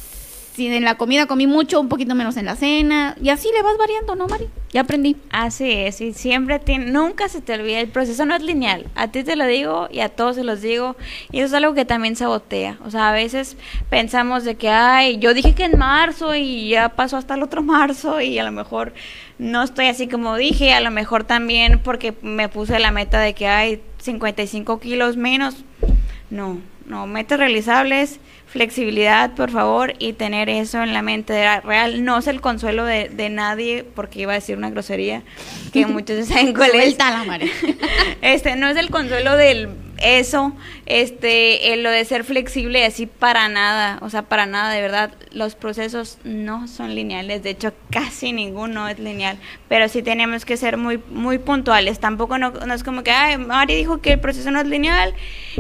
[0.54, 3.16] si en la comida comí mucho, un poquito menos en la cena.
[3.22, 4.50] Y así le vas variando, ¿no, Mari?
[4.72, 5.16] Ya aprendí.
[5.32, 8.86] Así es, y siempre nunca se te olvida, el proceso no es lineal.
[8.96, 10.96] A ti te lo digo y a todos se los digo.
[11.32, 12.78] Y eso es algo que también sabotea.
[12.86, 13.58] O sea, a veces
[13.90, 17.64] pensamos de que, ay, yo dije que en marzo y ya pasó hasta el otro
[17.64, 18.94] marzo y a lo mejor
[19.40, 20.74] no estoy así como dije.
[20.74, 25.64] A lo mejor también porque me puse la meta de que hay 55 kilos menos.
[26.30, 28.20] No, no, metas realizables
[28.54, 32.06] flexibilidad, por favor, y tener eso en la mente real.
[32.06, 35.24] No es el consuelo de, de nadie, porque iba a decir una grosería
[35.74, 36.98] que muchos saben cuál es.
[36.98, 37.52] la madre.
[38.22, 39.70] Este, no es el consuelo del
[40.04, 40.54] eso,
[40.86, 45.56] este, lo de ser flexible así para nada, o sea, para nada, de verdad, los
[45.56, 49.38] procesos no son lineales, de hecho casi ninguno es lineal,
[49.70, 53.76] pero sí tenemos que ser muy, muy puntuales, tampoco no, es como que, ay, Mari
[53.76, 55.14] dijo que el proceso no es lineal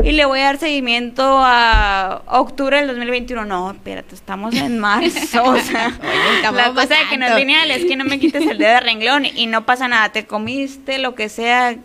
[0.04, 5.44] y le voy a dar seguimiento a octubre del 2021, no, espérate, estamos en marzo,
[5.44, 5.98] o sea,
[6.52, 8.80] la cosa de que no es lineal es que no me quites el dedo de
[8.82, 11.78] renglón y no pasa nada, te comiste lo que sea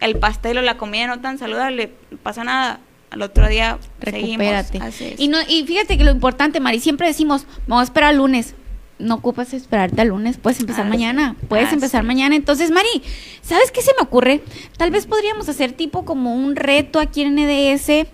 [0.00, 2.80] el pastel o la comida no tan saludable, no pasa nada.
[3.08, 4.80] Al otro día Recupérate.
[5.16, 8.56] Y, no, y fíjate que lo importante, Mari, siempre decimos, vamos a esperar al lunes.
[8.98, 12.34] No ocupas esperarte al lunes, puedes empezar mañana, puedes empezar mañana.
[12.34, 13.02] Entonces, Mari,
[13.42, 14.42] ¿sabes qué se me ocurre?
[14.76, 18.08] Tal vez podríamos hacer tipo como un reto aquí en NDS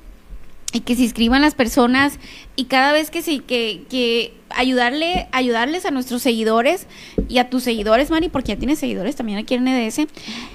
[0.72, 2.18] y que se inscriban las personas
[2.56, 6.86] y cada vez que sí que, que ayudarle ayudarles a nuestros seguidores
[7.28, 10.06] y a tus seguidores Mari porque ya tienes seguidores también aquí en NDS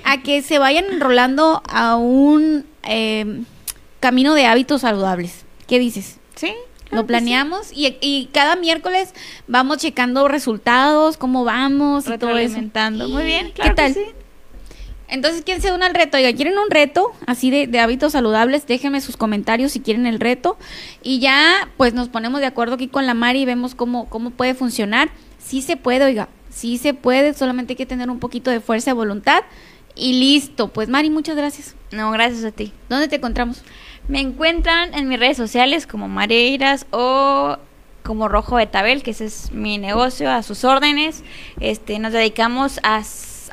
[0.03, 3.41] a que se vayan enrolando a un eh,
[3.99, 6.19] camino de hábitos saludables ¿qué dices?
[6.35, 6.53] sí
[6.89, 9.14] lo planeamos y, y, cada miércoles
[9.48, 12.60] vamos checando resultados, cómo vamos y todo eso.
[13.10, 13.94] Muy bien, ¿qué tal?
[13.94, 14.06] sí.
[15.09, 16.17] Entonces, ¿quién se une al reto?
[16.17, 18.67] Oiga, ¿quieren un reto así de, hábitos saludables?
[18.67, 20.57] Déjenme sus comentarios si quieren el reto.
[21.01, 24.31] Y ya, pues nos ponemos de acuerdo aquí con la Mari y vemos cómo, cómo
[24.31, 25.09] puede funcionar.
[25.39, 28.91] Sí se puede, oiga, sí se puede, solamente hay que tener un poquito de fuerza
[28.91, 29.43] de voluntad.
[29.95, 30.67] Y listo.
[30.67, 31.75] Pues Mari, muchas gracias.
[31.91, 32.73] No, gracias a ti.
[32.89, 33.63] ¿Dónde te encontramos?
[34.07, 37.57] Me encuentran en mis redes sociales como Mareiras o
[38.03, 41.23] como Rojo Betabel, que ese es mi negocio, a sus órdenes.
[41.59, 43.03] Este, nos dedicamos a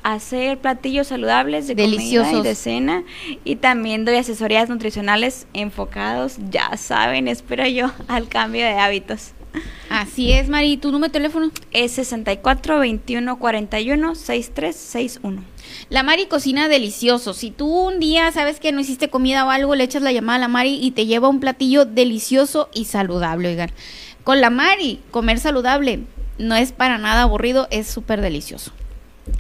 [0.03, 2.29] hacer platillos saludables de Deliciosos.
[2.29, 3.05] comida y de cena
[3.45, 9.33] y también doy asesorías nutricionales enfocados, ya saben, espero yo, al cambio de hábitos.
[9.89, 10.77] Así es, Mari.
[10.77, 11.51] ¿Tu número de teléfono?
[11.71, 15.45] Es 64 21 41 63 61.
[15.91, 17.35] La Mari cocina delicioso.
[17.35, 20.37] Si tú un día sabes que no hiciste comida o algo, le echas la llamada
[20.37, 23.71] a la Mari y te lleva un platillo delicioso y saludable, oigan.
[24.25, 26.01] Con la Mari, comer saludable
[26.39, 28.73] no es para nada aburrido, es súper delicioso.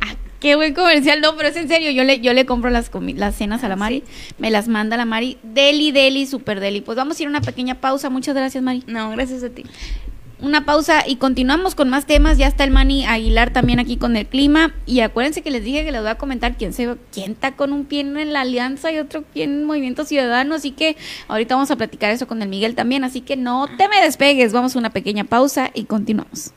[0.01, 0.15] Ah,
[0.45, 3.35] Qué buen comercial, no, pero es en serio, yo le, yo le compro las, las
[3.35, 4.05] cenas a la ah, Mari,
[4.37, 6.83] me las manda la Mari, deli, deli, super deli.
[6.83, 8.83] Pues vamos a ir a una pequeña pausa, muchas gracias Mari.
[8.87, 9.65] No, gracias a ti.
[10.41, 14.19] Una pausa y continuamos con más temas, ya está el Mani Aguilar también aquí con
[14.19, 17.33] el clima y acuérdense que les dije que les voy a comentar quién se quién
[17.33, 20.99] está con un pie en la Alianza y otro pie en Movimiento Ciudadano, así que
[21.29, 24.53] ahorita vamos a platicar eso con el Miguel también, así que no te me despegues,
[24.53, 26.53] vamos a una pequeña pausa y continuamos.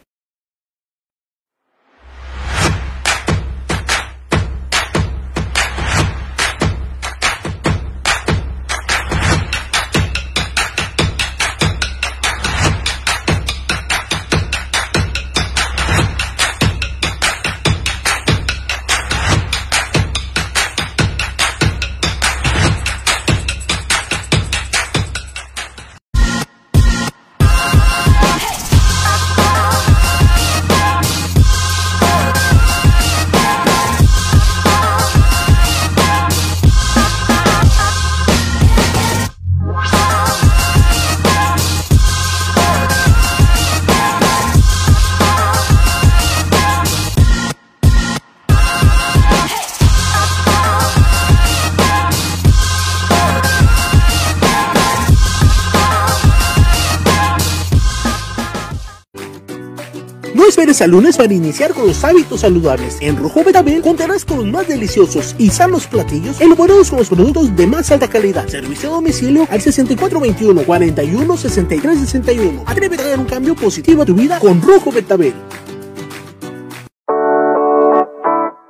[60.88, 62.98] Lunes para iniciar con los hábitos saludables.
[63.02, 67.56] En Rojo Betabel contarás con los más deliciosos y sanos platillos elaborados con los productos
[67.56, 68.48] de más alta calidad.
[68.48, 72.64] Servicio a domicilio al 6421 41 63 61.
[72.66, 75.34] Atrévete a dar un cambio positivo a tu vida con Rojo Betabel.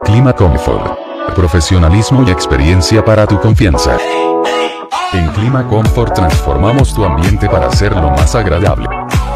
[0.03, 0.97] Clima Comfort.
[1.35, 3.97] Profesionalismo y experiencia para tu confianza.
[5.13, 8.87] En Clima Comfort transformamos tu ambiente para hacerlo más agradable.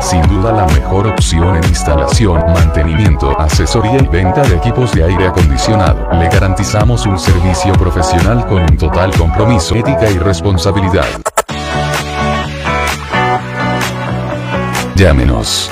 [0.01, 5.27] Sin duda la mejor opción en instalación, mantenimiento, asesoría y venta de equipos de aire
[5.27, 6.09] acondicionado.
[6.19, 11.05] Le garantizamos un servicio profesional con un total compromiso, ética y responsabilidad.
[14.95, 15.69] Llámenos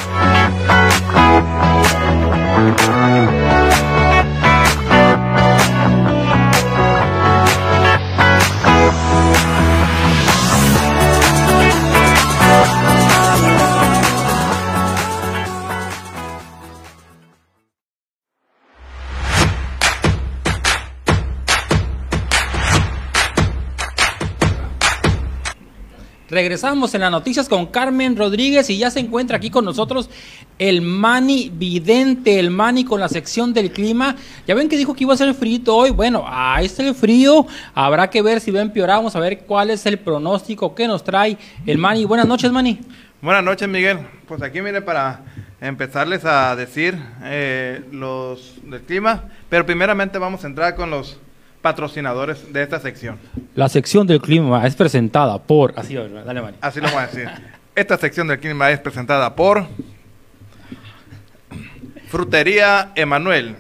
[26.30, 30.10] Regresamos en las noticias con Carmen Rodríguez y ya se encuentra aquí con nosotros
[30.60, 34.15] el Mani Vidente, el Mani con la sección del clima.
[34.45, 35.89] Ya ven que dijo que iba a ser frío hoy.
[35.89, 37.47] Bueno, ahí está el frío.
[37.73, 38.97] Habrá que ver si va a empeorar.
[38.97, 42.06] Vamos a ver cuál es el pronóstico que nos trae el Mani.
[42.06, 42.80] Buenas noches, Mani.
[43.22, 43.99] Buenas noches, Miguel.
[44.27, 45.23] Pues aquí viene para
[45.61, 51.18] empezarles a decir eh, los del clima, pero primeramente vamos a entrar con los
[51.61, 53.18] patrocinadores de esta sección.
[53.56, 55.73] La sección del clima es presentada por.
[55.77, 56.53] Así, dale.
[56.61, 57.30] Así lo voy a decir.
[57.76, 59.65] Esta sección del clima es presentada por
[62.10, 63.56] Frutería Emanuel.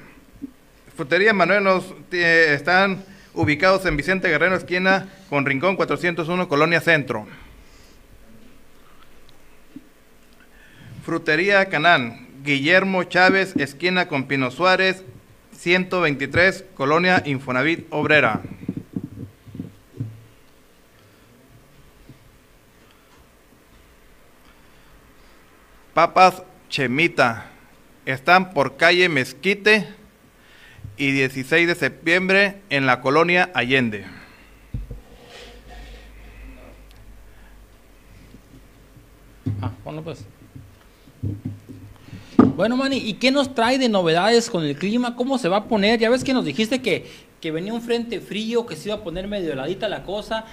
[0.95, 3.03] Frutería Emanuel nos eh, están
[3.33, 7.27] ubicados en Vicente Guerrero, esquina con Rincón 401, Colonia Centro.
[11.05, 15.03] Frutería Canán, Guillermo Chávez, esquina con Pino Suárez,
[15.59, 18.41] 123, Colonia Infonavit Obrera.
[25.93, 27.47] Papas Chemita,
[28.05, 29.85] están por calle Mezquite
[30.95, 34.05] y 16 de septiembre en la colonia Allende.
[39.61, 40.25] Ah, ponlo pues.
[42.59, 45.15] Bueno, Manny, ¿y qué nos trae de novedades con el clima?
[45.15, 45.97] ¿Cómo se va a poner?
[45.97, 47.09] Ya ves que nos dijiste que,
[47.39, 50.43] que venía un frente frío, que se iba a poner medio heladita la cosa.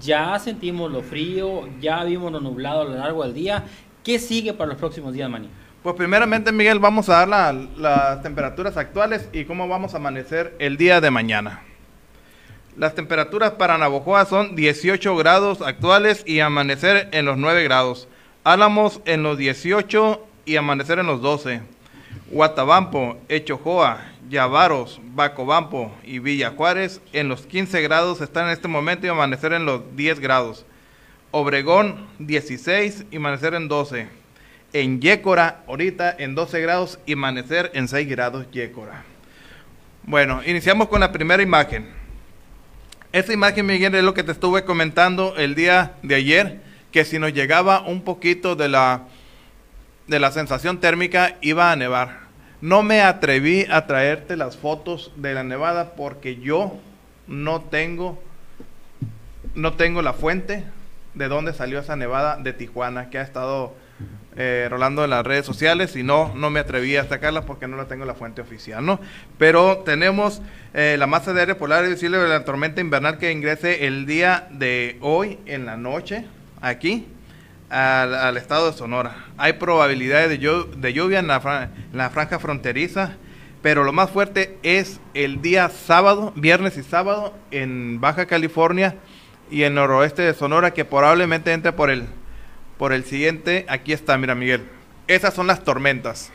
[0.00, 3.64] Ya sentimos lo frío, ya vimos lo nublado a lo largo del día.
[4.04, 5.48] ¿Qué sigue para los próximos días, Manny?
[5.82, 10.54] Pues primeramente, Miguel, vamos a dar la- las temperaturas actuales y cómo vamos a amanecer
[10.60, 11.64] el día de mañana.
[12.76, 18.06] Las temperaturas para Navojoa son 18 grados actuales y amanecer en los 9 grados.
[18.44, 21.60] Álamos en los 18 y amanecer en los 12.
[22.30, 24.00] Guatabampo, Echojoa,
[24.30, 29.52] Yavaros, Bacobampo y Villa Juárez en los 15 grados están en este momento y amanecer
[29.52, 30.64] en los 10 grados.
[31.30, 34.08] Obregón 16 y amanecer en 12.
[34.72, 39.04] En Yécora ahorita en 12 grados y amanecer en 6 grados Yécora.
[40.04, 41.88] Bueno, iniciamos con la primera imagen.
[43.12, 46.60] Esta imagen, Miguel, es lo que te estuve comentando el día de ayer,
[46.92, 49.02] que si nos llegaba un poquito de la,
[50.06, 52.26] de la sensación térmica, iba a nevar.
[52.60, 56.78] No me atreví a traerte las fotos de la nevada porque yo
[57.26, 58.22] no tengo,
[59.54, 60.64] no tengo la fuente
[61.14, 63.74] de dónde salió esa nevada de Tijuana que ha estado
[64.36, 67.76] eh, rolando en las redes sociales y no, no me atreví a sacarla porque no
[67.76, 69.00] la tengo la fuente oficial, ¿no?
[69.38, 70.42] Pero tenemos
[70.74, 74.46] eh, la masa de aire polar visible de la tormenta invernal que ingrese el día
[74.50, 76.26] de hoy en la noche
[76.60, 77.06] aquí
[77.70, 79.26] al, al estado de Sonora.
[79.36, 83.16] Hay probabilidades de, de lluvia en la, en la franja fronteriza,
[83.62, 88.96] pero lo más fuerte es el día sábado, viernes y sábado en Baja California
[89.50, 92.06] y en noroeste de Sonora que probablemente entre por el
[92.78, 93.64] por el siguiente.
[93.68, 94.64] Aquí está, mira Miguel.
[95.08, 96.30] Esas son las tormentas.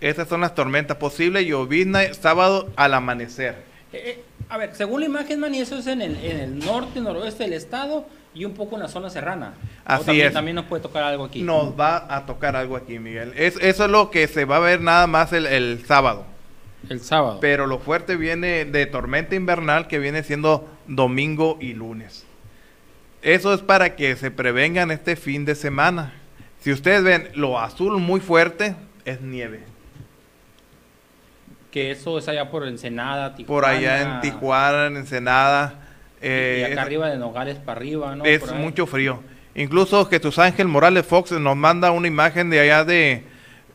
[0.00, 0.96] Esas son las tormentas.
[0.96, 3.64] Posible llovizna sábado al amanecer.
[4.48, 7.54] A ver, según la imagen, Manny, eso es en el, en el norte, noroeste del
[7.54, 9.54] estado y un poco en la zona serrana.
[9.56, 10.32] O Así también, es.
[10.32, 11.42] También nos puede tocar algo aquí.
[11.42, 13.32] Nos va a tocar algo aquí, Miguel.
[13.36, 16.24] Es, eso es lo que se va a ver nada más el, el sábado.
[16.88, 17.38] El sábado.
[17.40, 22.26] Pero lo fuerte viene de tormenta invernal que viene siendo domingo y lunes.
[23.22, 26.12] Eso es para que se prevengan este fin de semana.
[26.60, 29.73] Si ustedes ven lo azul muy fuerte, es nieve.
[31.74, 33.48] Que eso es allá por Ensenada, Tijuana.
[33.48, 35.74] Por allá en Tijuana, en Ensenada.
[36.22, 38.24] Y, eh, y acá es- arriba de Nogales para arriba, ¿no?
[38.24, 39.20] es mucho frío.
[39.56, 43.24] Incluso Jesús Ángel Morales Fox nos manda una imagen de allá de,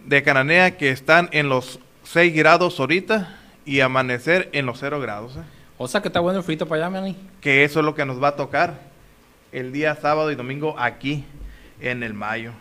[0.05, 3.35] de Cananea que están en los 6 grados ahorita
[3.65, 5.35] y amanecer en los 0 grados.
[5.35, 5.41] ¿eh?
[5.77, 7.17] O sea que está bueno el frito para allá, Manny.
[7.41, 8.75] Que eso es lo que nos va a tocar
[9.51, 11.25] el día sábado y domingo aquí
[11.81, 12.53] en el mayo.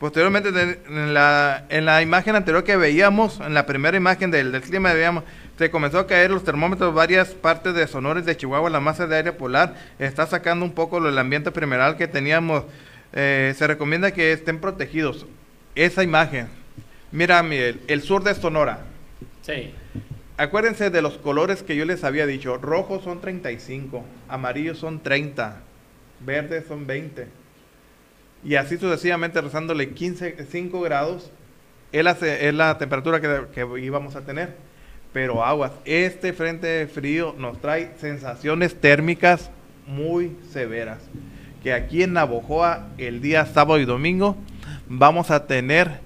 [0.00, 4.62] Posteriormente, en la, en la imagen anterior que veíamos, en la primera imagen del, del
[4.62, 5.24] clima, veíamos,
[5.58, 9.06] se comenzó a caer los termómetros varias partes de Sonora y de Chihuahua, la masa
[9.06, 12.64] de aire polar está sacando un poco el ambiente primeral que teníamos.
[13.12, 15.26] Eh, se recomienda que estén protegidos.
[15.74, 16.48] Esa imagen,
[17.12, 18.78] mira, Miguel, el sur de Sonora.
[19.42, 19.74] Sí.
[20.38, 22.56] Acuérdense de los colores que yo les había dicho.
[22.56, 25.60] Rojos son 35, amarillos son 30,
[26.20, 27.39] verdes son 20.
[28.44, 31.30] Y así sucesivamente rezándole 15, 5 grados,
[31.92, 34.54] es la, temperatura que, que íbamos a tener.
[35.12, 39.50] Pero aguas, este frente frío nos trae sensaciones térmicas
[39.86, 40.98] muy severas.
[41.62, 44.36] Que aquí en Navojoa, el día sábado y domingo,
[44.88, 46.00] vamos a tener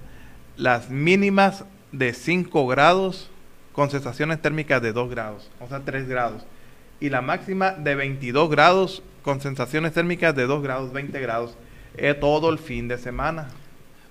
[0.57, 3.29] las mínimas de 5 grados
[3.71, 6.45] con sensaciones térmicas de 2 grados, o sea, 3 grados.
[6.99, 11.57] Y la máxima de 22 grados con sensaciones térmicas de 2 grados, 20 grados.
[11.97, 13.49] Es todo el fin de semana.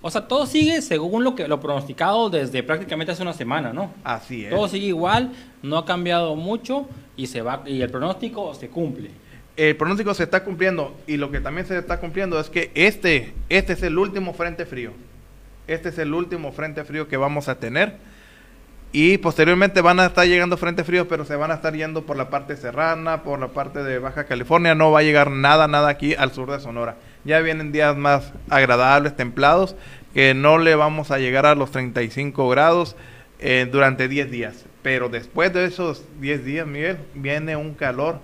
[0.06, 3.90] O sea, todo sigue según lo que lo pronosticado desde prácticamente hace una semana, ¿no?
[4.04, 4.50] Así es.
[4.50, 5.32] Todo sigue igual,
[5.62, 6.86] no ha cambiado mucho
[7.16, 9.10] y se va y el pronóstico se cumple.
[9.56, 13.32] El pronóstico se está cumpliendo y lo que también se está cumpliendo es que este
[13.48, 14.92] este es el último frente frío.
[15.66, 17.96] Este es el último frente frío que vamos a tener
[18.92, 22.16] y posteriormente van a estar llegando frentes fríos, pero se van a estar yendo por
[22.16, 24.76] la parte serrana, por la parte de Baja California.
[24.76, 26.94] No va a llegar nada, nada aquí al sur de Sonora.
[27.24, 29.76] Ya vienen días más agradables, templados,
[30.12, 32.96] que no le vamos a llegar a los 35 grados
[33.40, 34.64] eh, durante 10 días.
[34.82, 38.20] Pero después de esos 10 días, Miguel, viene un calor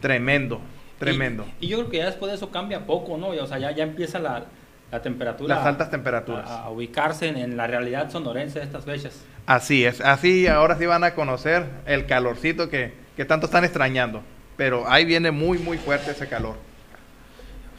[0.00, 0.60] tremendo,
[0.98, 1.46] tremendo.
[1.60, 3.28] Y, yo creo que ya después de eso cambia poco, ¿no?
[3.28, 4.46] O sea, ya, ya empieza la,
[4.90, 5.56] la temperatura.
[5.56, 6.48] Las altas temperaturas.
[6.48, 9.24] A, ubicarse en, la realidad sonorense de estas fechas.
[9.46, 14.22] Así es, así ahora sí van a conocer el calorcito que, que tanto están extrañando.
[14.56, 16.56] Pero ahí viene muy, muy fuerte ese calor.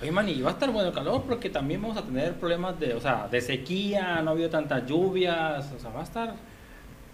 [0.04, 2.78] Oye, man, y va a estar bueno el calor porque también vamos a tener problemas
[2.78, 6.34] de, o sea, de sequía, no ha habido tantas lluvias, o sea, va a estar...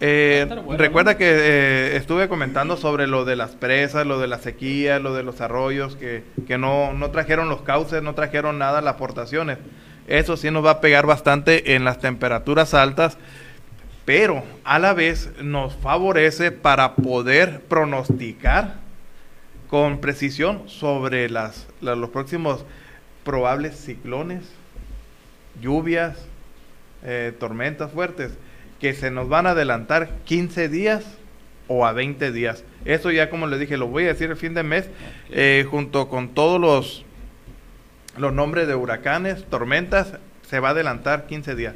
[0.00, 4.98] Eh, recuerda que eh, estuve comentando sobre lo de las presas, lo de la sequía,
[4.98, 8.94] lo de los arroyos, que, que no, no trajeron los cauces, no trajeron nada las
[8.94, 9.58] aportaciones.
[10.08, 13.18] Eso sí nos va a pegar bastante en las temperaturas altas,
[14.04, 18.80] pero a la vez nos favorece para poder pronosticar
[19.68, 22.64] con precisión sobre las, los próximos
[23.24, 24.44] probables ciclones,
[25.60, 26.16] lluvias,
[27.04, 28.32] eh, tormentas fuertes,
[28.80, 31.04] que se nos van a adelantar 15 días
[31.68, 32.64] o a 20 días.
[32.84, 34.88] Eso ya como les dije, lo voy a decir el fin de mes,
[35.30, 37.04] eh, junto con todos los
[38.16, 40.14] los nombres de huracanes, tormentas,
[40.48, 41.74] se va a adelantar 15 días.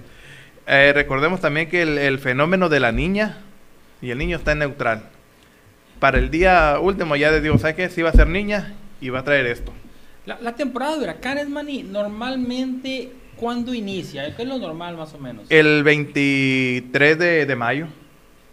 [0.66, 3.39] Eh, recordemos también que el, fenómeno de la niña
[4.01, 5.03] y el niño está en neutral.
[6.01, 7.89] Para el día último ya les digo, ¿sabes qué?
[7.89, 9.73] Si va a ser niña y va a traer esto.
[10.26, 14.34] La, temporada de huracanes, Mani, normalmente, ¿cuándo inicia?
[14.34, 15.51] ¿Qué es lo normal más o menos?
[15.51, 17.88] El 23 de, mayo.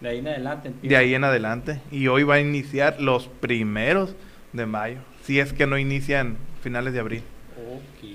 [0.01, 0.73] De ahí en adelante.
[0.81, 1.79] De ahí en adelante.
[1.89, 4.15] Y hoy va a iniciar los primeros
[4.51, 4.97] de mayo.
[5.23, 7.23] Si es que no inician finales de abril.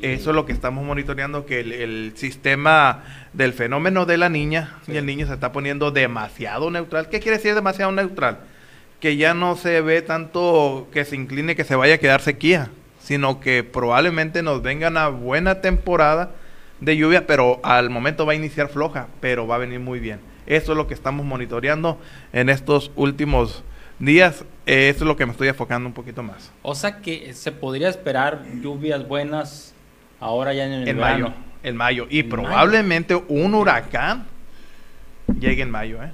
[0.03, 4.97] Eso es lo que estamos monitoreando, que el, sistema del fenómeno de la niña y
[4.97, 7.09] el niño se está poniendo demasiado neutral.
[7.09, 8.41] ¿Qué quiere decir demasiado neutral?
[9.01, 12.71] Que ya no se ve tanto que se incline, que se vaya a quedar sequía,
[13.07, 16.33] sino que probablemente nos venga una buena temporada
[16.81, 20.19] de lluvia, pero al momento va a iniciar floja, pero va a venir muy bien.
[20.47, 22.01] Eso es lo que estamos monitoreando
[22.33, 23.63] en estos últimos
[24.01, 26.51] días, eh, eso es lo que me estoy enfocando un poquito más.
[26.63, 29.73] O sea que se podría esperar lluvias buenas
[30.19, 31.33] ahora ya en el en mayo.
[31.63, 32.09] En mayo.
[32.11, 34.27] Y probablemente un huracán
[35.39, 36.11] llegue en mayo, ¿eh?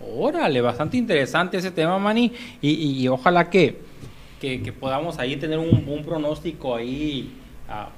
[0.00, 2.32] Órale, bastante interesante ese tema, Manny.
[2.60, 3.78] Y, ojalá que,
[4.42, 7.32] que, podamos ahí tener un, pronóstico ahí,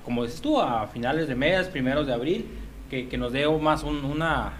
[0.05, 2.47] como dices tú, a finales de mes, primeros de abril,
[2.91, 4.53] que, nos dé más un, una,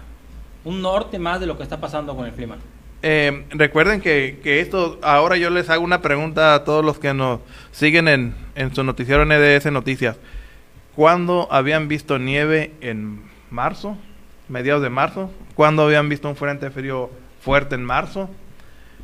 [0.63, 2.57] un norte más de lo que está pasando con el clima.
[3.03, 7.39] Eh, recuerden que, esto, ahora yo les hago una pregunta a todos los que nos
[7.71, 10.17] siguen en, en su noticiero NDS Noticias.
[10.95, 13.21] ¿Cuándo habían visto nieve en
[13.51, 13.95] marzo?
[14.49, 15.29] Mediados de marzo.
[15.53, 18.29] ¿Cuándo habían visto un frente frío fuerte en marzo?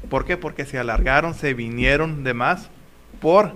[0.09, 0.37] ¿Por qué?
[0.37, 2.69] Porque se alargaron, se vinieron de más
[3.19, 3.53] por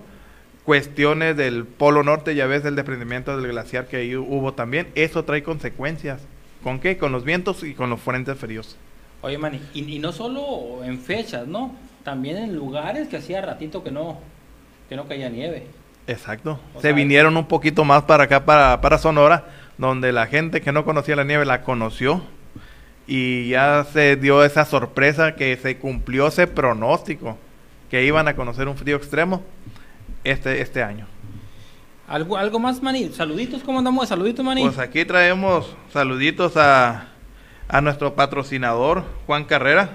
[0.63, 4.87] cuestiones del Polo Norte, ya ves el desprendimiento del glaciar que hubo también.
[4.95, 6.21] Eso trae consecuencias.
[6.63, 6.97] ¿Con qué?
[6.97, 8.77] Con los vientos y con los frentes fríos.
[9.21, 11.75] Oye, Manny, y, no solo en fechas, ¿no?
[12.03, 14.19] También en lugares que hacía ratito que no,
[14.89, 15.67] que no caía nieve.
[16.07, 16.59] Exacto.
[16.79, 19.45] Se vinieron un poquito más para acá, para, para Sonora,
[19.77, 22.21] donde la gente que no conocía la nieve la conoció.
[23.07, 27.37] Y ya se dio esa sorpresa que se cumplió ese pronóstico,
[27.89, 29.43] que iban a conocer un frío extremo
[30.23, 31.07] este, este año.
[32.07, 33.09] ¿Algo, ¿Algo más, Mani?
[33.09, 33.63] ¿Saluditos?
[33.63, 34.63] ¿Cómo andamos saluditos, Mani?
[34.63, 37.07] Pues aquí traemos saluditos a
[37.67, 39.89] a nuestro patrocinador Juan Carrera,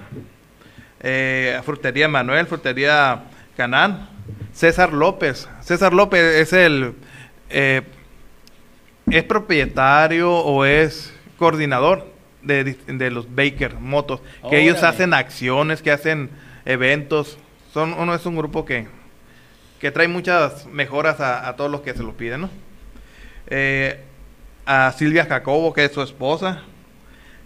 [1.00, 3.24] eh, a Frutería Manuel, Frutería
[3.56, 4.08] Canán,
[4.52, 5.48] César López.
[5.60, 6.94] César López es el
[7.48, 7.82] eh,
[9.10, 12.09] es propietario o es coordinador
[12.42, 16.30] de, los Baker Motos, que ellos hacen acciones, que hacen
[16.64, 17.38] eventos.
[17.72, 18.86] Son uno es un grupo que
[19.80, 22.50] que trae muchas mejoras a, a todos los que se lo piden, ¿no?
[23.46, 24.00] eh,
[24.66, 26.62] a Silvia Jacobo, que es su esposa,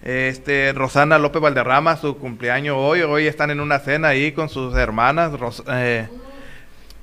[0.03, 4.75] este, Rosana López Valderrama, su cumpleaños hoy, hoy están en una cena ahí con sus
[4.75, 6.09] hermanas, Ros- eh,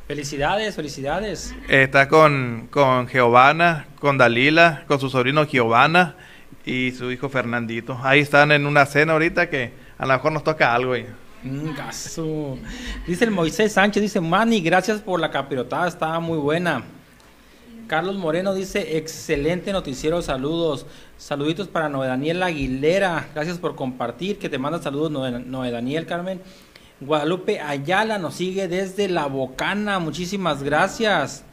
[0.08, 1.56] Felicidades, felicidades.
[1.70, 6.16] Está con, con Giovanna, con Dalila, con su sobrino Giovanna
[6.66, 8.00] y su hijo Fernandito.
[8.04, 10.94] Ahí están en una cena ahorita que a lo mejor nos toca algo.
[10.94, 11.06] ahí.
[11.44, 11.72] Mm.
[13.08, 16.84] Dice el Moisés Sánchez, dice, Manny, gracias por la capirotada, estaba muy buena.
[17.88, 20.86] Carlos Moreno dice, excelente noticiero, saludos.
[21.18, 26.42] Saluditos para Noé Daniel Aguilera, gracias por compartir, que te manda saludos Noé Daniel Carmen.
[27.00, 31.44] Guadalupe Ayala nos sigue desde La Bocana, muchísimas gracias.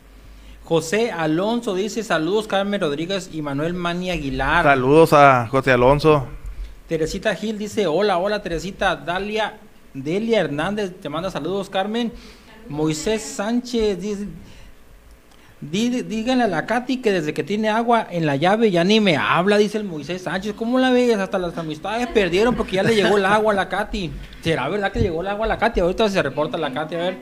[0.72, 4.64] José Alonso dice, saludos Carmen Rodríguez y Manuel Mani Aguilar.
[4.64, 6.26] Saludos a José Alonso.
[6.86, 9.54] Teresita Gil dice, hola, hola Teresita, Dalia,
[9.94, 12.12] Delia Hernández te manda saludos, Carmen.
[12.68, 14.26] Moisés Sánchez dice,
[15.62, 19.00] "Dí- díganle a la Katy que desde que tiene agua en la llave ya ni
[19.00, 20.52] me habla, dice el Moisés Sánchez.
[20.52, 21.16] ¿Cómo la ves?
[21.16, 24.10] Hasta las amistades perdieron porque ya le llegó el agua a la Katy.
[24.42, 25.80] ¿Será verdad que llegó el agua a la Katy?
[25.80, 27.18] Ahorita se reporta la Katy, a ver.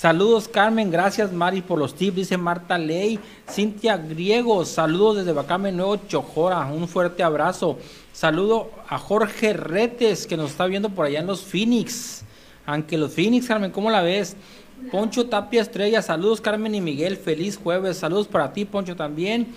[0.00, 5.72] Saludos Carmen, gracias Mari por los tips, dice Marta Ley, Cintia Griego, saludos desde Bacame
[5.72, 7.76] Nuevo Chojora, un fuerte abrazo.
[8.10, 12.24] Saludo a Jorge Retes que nos está viendo por allá en los Phoenix.
[12.64, 14.38] Aunque los Phoenix, Carmen, ¿cómo la ves?
[14.90, 19.48] Poncho Tapia Estrella, saludos Carmen y Miguel, feliz jueves, saludos para ti Poncho también.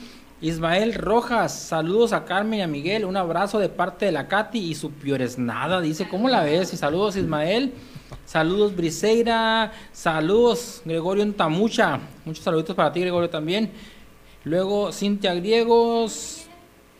[0.41, 4.59] Ismael Rojas, saludos a Carmen y a Miguel, un abrazo de parte de la Katy
[4.59, 6.73] y su piores nada, dice, ¿cómo la ves?
[6.73, 7.71] Y saludos Ismael,
[8.25, 13.71] saludos Briseira, saludos Gregorio Tamucha, muchos saluditos para ti Gregorio también.
[14.43, 16.47] Luego Cintia Griegos,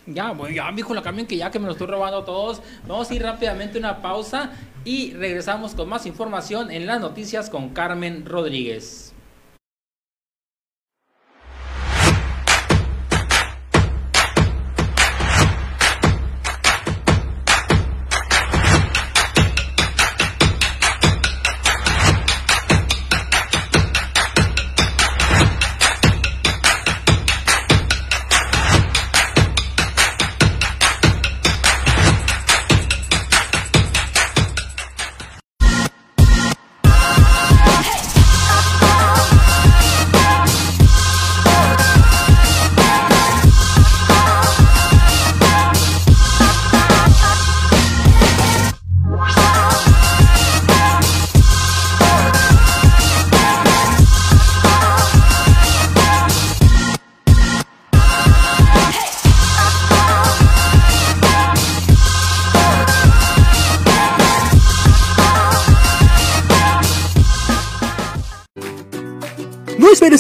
[0.06, 2.26] ya, bueno, ya me dijo la Carmen que ya que me lo estoy robando a
[2.26, 2.62] todos.
[2.88, 4.52] Vamos a ir rápidamente una pausa
[4.86, 9.13] y regresamos con más información en las noticias con Carmen Rodríguez.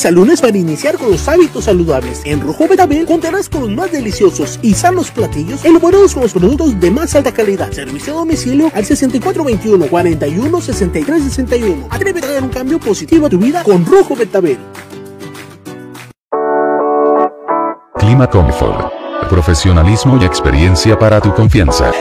[0.03, 2.21] Esperes al lunes para iniciar con los hábitos saludables.
[2.25, 6.77] En Rojo Betabel contarás con los más deliciosos y sanos platillos elaborados con los productos
[6.79, 7.71] de más alta calidad.
[7.71, 11.87] Servicio a domicilio al 6421 41 63 61.
[11.89, 14.57] Atrévete a dar un cambio positivo a tu vida con Rojo Betabel.
[17.97, 18.91] Clima Comfort.
[19.29, 21.91] Profesionalismo y experiencia para tu confianza.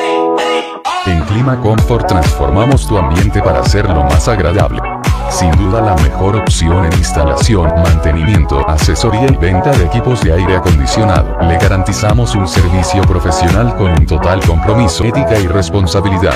[1.07, 4.91] En Clima Comfort transformamos tu ambiente para hacerlo más agradable.
[5.33, 10.57] Sin duda la mejor opción en instalación, mantenimiento, asesoría y venta de equipos de aire
[10.57, 11.39] acondicionado.
[11.49, 16.35] Le garantizamos un servicio profesional con un total compromiso, ética y responsabilidad.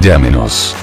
[0.00, 0.76] Llámenos.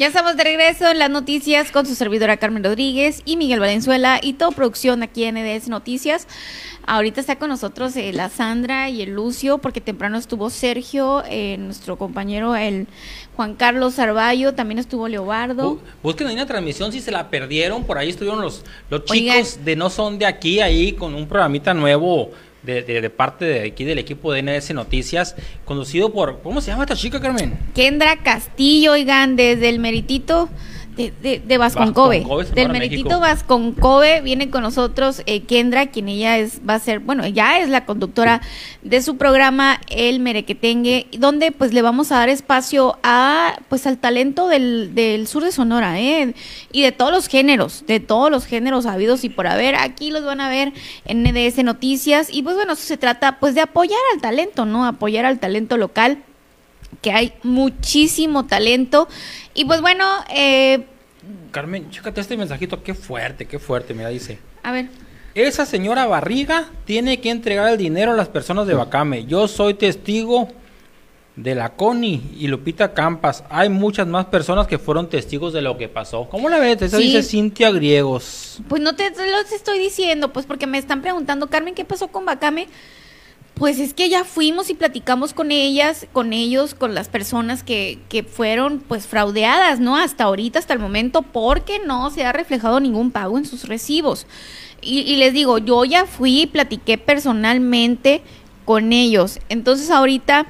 [0.00, 4.18] Ya estamos de regreso en las noticias con su servidora Carmen Rodríguez y Miguel Valenzuela
[4.22, 6.26] y todo producción aquí en NDS Noticias.
[6.86, 11.58] Ahorita está con nosotros eh, la Sandra y el Lucio porque temprano estuvo Sergio, eh,
[11.58, 12.86] nuestro compañero el
[13.36, 15.74] Juan Carlos Arballo, también estuvo Leobardo.
[15.74, 17.84] Bu- Busquen ahí una transmisión si se la perdieron.
[17.84, 19.36] Por ahí estuvieron los, los Oigan.
[19.44, 22.30] chicos de No Son de Aquí, ahí con un programita nuevo
[22.62, 25.34] de, de- parte de aquí del equipo de NS Noticias,
[25.64, 26.40] conducido por.
[26.42, 27.58] ¿Cómo se llama esta chica, Carmen?
[27.74, 30.48] Kendra Castillo, oigan, desde el Meritito,
[30.96, 33.20] de, de, de Vasconcove, del meritito.
[33.20, 37.68] Vasconcove, viene con nosotros eh, Kendra, quien ella es, va a ser, bueno, ya es
[37.68, 38.40] la conductora
[38.82, 43.98] de su programa El Merequetengue, donde pues le vamos a dar espacio a, pues al
[43.98, 46.34] talento del, del sur de Sonora, ¿eh?
[46.72, 50.24] y de todos los géneros, de todos los géneros habidos y por haber, aquí los
[50.24, 50.72] van a ver
[51.04, 54.84] en NDS Noticias, y pues bueno, eso se trata pues de apoyar al talento, ¿no?
[54.84, 56.22] Apoyar al talento local
[57.00, 59.08] que hay muchísimo talento.
[59.60, 60.86] Y pues bueno, eh,
[61.50, 64.38] Carmen, chécate este mensajito, qué fuerte, qué fuerte, mira, dice.
[64.62, 64.86] a ver,
[65.34, 69.26] Esa señora Barriga tiene que entregar el dinero a las personas de Bacame.
[69.26, 70.48] Yo soy testigo
[71.36, 73.44] de la Connie y Lupita Campas.
[73.50, 76.26] Hay muchas más personas que fueron testigos de lo que pasó.
[76.30, 76.80] ¿Cómo la ves?
[76.80, 77.02] Eso Sí.
[77.04, 78.62] dice Cintia Griegos.
[78.66, 82.08] pues no te, te los estoy diciendo, pues porque me están preguntando, Carmen, ¿qué pasó
[82.08, 82.66] con Bacame?
[83.60, 87.98] Pues es que ya fuimos y platicamos con ellas, con ellos, con las personas que,
[88.08, 89.98] que fueron pues fraudeadas, ¿no?
[89.98, 94.26] Hasta ahorita, hasta el momento, porque no se ha reflejado ningún pago en sus recibos.
[94.80, 98.22] Y, y les digo, yo ya fui y platiqué personalmente
[98.64, 99.40] con ellos.
[99.50, 100.46] Entonces ahorita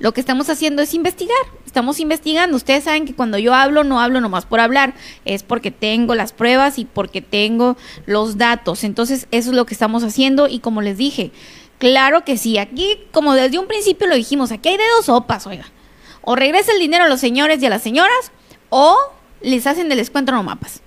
[0.00, 1.36] lo que estamos haciendo es investigar.
[1.64, 2.56] Estamos investigando.
[2.56, 4.94] Ustedes saben que cuando yo hablo, no hablo nomás por hablar.
[5.24, 8.82] Es porque tengo las pruebas y porque tengo los datos.
[8.82, 10.48] Entonces, eso es lo que estamos haciendo.
[10.48, 11.30] Y como les dije,
[11.78, 12.58] claro que sí.
[12.58, 15.66] Aquí, como desde un principio lo dijimos, aquí hay de dos sopas, oiga.
[16.22, 18.32] O regresa el dinero a los señores y a las señoras,
[18.68, 18.96] o
[19.40, 20.82] les hacen del descuento no mapas.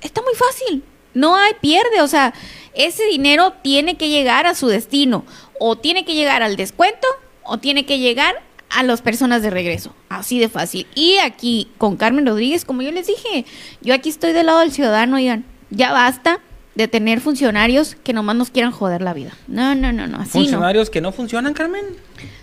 [0.00, 0.84] Está muy fácil.
[1.14, 2.02] No hay pierde.
[2.02, 2.34] O sea,
[2.74, 5.24] ese dinero tiene que llegar a su destino.
[5.58, 7.08] O tiene que llegar al descuento,
[7.42, 9.94] o tiene que llegar a las personas de regreso.
[10.08, 10.86] Así de fácil.
[10.94, 13.46] Y aquí, con Carmen Rodríguez, como yo les dije,
[13.80, 15.44] yo aquí estoy del lado del ciudadano, oigan.
[15.70, 16.40] Ya basta
[16.76, 19.32] de tener funcionarios que nomás nos quieran joder la vida.
[19.48, 20.18] No, no, no, no.
[20.18, 20.44] Así no.
[20.44, 21.84] Funcionarios que no funcionan, Carmen.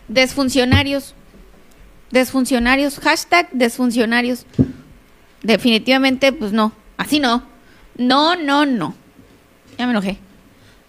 [0.08, 1.14] Desfuncionarios.
[2.10, 3.00] Desfuncionarios.
[3.00, 4.46] Hashtag desfuncionarios.
[5.44, 6.72] Definitivamente, pues no.
[6.98, 7.44] Así no.
[7.96, 8.96] No, no, no.
[9.78, 10.18] Ya me enojé.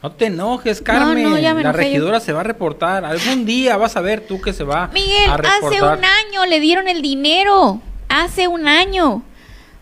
[0.02, 1.24] No te enojes, Carmen.
[1.24, 1.90] no, ya me la enojé yo.
[1.90, 3.04] regidora se va a reportar.
[3.04, 5.98] Algún día vas a ver tú que se va Miguel, a hace reportar.
[5.98, 7.80] un año le dieron el dinero.
[8.08, 9.22] Hace un año.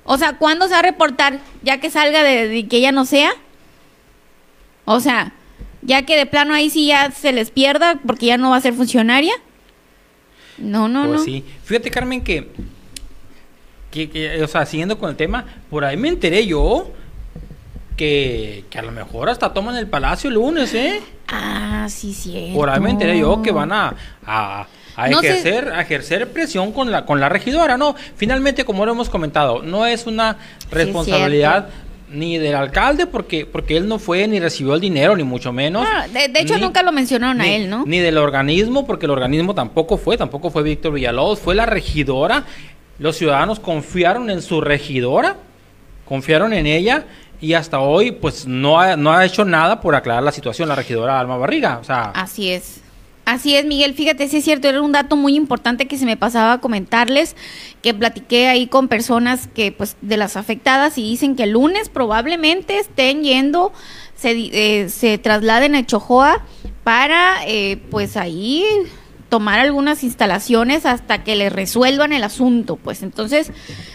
[0.05, 1.39] O sea, ¿cuándo se va a reportar?
[1.63, 3.31] ¿Ya que salga de, de que ella no sea?
[4.85, 5.33] O sea,
[5.83, 8.61] ya que de plano ahí sí ya se les pierda porque ya no va a
[8.61, 9.33] ser funcionaria.
[10.59, 11.25] No, no, Pues no.
[11.25, 11.45] sí.
[11.65, 12.49] Fíjate, Carmen, que,
[13.91, 16.91] que, que, o sea, siguiendo con el tema, por ahí me enteré yo
[17.97, 21.01] que, que a lo mejor hasta toman el palacio el lunes, ¿eh?
[21.29, 22.53] Ah, sí, sí.
[22.55, 23.95] Por ahí me enteré yo que van a,
[24.27, 27.95] a, a No sé- ejercer, a ejercer presión con la, con la regidora, ¿no?
[28.17, 30.37] Finalmente, como lo hemos comentado, no es una
[30.71, 31.69] responsabilidad
[32.13, 35.87] ni del alcalde porque, porque él no fue ni recibió el dinero, ni mucho menos.
[35.91, 37.85] Ah, de, de hecho, Ni- nunca lo mencionaron a él, ¿no?
[37.87, 42.45] Ni del organismo, porque el organismo tampoco fue, tampoco fue Víctor Villalobos, fue la regidora.
[42.99, 45.37] Los ciudadanos confiaron en su regidora,
[46.07, 47.05] confiaron en ella
[47.41, 50.75] y hasta hoy pues no ha, no ha hecho nada por aclarar la situación la
[50.77, 51.79] regidora Alma Barriga.
[51.81, 52.81] O sea, Así es.
[53.25, 53.95] Así es, Miguel.
[53.95, 57.37] Fíjate, sí es cierto, era un dato muy importante que se me pasaba a comentarles,
[57.81, 61.89] que platiqué ahí con personas que, pues, de las afectadas y dicen que el lunes
[61.89, 63.73] probablemente estén yendo,
[64.17, 66.45] se, eh, se trasladen a Chojoa
[66.83, 68.65] para, eh, pues, ahí
[69.29, 73.51] tomar algunas instalaciones hasta que le resuelvan el asunto, pues entonces,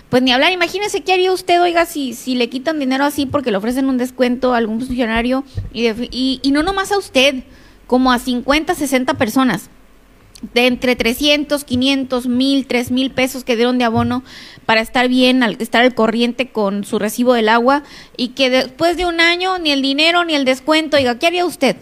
[0.10, 3.52] pues ni hablar, imagínese qué haría usted, oiga, si, si le quitan dinero así porque
[3.52, 5.44] le ofrecen un descuento a algún funcionario
[5.74, 7.44] y, de- y, y no nomás a usted,
[7.88, 9.70] como a 50, 60 personas,
[10.54, 14.24] de entre 300, 500, 1000, 3000 pesos que dieron de abono
[14.66, 17.84] para estar bien, al, estar al corriente con su recibo del agua
[18.18, 21.46] y que después de un año ni el dinero ni el descuento, oiga, ¿qué haría
[21.46, 21.78] usted?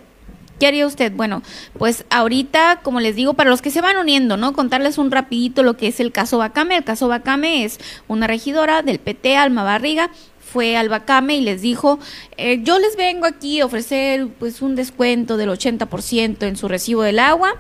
[0.60, 1.11] ¿Qué haría usted?
[1.11, 1.44] Bueno,
[1.77, 4.53] pues ahorita, como les digo, para los que se van uniendo, ¿no?
[4.53, 6.77] Contarles un rapidito lo que es el caso Bacame.
[6.77, 7.77] El caso Bacame es
[8.07, 10.11] una regidora del PT, Alma Barriga,
[10.56, 11.99] fue al Bacame y les dijo,
[12.38, 17.02] eh, yo les vengo aquí a ofrecer pues un descuento del 80% en su recibo
[17.02, 17.56] del agua,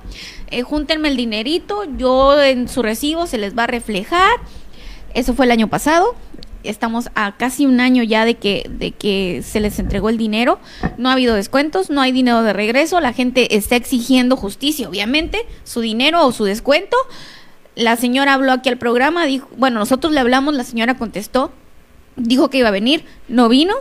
[0.49, 4.31] eh, júntenme el dinerito, yo en su recibo se les va a reflejar.
[5.13, 6.15] Eso fue el año pasado.
[6.63, 10.57] Estamos a casi un año ya de que, de que se les entregó el dinero.
[10.97, 13.01] No ha habido descuentos, no hay dinero de regreso.
[13.01, 16.95] La gente está exigiendo justicia, obviamente, su dinero o su descuento.
[17.75, 21.51] La señora habló aquí al programa, dijo, bueno, nosotros le hablamos, la señora contestó,
[22.15, 23.73] dijo que iba a venir, no vino.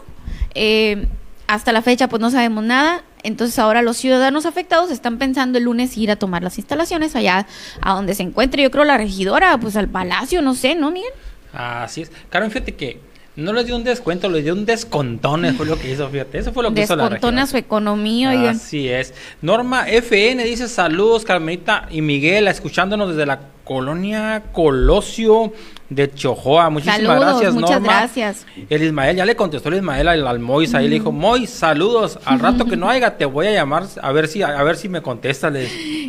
[0.55, 1.07] Eh,
[1.47, 3.03] hasta la fecha, pues no sabemos nada.
[3.23, 7.47] Entonces ahora los ciudadanos afectados están pensando el lunes ir a tomar las instalaciones allá
[7.81, 11.11] a donde se encuentre, yo creo, la regidora, pues al palacio, no sé, ¿no, Miguel?
[11.53, 12.13] así es.
[12.31, 13.01] Carmen, fíjate que
[13.37, 16.39] no les dio un descuento, les dio un descontón, fue lo que hizo, fíjate.
[16.39, 18.57] Eso fue lo que hizo la Descontona su economía, oigan.
[18.57, 19.15] Así es.
[19.43, 25.53] Norma FN dice saludos, Carmenita y Miguel, escuchándonos desde la colonia Colosio
[25.91, 26.71] de Chojoa.
[26.71, 27.87] Muchísimas Saludos, gracias, muchas Norma.
[27.87, 28.47] gracias.
[28.69, 32.19] El Ismael, ya le contestó el Ismael al, al Mois, ahí le dijo, Mois, saludos,
[32.25, 34.89] al rato que no haya te voy a llamar a ver si, a ver si
[34.89, 35.53] me contestas.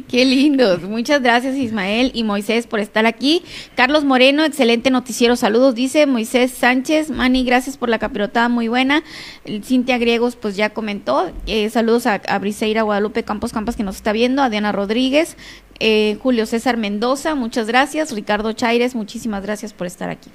[0.07, 0.81] Qué lindos.
[0.83, 3.43] Muchas gracias Ismael y Moisés por estar aquí.
[3.75, 5.35] Carlos Moreno, excelente noticiero.
[5.35, 7.09] Saludos, dice Moisés Sánchez.
[7.09, 9.03] Mani, gracias por la capirotada, muy buena.
[9.45, 11.31] El Cintia Griegos, pues ya comentó.
[11.47, 14.41] Eh, saludos a, a Briseira Guadalupe Campos Campas que nos está viendo.
[14.41, 15.37] A Diana Rodríguez.
[15.79, 18.11] Eh, Julio César Mendoza, muchas gracias.
[18.11, 20.29] Ricardo Chaires, muchísimas gracias por estar aquí.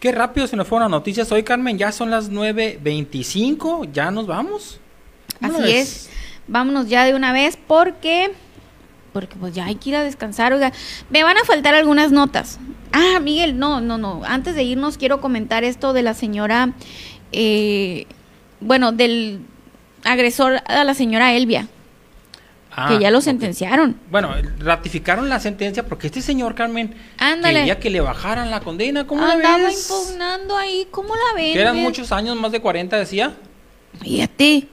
[0.00, 1.78] Qué rápido se nos fueron las noticias hoy, Carmen.
[1.78, 4.80] Ya son las 9.25, ya nos vamos.
[5.40, 6.10] ¿Cómo Así es.
[6.48, 8.32] Vámonos ya de una vez porque
[9.12, 10.52] porque pues ya hay que ir a descansar.
[10.52, 10.72] Oiga,
[11.10, 12.58] me van a faltar algunas notas.
[12.92, 14.22] Ah, Miguel, no, no, no.
[14.24, 16.72] Antes de irnos quiero comentar esto de la señora,
[17.30, 18.06] eh,
[18.60, 19.40] bueno, del
[20.04, 21.68] agresor a la señora Elvia,
[22.74, 23.98] Ah, que ya lo sentenciaron.
[24.10, 27.60] Bueno, ratificaron la sentencia porque este señor, Carmen, Ándale.
[27.60, 29.06] quería que le bajaran la condena.
[29.06, 29.90] ¿Cómo la Andaba ves?
[29.90, 31.52] impugnando ahí, ¿cómo la ven?
[31.52, 33.34] Que eran muchos años, más de 40, decía.
[34.00, 34.68] Fíjate.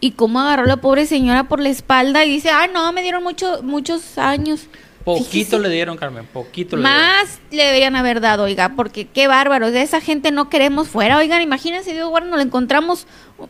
[0.00, 3.22] Y cómo agarró la pobre señora por la espalda y dice, ah, no, me dieron
[3.22, 4.68] mucho, muchos años.
[5.04, 5.58] Poquito Fíjese.
[5.60, 7.00] le dieron, Carmen, poquito le dieron.
[7.00, 11.16] Más le deberían haber dado, oiga, porque qué bárbaro, de esa gente no queremos fuera.
[11.16, 13.06] Oigan, imagínense, Dios nos lo encontramos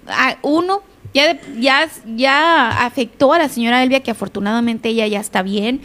[0.06, 0.82] a uno,
[1.14, 5.80] ya, ya, ya afectó a la señora Elvia, que afortunadamente ella ya está bien,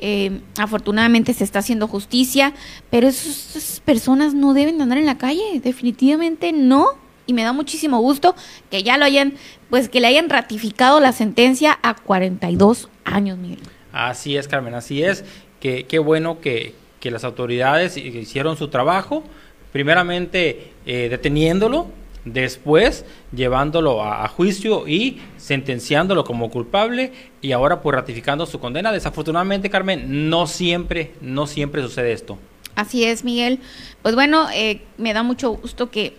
[0.00, 2.52] eh, afortunadamente se está haciendo justicia,
[2.90, 6.86] pero esas personas no deben de andar en la calle, definitivamente no.
[7.26, 8.34] Y me da muchísimo gusto
[8.70, 9.34] que ya lo hayan,
[9.68, 13.58] pues que le hayan ratificado la sentencia a 42 años, Miguel.
[13.92, 15.24] Así es, Carmen, así es.
[15.60, 19.24] Que, qué bueno que, que las autoridades hicieron su trabajo,
[19.72, 21.88] primeramente eh, deteniéndolo,
[22.32, 28.92] después llevándolo a, juicio y sentenciándolo como culpable y ahora pues ratificando su condena.
[28.92, 32.38] Desafortunadamente, Carmen, no siempre, no siempre sucede esto.
[32.74, 33.60] Así es, Miguel.
[34.02, 36.14] Pues bueno, eh, me da mucho gusto que,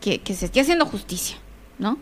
[0.00, 1.36] que, se esté haciendo justicia,
[1.78, 1.98] ¿no?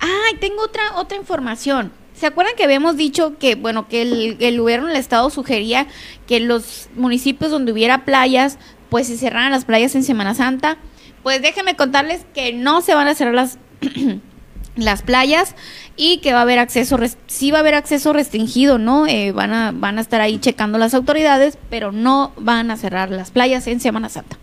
[0.00, 1.92] Ay, tengo otra, otra información.
[2.14, 5.86] ¿Se acuerdan que habíamos dicho que, bueno, que el, el gobierno del estado sugería
[6.26, 8.58] que los municipios donde hubiera playas,
[8.90, 10.78] pues se cerraran las playas en Semana Santa?
[11.28, 13.58] Pues déjenme contarles que no se van a cerrar las,
[14.76, 15.56] las playas
[15.94, 16.96] y que va a haber acceso,
[17.26, 19.06] sí va a haber acceso restringido, ¿no?
[19.06, 23.10] Eh, van, a, van a estar ahí checando las autoridades, pero no van a cerrar
[23.10, 24.38] las playas en Semana Santa.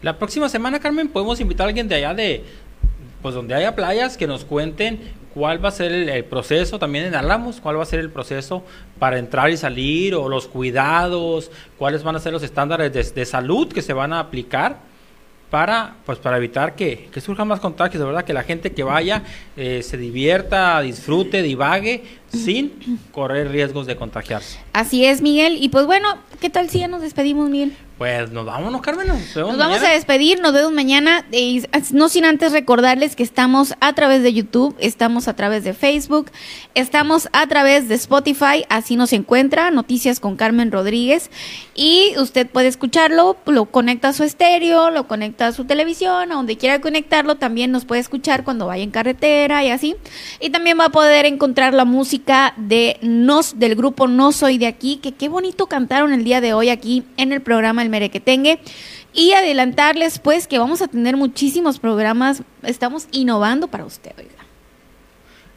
[0.00, 2.42] La próxima semana, Carmen, podemos invitar a alguien de allá de,
[3.20, 4.98] pues donde haya playas, que nos cuenten
[5.34, 8.64] cuál va a ser el, proceso, también en Álamos, cuál va a ser el proceso
[8.98, 13.26] para entrar y salir, o los cuidados, cuáles van a ser los estándares de, de
[13.26, 14.88] salud que se van a aplicar
[15.50, 18.84] para, pues, para evitar que, que surjan más contagios, de verdad, que la gente que
[18.84, 19.24] vaya
[19.56, 24.58] eh, se divierta, disfrute, divague, sin correr riesgos de contagiarse.
[24.72, 25.58] Así es, Miguel.
[25.60, 27.76] Y pues bueno, ¿qué tal si ya nos despedimos, Miguel?
[27.98, 29.08] Pues nos vámonos, Carmen.
[29.08, 31.26] Nos, vemos Nos vamos a despedir, nos vemos mañana.
[31.32, 31.62] eh,
[31.92, 36.30] no sin antes recordarles que estamos a través de YouTube, estamos a través de Facebook,
[36.74, 41.30] estamos a través de Spotify, así nos encuentra, Noticias con Carmen Rodríguez.
[41.74, 46.36] Y usted puede escucharlo, lo conecta a su estéreo, lo conecta a su televisión, a
[46.36, 49.94] donde quiera conectarlo, también nos puede escuchar cuando vaya en carretera y así.
[50.40, 52.19] Y también va a poder encontrar la música
[52.56, 56.54] de Nos, del grupo No Soy de Aquí, que qué bonito cantaron el día de
[56.54, 58.60] hoy aquí en el programa El Merequetengue.
[59.12, 64.40] Y adelantarles pues que vamos a tener muchísimos programas, estamos innovando para usted, oiga.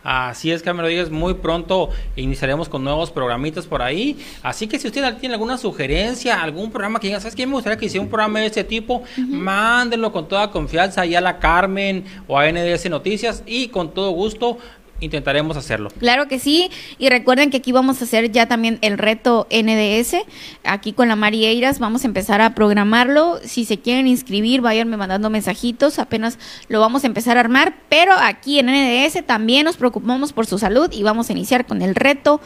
[0.03, 4.17] Así es, Carmen Rodríguez, muy pronto iniciaremos con nuevos programitas por ahí.
[4.41, 7.47] Así que si usted tiene alguna sugerencia, algún programa que diga, ¿sabes qué?
[7.47, 11.21] Me gustaría que hiciera un programa de este tipo, mándenlo con toda confianza ahí a
[11.21, 14.57] la Carmen o a NDS Noticias y con todo gusto
[15.03, 15.89] intentaremos hacerlo.
[15.99, 20.17] Claro que sí, y recuerden que aquí vamos a hacer ya también el reto NDS,
[20.63, 24.97] aquí con la Mari Eiras, vamos a empezar a programarlo, si se quieren inscribir, váyanme
[24.97, 29.77] mandando mensajitos, apenas lo vamos a empezar a armar, pero aquí en NDS también nos
[29.77, 32.41] preocupamos por su salud y vamos a iniciar con el reto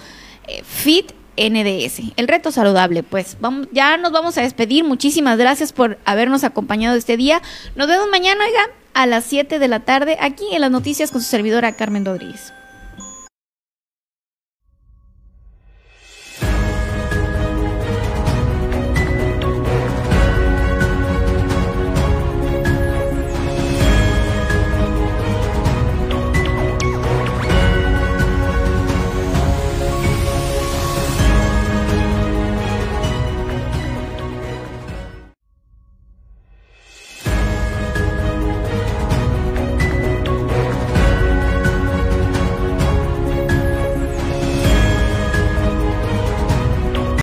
[0.47, 3.37] eh, Fit NDS, el reto saludable, pues.
[3.39, 7.41] Vamos, ya nos vamos a despedir, muchísimas gracias por habernos acompañado este día,
[7.75, 11.21] nos vemos mañana, oiga, a las 7 de la tarde aquí en las noticias con
[11.21, 12.51] su servidora Carmen Rodríguez.